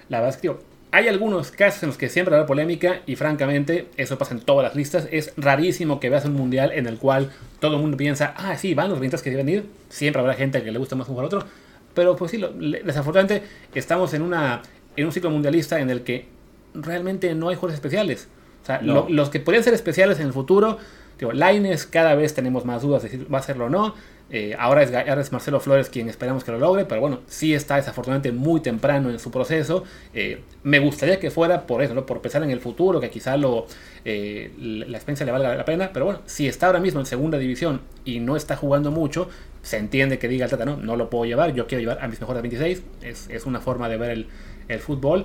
La 0.09 0.19
verdad 0.19 0.35
es 0.35 0.41
que, 0.43 0.51
hay 0.91 1.07
algunos 1.07 1.53
casos 1.53 1.85
en 1.85 1.91
los 1.91 1.99
que 1.99 2.09
siempre 2.09 2.35
habrá 2.35 2.49
polémica 2.49 3.03
y 3.07 3.15
francamente 3.15 3.87
eso 3.97 4.19
pasa 4.19 4.35
en 4.35 4.41
todas 4.41 4.65
las 4.65 4.75
listas. 4.75 5.07
Es 5.13 5.35
rarísimo 5.37 6.01
que 6.01 6.11
veas 6.11 6.25
un 6.25 6.35
mundial 6.35 6.73
en 6.73 6.89
el 6.89 6.99
cual 6.99 7.31
todo 7.61 7.77
el 7.77 7.81
mundo 7.81 7.97
piensa, 7.97 8.35
ah, 8.37 8.57
sí, 8.57 8.75
van 8.75 8.91
los 8.91 8.99
20 8.99 9.19
que 9.19 9.31
deben 9.31 9.49
ir. 9.49 9.67
Siempre 9.89 10.21
habrá 10.21 10.35
gente 10.35 10.65
que 10.65 10.73
le 10.73 10.81
gusta 10.81 10.97
más 10.97 11.09
un 11.09 11.15
jugador 11.15 11.33
a 11.33 11.37
otro. 11.39 11.62
Pero 11.95 12.17
pues 12.17 12.31
sí, 12.31 12.39
lo- 12.39 12.51
desafortunadamente 12.53 13.47
estamos 13.75 14.15
en, 14.15 14.23
una, 14.23 14.63
en 14.97 15.07
un 15.07 15.13
ciclo 15.13 15.31
mundialista 15.31 15.81
en 15.81 15.91
el 15.91 16.03
que 16.03 16.27
realmente 16.75 17.35
no 17.35 17.49
hay 17.49 17.57
jugadores 17.57 17.75
especiales. 17.77 18.29
O 18.63 18.67
sea, 18.67 18.81
No. 18.81 18.95
lo- 18.95 19.09
los 19.09 19.31
que 19.31 19.41
podrían 19.41 19.65
ser 19.65 19.75
especiales 19.75 20.21
en 20.21 20.27
el 20.29 20.33
futuro, 20.33 20.79
digo, 21.19 21.33
Laines 21.33 21.87
cada 21.87 22.15
vez 22.15 22.35
tenemos 22.35 22.65
más 22.65 22.83
dudas 22.83 23.03
de 23.03 23.09
si 23.11 23.17
va 23.19 23.39
a 23.39 23.43
serlo 23.43 23.67
o 23.67 23.69
no. 23.69 23.95
Eh, 24.35 24.57
ahora, 24.59 24.83
es, 24.83 24.95
ahora 24.95 25.21
es 25.21 25.31
Marcelo 25.31 25.61
Flores 25.61 25.91
quien 25.91 26.09
esperamos 26.09 26.43
que 26.43 26.53
lo 26.53 26.59
logre, 26.59 26.87
pero 26.87 27.03
bueno, 27.03 27.21
sí 27.27 27.53
está 27.53 27.77
desafortunadamente 27.77 28.33
muy 28.33 28.61
temprano 28.61 29.11
en 29.11 29.19
su 29.19 29.31
proceso. 29.31 29.85
Eh, 30.15 30.41
me 30.63 30.79
gustaría 30.79 31.21
que 31.21 31.31
fuera 31.31 31.67
por 31.67 31.83
eso, 31.83 31.93
¿no? 31.93 32.07
por 32.07 32.23
pensar 32.23 32.43
en 32.43 32.49
el 32.51 32.59
futuro, 32.61 32.99
que 32.99 33.11
quizá 33.11 33.37
lo, 33.37 33.67
eh, 34.07 34.51
la 34.59 34.97
experiencia 34.97 35.27
le 35.27 35.33
valga 35.33 35.55
la 35.55 35.67
pena, 35.67 35.91
pero 35.93 36.07
bueno, 36.07 36.21
si 36.25 36.47
está 36.49 36.69
ahora 36.69 36.81
mismo 36.81 37.01
en 37.01 37.05
segunda 37.05 37.37
división 37.37 37.83
y 38.07 38.21
no 38.21 38.35
está 38.37 38.57
jugando 38.57 38.91
mucho, 38.91 39.29
se 39.63 39.79
entiende 39.79 40.19
que 40.19 40.29
diga 40.29 40.45
el 40.45 40.51
Tata, 40.51 40.65
no, 40.65 40.77
no 40.77 40.97
lo 40.97 41.09
puedo 41.09 41.25
llevar, 41.25 41.55
yo 41.55 41.67
quiero 41.67 41.81
llevar 41.81 42.05
a 42.05 42.09
mis 42.09 42.21
mejores 42.21 42.43
26, 42.43 42.83
es, 43.03 43.29
es 43.31 43.47
una 43.47 43.61
forma 43.61 43.89
de 43.89 43.97
ver 43.97 44.11
el, 44.11 44.27
el 44.69 44.81
fútbol. 44.81 45.25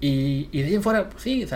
Y, 0.00 0.48
y 0.52 0.60
de 0.60 0.68
ahí 0.68 0.74
en 0.74 0.82
fuera, 0.82 1.08
pues 1.08 1.22
sí, 1.22 1.46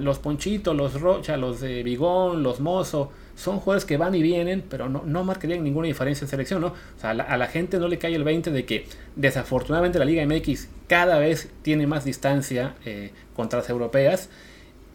los 0.00 0.18
Ponchitos, 0.18 0.76
los 0.76 1.00
Rocha, 1.00 1.36
los 1.36 1.60
de 1.60 1.82
Bigón, 1.82 2.42
los 2.42 2.60
Mozo, 2.60 3.10
son 3.34 3.58
jugadores 3.58 3.84
que 3.84 3.96
van 3.96 4.14
y 4.14 4.22
vienen, 4.22 4.64
pero 4.68 4.88
no, 4.88 5.02
no 5.04 5.24
marcarían 5.24 5.62
ninguna 5.62 5.88
diferencia 5.88 6.24
en 6.24 6.28
selección, 6.28 6.60
¿no? 6.60 6.72
A 7.02 7.14
la, 7.14 7.36
la 7.36 7.46
gente 7.48 7.78
no 7.78 7.88
le 7.88 7.98
cae 7.98 8.14
el 8.14 8.24
20 8.24 8.50
de 8.50 8.64
que 8.64 8.86
desafortunadamente 9.14 9.98
la 9.98 10.04
Liga 10.04 10.24
MX 10.24 10.68
cada 10.88 11.18
vez 11.18 11.50
tiene 11.62 11.86
más 11.86 12.04
distancia 12.04 12.74
eh, 12.84 13.10
contra 13.34 13.58
las 13.58 13.68
europeas 13.68 14.30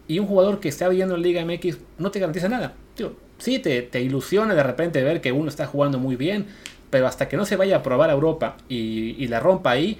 y 0.08 0.18
un 0.18 0.26
jugador 0.26 0.58
que 0.58 0.68
está 0.68 0.88
viendo 0.88 1.14
en 1.14 1.22
Liga 1.22 1.44
MX 1.44 1.78
no 1.98 2.10
te 2.10 2.18
garantiza 2.18 2.48
nada. 2.48 2.74
Tío, 2.96 3.14
sí, 3.38 3.58
te, 3.58 3.82
te 3.82 4.00
ilusiona 4.00 4.54
de 4.54 4.62
repente 4.62 5.02
ver 5.02 5.20
que 5.20 5.32
uno 5.32 5.48
está 5.48 5.66
jugando 5.66 5.98
muy 5.98 6.16
bien, 6.16 6.46
pero 6.92 7.06
hasta 7.08 7.26
que 7.28 7.36
no 7.38 7.46
se 7.46 7.56
vaya 7.56 7.78
a 7.78 7.82
probar 7.82 8.10
a 8.10 8.12
Europa 8.12 8.56
y, 8.68 9.16
y 9.18 9.26
la 9.28 9.40
rompa 9.40 9.70
ahí, 9.70 9.98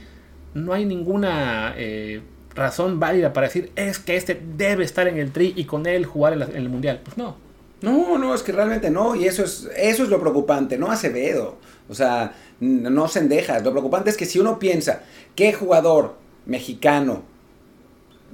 no 0.53 0.75
hay 0.75 0.85
ninguna 0.85 1.73
eh, 1.79 2.21
razón 2.55 3.01
válida 3.01 3.33
para 3.33 3.47
decir 3.47 3.73
es 3.77 3.99
que 3.99 4.15
este 4.17 4.39
debe 4.59 4.85
estar 4.85 5.09
en 5.09 5.17
el 5.19 5.33
tri 5.33 5.55
y 5.57 5.65
con 5.65 5.87
él 5.87 6.05
jugar 6.05 6.35
en, 6.35 6.39
la- 6.41 6.45
en 6.45 6.57
el 6.57 6.69
mundial. 6.69 7.01
Pues 7.03 7.17
no. 7.17 7.37
No, 7.81 8.19
no, 8.19 8.35
es 8.35 8.43
que 8.43 8.53
realmente 8.53 8.91
no, 8.91 9.17
y 9.17 9.25
eso 9.25 9.43
es, 9.43 9.69
eso 9.77 10.03
es 10.05 10.09
lo 10.11 10.21
preocupante, 10.21 10.77
no 10.79 10.91
Acevedo, 10.93 11.57
o 11.89 11.95
sea, 11.95 12.35
no 12.61 13.09
Sendejas, 13.09 13.65
lo 13.65 13.71
preocupante 13.73 14.11
es 14.11 14.17
que 14.19 14.27
si 14.27 14.39
uno 14.39 14.59
piensa, 14.61 15.03
¿qué 15.35 15.53
jugador 15.55 16.15
mexicano 16.47 17.23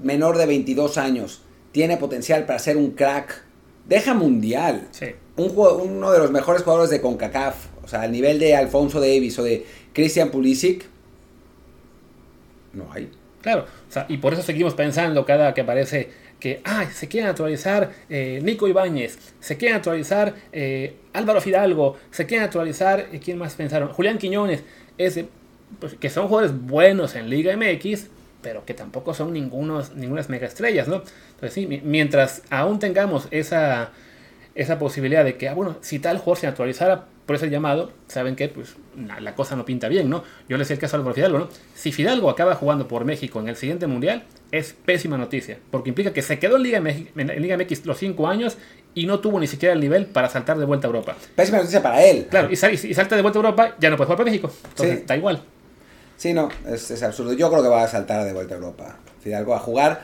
menor 0.02 0.36
de 0.36 0.46
22 0.46 0.98
años 0.98 1.42
tiene 1.72 1.96
potencial 1.96 2.44
para 2.44 2.58
ser 2.58 2.76
un 2.76 2.90
crack? 2.90 3.44
Deja 3.86 4.12
mundial, 4.14 4.88
Sí. 4.90 5.06
un, 5.36 5.52
uno 5.56 6.10
de 6.10 6.18
los 6.18 6.30
mejores 6.30 6.62
jugadores 6.62 6.90
de 6.90 7.00
CONCACAF, 7.00 7.56
o 7.88 7.90
sea, 7.90 8.02
al 8.02 8.12
nivel 8.12 8.38
de 8.38 8.54
Alfonso 8.54 9.00
Davis 9.00 9.38
o 9.38 9.44
de 9.44 9.64
Christian 9.94 10.30
Pulisic, 10.30 10.84
no 12.74 12.92
hay. 12.92 13.10
Claro, 13.40 13.62
o 13.62 13.90
sea, 13.90 14.04
y 14.10 14.18
por 14.18 14.34
eso 14.34 14.42
seguimos 14.42 14.74
pensando 14.74 15.24
cada 15.24 15.54
que 15.54 15.62
aparece 15.62 16.10
que, 16.38 16.60
ay, 16.64 16.88
se 16.92 17.08
quiere 17.08 17.26
naturalizar 17.26 17.90
eh, 18.10 18.40
Nico 18.42 18.68
Ibáñez, 18.68 19.18
se 19.40 19.56
quiere 19.56 19.72
naturalizar 19.72 20.34
eh, 20.52 20.96
Álvaro 21.14 21.40
Fidalgo, 21.40 21.96
se 22.10 22.26
quiere 22.26 22.44
naturalizar, 22.44 23.06
eh, 23.10 23.20
¿quién 23.24 23.38
más 23.38 23.54
pensaron? 23.54 23.88
Julián 23.88 24.18
Quiñones, 24.18 24.64
ese, 24.98 25.26
pues, 25.80 25.94
que 25.94 26.10
son 26.10 26.28
jugadores 26.28 26.54
buenos 26.60 27.14
en 27.14 27.30
Liga 27.30 27.56
MX, 27.56 28.08
pero 28.42 28.66
que 28.66 28.74
tampoco 28.74 29.14
son 29.14 29.32
ningunos, 29.32 29.94
ningunas 29.94 30.28
mega 30.28 30.46
estrellas, 30.46 30.88
¿no? 30.88 30.96
Entonces 31.36 31.54
sí, 31.54 31.66
mientras 31.66 32.42
aún 32.50 32.80
tengamos 32.80 33.28
esa, 33.30 33.92
esa 34.54 34.78
posibilidad 34.78 35.24
de 35.24 35.38
que, 35.38 35.48
ah, 35.48 35.54
bueno, 35.54 35.78
si 35.80 36.00
tal 36.00 36.18
jugador 36.18 36.38
se 36.38 36.46
naturalizara 36.48 37.06
por 37.28 37.36
ese 37.36 37.50
llamado, 37.50 37.92
saben 38.06 38.36
que 38.36 38.48
pues 38.48 38.76
la 39.20 39.34
cosa 39.34 39.54
no 39.54 39.66
pinta 39.66 39.86
bien, 39.88 40.08
¿no? 40.08 40.24
Yo 40.48 40.56
le 40.56 40.62
decía 40.62 40.72
el 40.72 40.80
caso 40.80 40.96
al 40.96 41.14
Fidalgo, 41.14 41.38
¿no? 41.38 41.48
Si 41.74 41.92
Fidalgo 41.92 42.30
acaba 42.30 42.54
jugando 42.54 42.88
por 42.88 43.04
México 43.04 43.38
en 43.38 43.48
el 43.48 43.56
siguiente 43.56 43.86
mundial, 43.86 44.24
es 44.50 44.72
pésima 44.72 45.18
noticia, 45.18 45.58
porque 45.70 45.90
implica 45.90 46.14
que 46.14 46.22
se 46.22 46.38
quedó 46.38 46.56
en 46.56 46.62
Liga, 46.62 46.80
MX, 46.80 47.18
en 47.18 47.42
Liga 47.42 47.58
MX 47.58 47.84
los 47.84 47.98
cinco 47.98 48.28
años 48.28 48.56
y 48.94 49.04
no 49.04 49.20
tuvo 49.20 49.38
ni 49.40 49.46
siquiera 49.46 49.74
el 49.74 49.80
nivel 49.80 50.06
para 50.06 50.30
saltar 50.30 50.56
de 50.58 50.64
vuelta 50.64 50.86
a 50.86 50.88
Europa. 50.88 51.16
Pésima 51.36 51.58
noticia 51.58 51.82
para 51.82 52.02
él. 52.02 52.28
Claro, 52.30 52.50
y, 52.50 52.56
salta 52.56 53.14
de 53.14 53.20
vuelta 53.20 53.38
a 53.38 53.42
Europa, 53.42 53.76
ya 53.78 53.90
no 53.90 53.98
puede 53.98 54.06
jugar 54.06 54.16
para 54.16 54.30
México. 54.30 54.50
Entonces, 54.70 55.00
está 55.00 55.14
igual. 55.14 55.42
Sí, 56.16 56.32
no, 56.32 56.48
es, 56.66 56.90
es, 56.90 57.02
absurdo. 57.02 57.34
Yo 57.34 57.50
creo 57.50 57.62
que 57.62 57.68
va 57.68 57.82
a 57.82 57.88
saltar 57.88 58.24
de 58.24 58.32
vuelta 58.32 58.54
a 58.54 58.56
Europa. 58.56 58.96
Fidalgo 59.20 59.54
a 59.54 59.58
jugar 59.58 60.02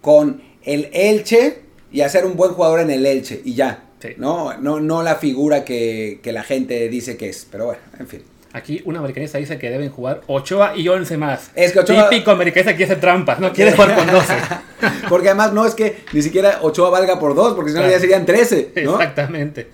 con 0.00 0.40
el 0.62 0.88
Elche 0.92 1.62
y 1.90 2.02
a 2.02 2.08
ser 2.08 2.24
un 2.24 2.36
buen 2.36 2.52
jugador 2.52 2.78
en 2.78 2.92
el 2.92 3.04
Elche 3.04 3.42
y 3.44 3.54
ya. 3.54 3.89
¿No? 4.16 4.56
No, 4.58 4.80
no 4.80 5.02
la 5.02 5.16
figura 5.16 5.64
que, 5.64 6.20
la 6.24 6.42
gente 6.42 6.88
dice 6.88 7.16
que 7.16 7.28
es, 7.28 7.46
pero 7.50 7.66
bueno, 7.66 7.80
en 7.98 8.06
fin. 8.06 8.22
Aquí 8.52 8.82
un 8.84 8.96
americanista 8.96 9.38
dice 9.38 9.58
que 9.58 9.70
deben 9.70 9.90
jugar 9.90 10.22
Ochoa 10.26 10.76
y 10.76 10.88
11 10.88 11.16
más. 11.16 11.52
Es 11.54 11.72
que 11.72 11.80
Ochoa... 11.80 12.08
Típico 12.08 12.32
americanista 12.32 12.76
que 12.76 12.84
hace 12.84 12.96
trampas, 12.96 13.38
no 13.38 13.52
quiere 13.52 13.72
jugar 13.76 13.94
con 13.94 14.06
12. 14.06 14.34
porque 15.08 15.28
además 15.28 15.52
no 15.52 15.64
es 15.64 15.74
que 15.74 15.98
ni 16.12 16.20
siquiera 16.20 16.58
Ochoa 16.62 16.90
valga 16.90 17.20
por 17.20 17.34
2, 17.34 17.54
porque 17.54 17.70
si 17.70 17.78
no 17.78 17.88
ya 17.88 18.00
serían 18.00 18.26
13. 18.26 18.72
Exactamente. 18.74 19.68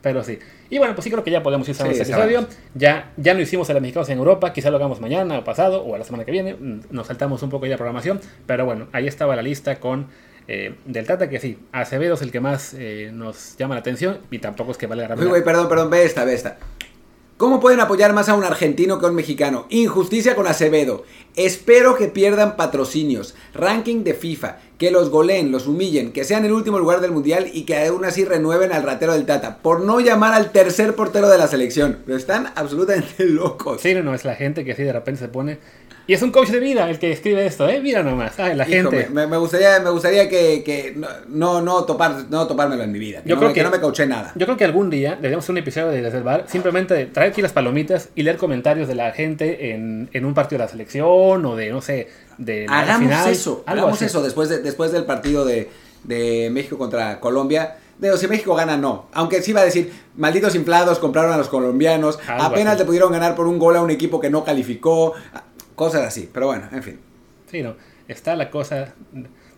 Pero 0.00 0.22
sí. 0.22 0.38
Y 0.72 0.78
bueno, 0.78 0.94
pues 0.94 1.04
sí 1.04 1.10
creo 1.10 1.22
que 1.22 1.30
ya 1.30 1.42
podemos 1.42 1.68
ir 1.68 1.74
cerrando 1.74 2.00
este 2.00 2.10
episodio. 2.10 2.46
Ya, 2.74 3.12
ya 3.16 3.34
no 3.34 3.40
hicimos 3.40 3.68
el 3.68 3.80
Mexicanos 3.80 4.08
en 4.08 4.18
Europa, 4.18 4.52
quizá 4.52 4.70
lo 4.70 4.78
hagamos 4.78 5.00
mañana 5.00 5.38
o 5.38 5.44
pasado 5.44 5.84
o 5.84 5.98
la 5.98 6.04
semana 6.04 6.24
que 6.24 6.32
viene. 6.32 6.56
Nos 6.90 7.08
saltamos 7.08 7.42
un 7.42 7.50
poco 7.50 7.66
ya 7.66 7.72
de 7.72 7.76
programación, 7.76 8.20
pero 8.46 8.64
bueno, 8.64 8.88
ahí 8.92 9.06
estaba 9.06 9.36
la 9.36 9.42
lista 9.42 9.80
con 9.80 10.06
eh, 10.48 10.74
del 10.84 11.06
Tata, 11.06 11.28
que 11.28 11.40
sí, 11.40 11.58
Acevedo 11.72 12.14
es 12.14 12.22
el 12.22 12.32
que 12.32 12.40
más 12.40 12.74
eh, 12.78 13.10
nos 13.12 13.56
llama 13.56 13.74
la 13.74 13.80
atención 13.80 14.18
y 14.30 14.38
tampoco 14.38 14.72
es 14.72 14.78
que 14.78 14.86
valga 14.86 15.08
la 15.08 15.16
pena. 15.16 15.32
perdón, 15.44 15.68
perdón, 15.68 15.90
ve 15.90 16.04
esta, 16.04 16.24
ve 16.24 16.34
esta. 16.34 16.58
¿Cómo 17.42 17.58
pueden 17.58 17.80
apoyar 17.80 18.12
más 18.12 18.28
a 18.28 18.36
un 18.36 18.44
argentino 18.44 19.00
que 19.00 19.06
a 19.06 19.08
un 19.08 19.16
mexicano? 19.16 19.66
Injusticia 19.68 20.36
con 20.36 20.46
Acevedo. 20.46 21.02
Espero 21.34 21.96
que 21.96 22.06
pierdan 22.06 22.54
patrocinios. 22.54 23.34
Ranking 23.52 24.04
de 24.04 24.14
FIFA. 24.14 24.58
Que 24.78 24.92
los 24.92 25.10
goleen, 25.10 25.50
los 25.50 25.66
humillen, 25.66 26.12
que 26.12 26.22
sean 26.22 26.44
el 26.44 26.52
último 26.52 26.78
lugar 26.78 27.00
del 27.00 27.10
mundial 27.10 27.50
y 27.52 27.64
que 27.64 27.84
aún 27.84 28.04
así 28.04 28.24
renueven 28.24 28.70
al 28.70 28.84
ratero 28.84 29.14
del 29.14 29.26
Tata. 29.26 29.58
Por 29.58 29.80
no 29.80 29.98
llamar 29.98 30.34
al 30.34 30.52
tercer 30.52 30.94
portero 30.94 31.28
de 31.28 31.38
la 31.38 31.48
selección. 31.48 31.98
Pero 32.06 32.16
están 32.16 32.52
absolutamente 32.54 33.24
locos. 33.24 33.80
Sí, 33.80 33.92
no, 33.92 34.04
no, 34.04 34.14
es 34.14 34.24
la 34.24 34.36
gente 34.36 34.64
que 34.64 34.72
así 34.72 34.84
de 34.84 34.92
repente 34.92 35.22
se 35.22 35.28
pone 35.28 35.58
y 36.12 36.14
es 36.14 36.20
un 36.20 36.30
coach 36.30 36.50
de 36.50 36.60
vida 36.60 36.90
el 36.90 36.98
que 36.98 37.10
escribe 37.10 37.46
esto, 37.46 37.66
¿eh? 37.66 37.80
Mira 37.80 38.02
nomás, 38.02 38.36
la 38.36 38.66
gente. 38.66 39.08
Me, 39.08 39.24
gustaría, 39.38 39.80
me 39.80 39.88
gustaría 39.88 40.28
que, 40.28 40.94
no, 41.28 41.62
no, 41.62 41.84
topar, 41.84 42.26
no 42.28 42.46
topármelo 42.46 42.82
en 42.82 42.92
mi 42.92 42.98
vida. 42.98 43.22
yo 43.24 43.38
creo 43.38 43.54
que, 43.54 43.62
no 43.62 43.70
me 43.70 43.80
coaché 43.80 44.04
nada. 44.04 44.30
Yo 44.34 44.44
creo 44.44 44.58
que 44.58 44.66
algún 44.66 44.90
día 44.90 45.12
deberíamos 45.12 45.46
hacer 45.46 45.54
un 45.54 45.58
episodio 45.60 45.88
de 45.88 46.02
Desde 46.02 46.18
el 46.18 46.22
Bar, 46.22 46.44
simplemente 46.48 47.06
traer 47.06 47.30
aquí 47.30 47.40
las 47.40 47.52
palomitas 47.52 48.10
y 48.14 48.24
leer 48.24 48.36
comentarios 48.36 48.88
de 48.88 48.94
la 48.94 49.12
gente 49.12 49.70
en, 49.72 50.10
un 50.22 50.34
partido 50.34 50.58
de 50.58 50.66
la 50.66 50.70
selección 50.70 51.46
o 51.46 51.56
de, 51.56 51.70
no 51.70 51.80
sé, 51.80 52.08
de 52.36 52.66
la 52.66 52.80
Hagamos 52.80 53.26
eso, 53.28 53.64
hagamos 53.64 54.02
eso 54.02 54.22
después, 54.22 54.50
de, 54.50 54.58
después 54.60 54.92
del 54.92 55.06
partido 55.06 55.46
de, 55.46 55.70
México 56.52 56.76
contra 56.76 57.20
Colombia. 57.20 57.76
Digo, 57.98 58.18
si 58.18 58.26
México 58.26 58.54
gana, 58.54 58.76
no. 58.76 59.06
Aunque 59.14 59.40
sí 59.40 59.54
va 59.54 59.60
a 59.60 59.64
decir, 59.64 59.92
malditos 60.16 60.54
inflados 60.56 60.98
compraron 60.98 61.32
a 61.32 61.38
los 61.38 61.48
colombianos. 61.48 62.18
apenas 62.26 62.78
le 62.78 62.84
pudieron 62.84 63.12
ganar 63.12 63.34
por 63.34 63.46
un 63.46 63.58
gol 63.58 63.76
a 63.76 63.80
un 63.80 63.90
equipo 63.90 64.20
que 64.20 64.28
no 64.28 64.44
calificó. 64.44 65.14
Cosas 65.74 66.02
así, 66.02 66.28
pero 66.32 66.46
bueno, 66.46 66.68
en 66.72 66.82
fin. 66.82 67.00
Sí, 67.50 67.62
no, 67.62 67.74
está 68.08 68.36
la 68.36 68.50
cosa... 68.50 68.94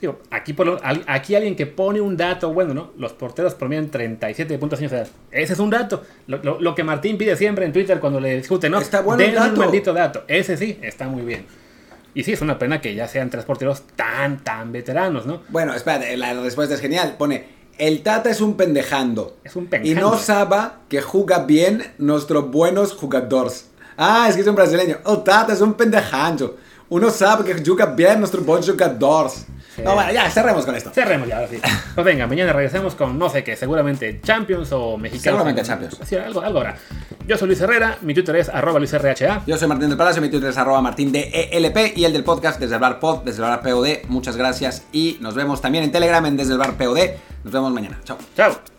Digo, 0.01 0.21
aquí, 0.31 0.53
por 0.53 0.81
aquí 1.07 1.35
alguien 1.35 1.57
que 1.57 1.67
pone 1.67 2.01
un 2.01 2.17
dato, 2.17 2.53
bueno, 2.53 2.75
¿no? 2.75 2.93
Los 2.99 3.15
porteros 3.15 3.55
promedian 3.55 3.91
37 3.91 4.59
puntos 4.59 4.79
años 4.81 4.91
de 4.91 4.99
edad. 4.99 5.09
Ese 5.31 5.55
es 5.55 5.59
un 5.59 5.71
dato. 5.71 6.03
Lo, 6.27 6.75
que 6.75 6.85
Martín 6.85 7.17
pide 7.17 7.37
siempre 7.37 7.65
en 7.65 7.73
Twitter 7.73 8.01
cuando 8.01 8.21
le 8.21 8.37
discute, 8.37 8.69
¿no? 8.69 8.79
Está 8.81 9.01
bueno 9.01 9.23
el 9.23 9.35
dato. 9.35 9.53
un 9.53 9.59
maldito 9.61 9.95
dato. 9.95 10.25
Ese 10.29 10.59
sí, 10.59 10.79
está 10.83 11.09
muy 11.09 11.23
bien. 11.23 11.47
Y 12.13 12.23
sí, 12.23 12.33
es 12.33 12.43
una 12.43 12.59
pena 12.59 12.81
que 12.81 12.95
ya 12.95 13.09
sean 13.09 13.31
tres 13.31 13.45
porteros 13.45 13.83
tan, 13.97 14.45
tan 14.45 14.73
veteranos, 14.73 15.27
¿no? 15.27 15.43
Bueno, 15.49 15.75
espérate, 15.75 16.17
la 16.17 16.35
respuesta 16.35 16.75
es 16.75 16.81
genial. 16.81 17.17
Pone, 17.19 17.45
el 17.79 18.03
Tata 18.03 18.31
es 18.31 18.41
un 18.41 18.57
pendejando. 18.57 19.39
Es 19.43 19.57
un 19.57 19.67
pendejando. 19.67 20.01
Y 20.01 20.13
no 20.13 20.19
sabe 20.19 20.73
que 20.89 21.01
juega 21.01 21.45
bien 21.45 21.83
nuestros 21.99 22.51
buenos 22.51 22.93
jugadores. 22.93 23.71
Ah, 23.97 24.27
es 24.29 24.35
que 24.35 24.43
es 24.43 24.47
un 24.47 24.55
brasileño. 24.55 24.99
El 25.07 25.23
Tata 25.23 25.53
es 25.53 25.61
un 25.61 25.75
pendejando. 25.75 26.57
Uno 26.89 27.11
sabe 27.11 27.45
que 27.45 27.63
juega 27.65 27.87
bien 27.87 28.19
nuestro 28.19 28.43
buen 28.43 28.63
jugador. 28.63 29.31
No, 29.83 29.95
bueno, 29.95 30.13
ya, 30.13 30.31
cerremos 30.31 30.65
con 30.65 30.77
esto. 30.77 30.91
Cerremos 30.93 31.27
ya, 31.27 31.37
ahora 31.39 31.49
sí. 31.49 31.61
Pues 31.95 32.05
venga, 32.05 32.27
mañana 32.27 32.53
regresemos 32.53 32.95
con 32.95 33.19
no 33.19 33.29
sé 33.29 33.43
qué, 33.43 33.57
seguramente 33.57 34.21
Champions 34.23 34.71
o 34.73 34.97
Mexicano. 34.97 35.39
Seguramente 35.39 35.63
Champions. 35.63 35.99
Sí, 36.05 36.17
algo, 36.17 36.41
algo 36.41 36.59
ahora. 36.59 36.77
Yo 37.27 37.37
soy 37.37 37.49
Luis 37.49 37.61
Herrera, 37.61 37.99
mi 38.03 38.15
Twitter 38.15 38.37
es 38.37 38.49
arroba 38.49 38.79
luisrha. 38.79 39.15
Yo 39.47 39.57
soy 39.57 39.69
Martín 39.69 39.89
del 39.89 39.99
Palacio, 39.99 40.23
mi 40.23 40.29
Twitter 40.29 40.51
es 40.51 40.59
arroba 40.59 40.81
martín 40.81 41.11
de 41.11 41.49
ELP 41.53 41.97
y 41.97 42.05
el 42.05 42.13
del 42.13 42.23
podcast 42.23 42.61
desde 42.61 42.75
el 42.75 42.81
bar 42.81 43.01
pod, 43.01 43.23
desde 43.25 43.43
el 43.43 43.49
bar 43.49 43.63
POD. 43.63 44.09
Muchas 44.09 44.37
gracias 44.37 44.85
y 44.93 45.19
nos 45.21 45.35
vemos 45.35 45.61
también 45.61 45.85
en 45.85 45.91
Telegram 45.91 46.25
en 46.27 46.37
desde 46.37 46.53
el 46.53 46.59
bar 46.59 46.77
POD. 46.77 46.99
Nos 47.43 47.53
vemos 47.53 47.73
mañana. 47.73 48.01
Chao. 48.05 48.19
Chao. 48.37 48.74